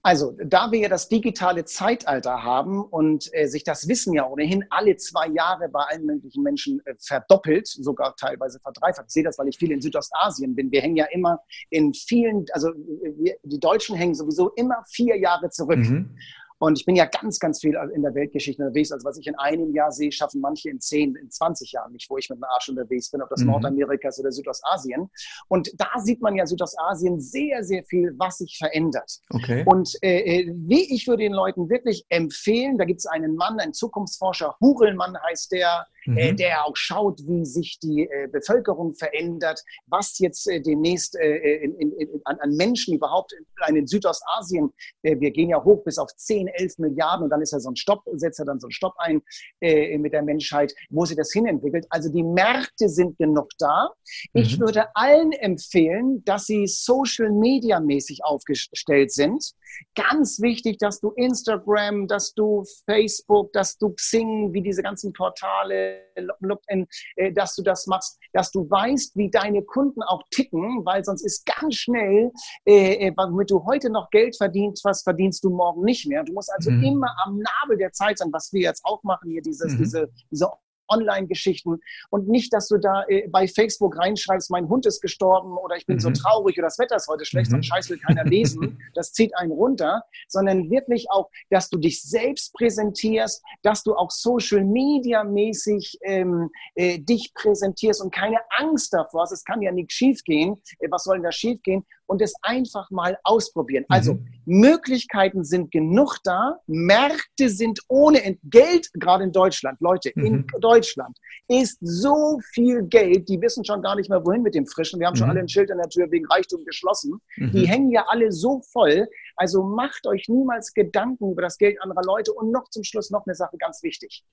[0.02, 4.64] Also, da wir ja das digitale Zeitalter haben und äh, sich das Wissen ja ohnehin
[4.70, 9.06] alle zwei Jahre bei allen möglichen Menschen äh, verdoppelt, sogar teilweise verdreifacht.
[9.08, 10.72] Ich sehe das, weil ich viel in Südostasien bin.
[10.72, 11.40] Wir hängen ja immer
[11.70, 12.72] in vielen, also
[13.16, 15.78] wir, die Deutschen hängen sowieso immer vier Jahre zurück.
[15.78, 16.16] Mhm.
[16.62, 18.92] Und ich bin ja ganz, ganz viel in der Weltgeschichte unterwegs.
[18.92, 22.08] Also was ich in einem Jahr sehe, schaffen manche in zehn, in 20 Jahren nicht,
[22.08, 23.48] wo ich mit dem Arsch unterwegs bin, ob das mhm.
[23.48, 25.10] Nordamerika ist oder Südostasien.
[25.48, 29.18] Und da sieht man ja Südostasien sehr, sehr viel, was sich verändert.
[29.30, 29.64] Okay.
[29.66, 33.58] Und äh, äh wie ich würde den Leuten wirklich empfehlen, da gibt es einen Mann,
[33.58, 36.16] einen Zukunftsforscher, Hurelmann heißt der, mhm.
[36.16, 41.56] äh, der auch schaut, wie sich die äh, Bevölkerung verändert, was jetzt äh, demnächst äh,
[41.56, 43.32] in, in, in, an, Menschen überhaupt
[43.68, 44.72] in, in Südostasien,
[45.02, 47.70] äh, wir gehen ja hoch bis auf 10, 11 Milliarden und dann ist ja so
[47.70, 49.22] ein Stopp, setzt er dann so einen Stopp ein
[49.60, 51.86] äh, mit der Menschheit, wo sie das hinentwickelt.
[51.90, 53.90] Also die Märkte sind genug da.
[54.32, 54.64] Ich mhm.
[54.64, 59.52] würde allen empfehlen, dass sie Social Media mäßig aufgestellt sind.
[59.94, 66.02] Ganz wichtig, dass du Instagram, dass du Facebook, dass du Xing, wie diese ganzen Portale,
[66.40, 71.04] LinkedIn, äh, dass du das machst, dass du weißt, wie deine Kunden auch ticken, weil
[71.04, 72.30] sonst ist ganz schnell,
[72.66, 76.24] äh, äh, womit du heute noch Geld verdienst, was verdienst du morgen nicht mehr.
[76.24, 76.82] Du musst also mhm.
[76.82, 79.78] immer am Nabel der Zeit sein, was wir jetzt auch machen hier, dieses, mhm.
[79.78, 80.48] diese, diese
[80.88, 81.78] Online-Geschichten
[82.10, 85.86] und nicht, dass du da äh, bei Facebook reinschreibst, mein Hund ist gestorben oder ich
[85.86, 86.00] bin mhm.
[86.00, 87.58] so traurig oder das Wetter ist heute schlecht, mhm.
[87.58, 92.02] ein Scheiß will keiner lesen, das zieht einen runter, sondern wirklich auch, dass du dich
[92.02, 98.92] selbst präsentierst, dass du auch Social Media mäßig ähm, äh, dich präsentierst und keine Angst
[98.92, 102.34] davor hast, es kann ja nichts schiefgehen, äh, was soll denn da schiefgehen und es
[102.42, 103.84] einfach mal ausprobieren.
[103.88, 104.26] Also mhm.
[104.44, 110.24] Möglichkeiten sind genug da, Märkte sind ohne Geld, gerade in Deutschland, Leute, mhm.
[110.24, 111.16] in Deutschland
[111.48, 115.00] ist so viel Geld, die wissen schon gar nicht mehr, wohin mit dem Frischen.
[115.00, 115.32] Wir haben schon mhm.
[115.32, 117.20] alle ein Schild an der Tür wegen Reichtum geschlossen.
[117.36, 117.64] Die mhm.
[117.64, 119.08] hängen ja alle so voll.
[119.36, 122.32] Also macht euch niemals Gedanken über das Geld anderer Leute.
[122.32, 124.24] Und noch zum Schluss noch eine Sache ganz wichtig.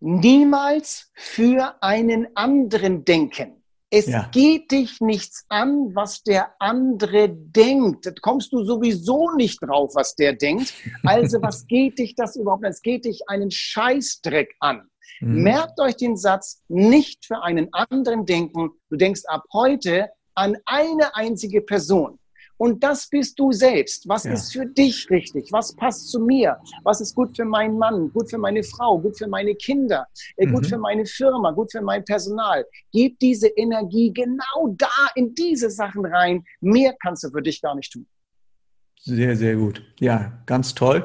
[0.00, 3.63] Niemals für einen anderen denken.
[3.90, 4.28] Es ja.
[4.32, 8.06] geht dich nichts an, was der andere denkt.
[8.06, 10.74] Da kommst du sowieso nicht drauf, was der denkt.
[11.04, 12.70] Also was geht dich das überhaupt an?
[12.70, 14.88] Es geht dich einen Scheißdreck an.
[15.20, 15.42] Mhm.
[15.42, 18.70] Merkt euch den Satz, nicht für einen anderen denken.
[18.90, 22.18] Du denkst ab heute an eine einzige Person.
[22.56, 24.08] Und das bist du selbst.
[24.08, 24.32] Was ja.
[24.32, 25.50] ist für dich richtig?
[25.50, 26.58] Was passt zu mir?
[26.82, 30.06] Was ist gut für meinen Mann, gut für meine Frau, gut für meine Kinder,
[30.36, 30.68] äh, gut mhm.
[30.68, 32.64] für meine Firma, gut für mein Personal?
[32.92, 36.44] Gib diese Energie genau da in diese Sachen rein.
[36.60, 38.06] Mehr kannst du für dich gar nicht tun.
[39.06, 39.82] Sehr, sehr gut.
[40.00, 41.04] Ja, ganz toll.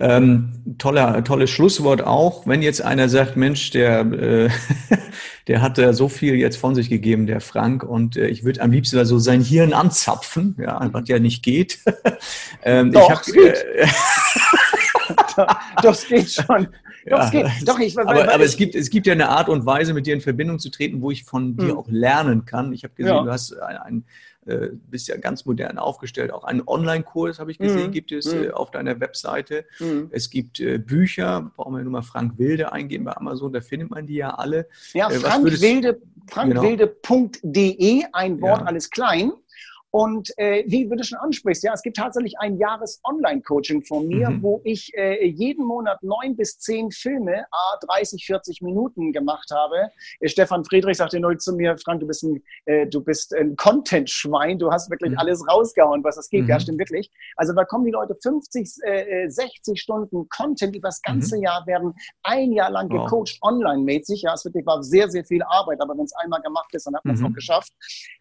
[0.00, 2.46] Ähm, toller, tolles Schlusswort auch.
[2.46, 4.48] Wenn jetzt einer sagt, Mensch, der, äh,
[5.46, 8.62] der hat äh, so viel jetzt von sich gegeben, der Frank, und äh, ich würde
[8.62, 11.80] am liebsten so sein Hirn anzapfen, ja, was ja nicht geht.
[12.62, 13.56] ähm, Doch, ich hab, geht.
[13.76, 13.86] Äh,
[15.82, 16.68] Doch, es geht schon.
[17.06, 17.68] Doch, ja, es geht.
[17.68, 19.92] Doch, ich, weil, aber, weil aber es, gibt, es gibt ja eine Art und Weise,
[19.92, 21.76] mit dir in Verbindung zu treten, wo ich von dir hm.
[21.76, 22.72] auch lernen kann.
[22.72, 23.22] Ich habe gesehen, ja.
[23.22, 24.04] du hast ein, ein
[24.46, 26.32] äh, bist ja ganz modern aufgestellt.
[26.32, 27.92] Auch einen Online-Kurs, habe ich gesehen, mhm.
[27.92, 28.44] gibt es mhm.
[28.44, 29.64] äh, auf deiner Webseite.
[29.78, 30.08] Mhm.
[30.10, 33.90] Es gibt äh, Bücher, brauchen wir nur mal Frank Wilde eingeben bei Amazon, da findet
[33.90, 34.68] man die ja alle.
[34.92, 38.08] Ja, äh, Frank Wilde, frankwilde.de, genau.
[38.12, 38.66] ein Wort, ja.
[38.66, 39.32] alles klein.
[39.94, 44.42] Und äh, wie du schon ansprichst, ja, es gibt tatsächlich ein Jahres-Online-Coaching von mir, mhm.
[44.42, 49.92] wo ich äh, jeden Monat neun bis zehn Filme, a 30, 40 Minuten gemacht habe.
[50.18, 53.54] Äh, Stefan Friedrich sagte neu zu mir, Frank, du bist ein, äh, du bist ein
[53.54, 55.18] Content-Schwein, du hast wirklich mhm.
[55.18, 56.42] alles rausgehauen, was das geht.
[56.42, 56.48] Mhm.
[56.48, 57.12] Ja, stimmt wirklich.
[57.36, 61.44] Also da kommen die Leute 50, äh, 60 Stunden Content über das ganze mhm.
[61.44, 61.94] Jahr, werden
[62.24, 63.04] ein Jahr lang wow.
[63.04, 64.22] gecoacht, online-mäßig.
[64.22, 66.96] Ja, es wirklich war sehr, sehr viel Arbeit, aber wenn es einmal gemacht ist, dann
[66.96, 67.34] hat man es auch mhm.
[67.34, 67.72] geschafft.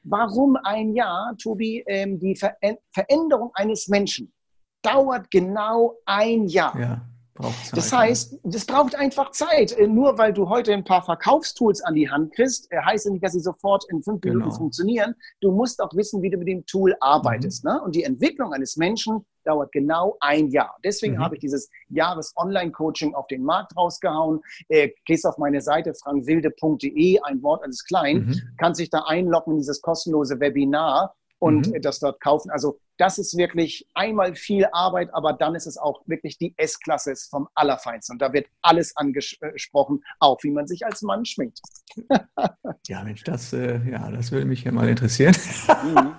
[0.03, 1.62] Warum ein Jahr, Tobi?
[1.64, 2.56] Wie ähm, die Ver
[2.91, 4.34] Veränderung eines Menschen
[4.81, 6.80] dauert genau ein Jahr.
[6.80, 7.02] Ja.
[7.41, 9.72] Zeit, das heißt, das braucht einfach Zeit.
[9.72, 13.11] Äh, nur weil du heute ein paar Verkaufstools an die Hand kriegst, äh, heißt ja
[13.11, 14.35] nicht, dass sie sofort in fünf genau.
[14.35, 15.15] Minuten funktionieren.
[15.41, 17.64] Du musst auch wissen, wie du mit dem Tool arbeitest.
[17.64, 17.72] Mhm.
[17.72, 17.81] Ne?
[17.81, 20.76] Und die Entwicklung eines Menschen dauert genau ein Jahr.
[20.84, 21.19] Deswegen mhm.
[21.19, 24.40] habe ich dieses Jahres-Online-Coaching auf den Markt rausgehauen.
[24.69, 28.41] Äh, gehst auf meine Seite frankwilde.de, ein Wort alles klein, mhm.
[28.57, 31.82] kannst dich da einloggen in dieses kostenlose Webinar und mhm.
[31.82, 32.49] das dort kaufen.
[32.52, 37.15] Also das ist wirklich einmal viel Arbeit, aber dann ist es auch wirklich die S-Klasse
[37.30, 38.15] vom Allerfeinsten.
[38.15, 41.60] Und da wird alles angesprochen, auch wie man sich als Mann schminkt.
[42.88, 45.36] ja, Mensch, das, äh, ja, das würde mich ja mal interessieren.
[45.84, 46.14] Mhm.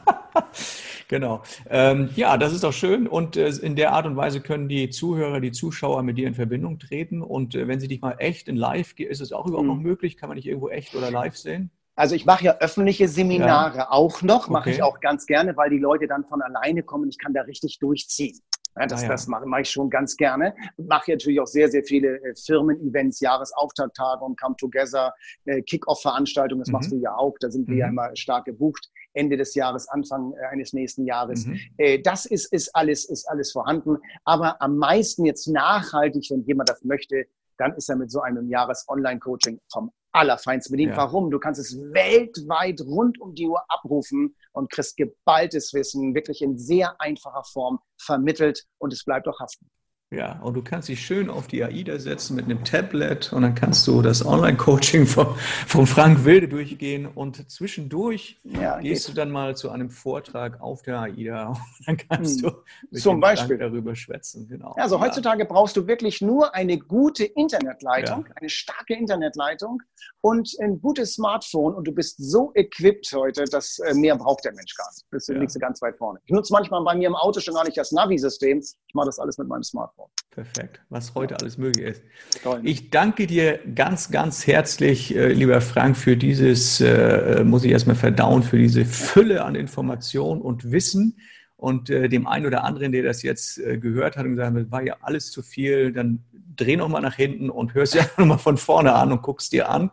[1.08, 1.42] genau.
[1.70, 3.06] Ähm, ja, das ist doch schön.
[3.06, 6.34] Und äh, in der Art und Weise können die Zuhörer, die Zuschauer mit dir in
[6.34, 7.22] Verbindung treten.
[7.22, 9.74] Und äh, wenn sie dich mal echt in live, ist es auch überhaupt mhm.
[9.74, 10.18] noch möglich?
[10.18, 11.70] Kann man dich irgendwo echt oder live sehen?
[11.96, 13.90] Also ich mache ja öffentliche Seminare ja.
[13.90, 14.76] auch noch, mache okay.
[14.76, 17.08] ich auch ganz gerne, weil die Leute dann von alleine kommen.
[17.08, 18.40] Ich kann da richtig durchziehen.
[18.76, 19.08] Ja, das, ah, ja.
[19.10, 20.54] das mache, mache ich schon ganz gerne.
[20.76, 25.14] Mache natürlich auch sehr, sehr viele äh, Firmen-Events, Jahresauftakttage Come Together,
[25.44, 26.60] äh, Kick-Off-Veranstaltungen.
[26.60, 26.72] Das mhm.
[26.72, 27.34] machst du ja auch.
[27.38, 27.92] Da sind wir ja mhm.
[27.92, 28.90] immer stark gebucht.
[29.12, 31.46] Ende des Jahres, Anfang äh, eines nächsten Jahres.
[31.46, 31.60] Mhm.
[31.78, 33.98] Äh, das ist, ist, alles, ist alles vorhanden.
[34.24, 37.26] Aber am meisten jetzt nachhaltig, wenn jemand das möchte,
[37.58, 40.92] dann ist er mit so einem Jahres-Online-Coaching vom allerfeinsten bedient.
[40.92, 40.98] Ja.
[40.98, 41.30] Warum?
[41.30, 46.58] Du kannst es weltweit rund um die Uhr abrufen und kriegst geballtes Wissen, wirklich in
[46.58, 49.70] sehr einfacher Form vermittelt und es bleibt auch haften.
[50.14, 53.54] Ja, und du kannst dich schön auf die AIDA setzen mit einem Tablet und dann
[53.54, 55.34] kannst du das Online-Coaching von,
[55.66, 59.16] von Frank Wilde durchgehen und zwischendurch ja, gehst geht.
[59.16, 62.54] du dann mal zu einem Vortrag auf der AIDA und dann kannst hm.
[62.92, 63.58] du Zum Beispiel.
[63.58, 64.46] Frank darüber schwätzen.
[64.48, 64.72] Genau.
[64.76, 68.34] Also heutzutage brauchst du wirklich nur eine gute Internetleitung, ja.
[68.36, 69.82] eine starke Internetleitung
[70.20, 74.52] und ein gutes Smartphone und du bist so equipped heute, dass äh, mehr braucht der
[74.54, 75.10] Mensch gar nicht.
[75.10, 75.40] Bist du ja.
[75.40, 76.20] liegst du ganz weit vorne.
[76.24, 78.58] Ich nutze manchmal bei mir im Auto schon gar nicht das Navi-System.
[78.58, 80.03] Ich mache das alles mit meinem Smartphone.
[80.34, 82.02] Perfekt, was heute alles möglich ist.
[82.42, 82.60] Toll.
[82.64, 87.94] Ich danke dir ganz, ganz herzlich, äh, lieber Frank, für dieses, äh, muss ich erstmal
[87.94, 91.20] verdauen, für diese Fülle an Informationen und Wissen.
[91.56, 94.70] Und äh, dem einen oder anderen, der das jetzt äh, gehört hat und gesagt hat,
[94.72, 96.24] war ja alles zu viel, dann
[96.56, 99.92] dreh nochmal nach hinten und hörst ja nochmal von vorne an und guckst dir an.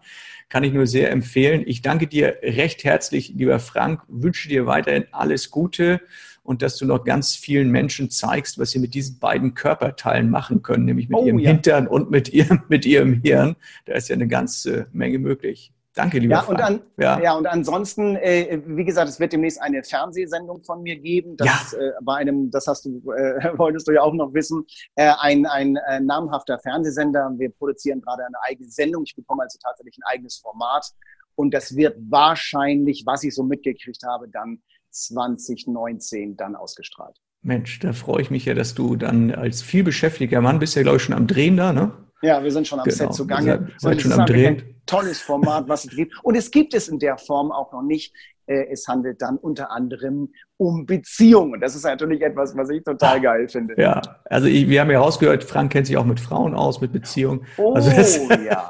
[0.50, 1.64] Kann ich nur sehr empfehlen.
[1.68, 6.02] Ich danke dir recht herzlich, lieber Frank, wünsche dir weiterhin alles Gute
[6.44, 10.62] und dass du noch ganz vielen Menschen zeigst, was sie mit diesen beiden Körperteilen machen
[10.62, 11.52] können, nämlich mit oh, ihrem ja.
[11.52, 13.56] Hintern und mit ihrem, mit ihrem Hirn.
[13.86, 15.72] Da ist ja eine ganze Menge möglich.
[15.94, 17.20] Danke, lieber ja, und an, ja.
[17.20, 17.34] ja.
[17.34, 21.36] und ansonsten, äh, wie gesagt, es wird demnächst eine Fernsehsendung von mir geben.
[21.36, 21.80] Das ja.
[21.80, 24.66] äh, bei einem, das hast du, äh, wolltest du ja auch noch wissen,
[24.96, 27.30] äh, ein, ein äh, namhafter Fernsehsender.
[27.36, 29.04] Wir produzieren gerade eine eigene Sendung.
[29.06, 30.92] Ich bekomme also tatsächlich ein eigenes Format.
[31.36, 34.62] Und das wird wahrscheinlich, was ich so mitgekriegt habe, dann
[34.92, 37.22] 2019 dann ausgestrahlt.
[37.42, 40.98] Mensch, da freue ich mich ja, dass du dann als vielbeschäftigter Mann bist ja, glaube
[40.98, 41.92] ich, schon am Drehen da, ne?
[42.22, 42.96] Ja, wir sind schon am genau.
[42.96, 43.72] Set zugange.
[43.78, 44.58] Seid, seid schon am Drehen.
[44.58, 46.14] Ein tolles Format, was es gibt.
[46.24, 48.14] Und es gibt es in der Form auch noch nicht.
[48.52, 51.62] Äh, es handelt dann unter anderem um Beziehungen.
[51.62, 53.76] Das ist natürlich etwas, was ich total geil finde.
[53.78, 56.92] Ja, also ich, wir haben ja rausgehört, Frank kennt sich auch mit Frauen aus, mit
[56.92, 57.46] Beziehungen.
[57.58, 58.68] Oh also ja.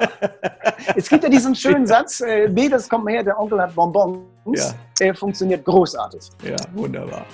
[0.94, 4.20] es gibt ja diesen schönen Satz, äh, B, das kommt her, der Onkel hat Bonbons.
[4.54, 4.74] Ja.
[5.00, 6.20] Der funktioniert großartig.
[6.44, 7.26] Ja, wunderbar.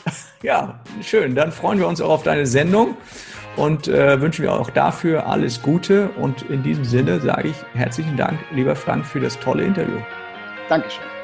[0.43, 1.35] Ja, schön.
[1.35, 2.97] Dann freuen wir uns auch auf deine Sendung
[3.57, 6.11] und äh, wünschen wir auch dafür alles Gute.
[6.21, 9.99] Und in diesem Sinne sage ich herzlichen Dank, lieber Frank, für das tolle Interview.
[10.69, 11.18] Dankeschön.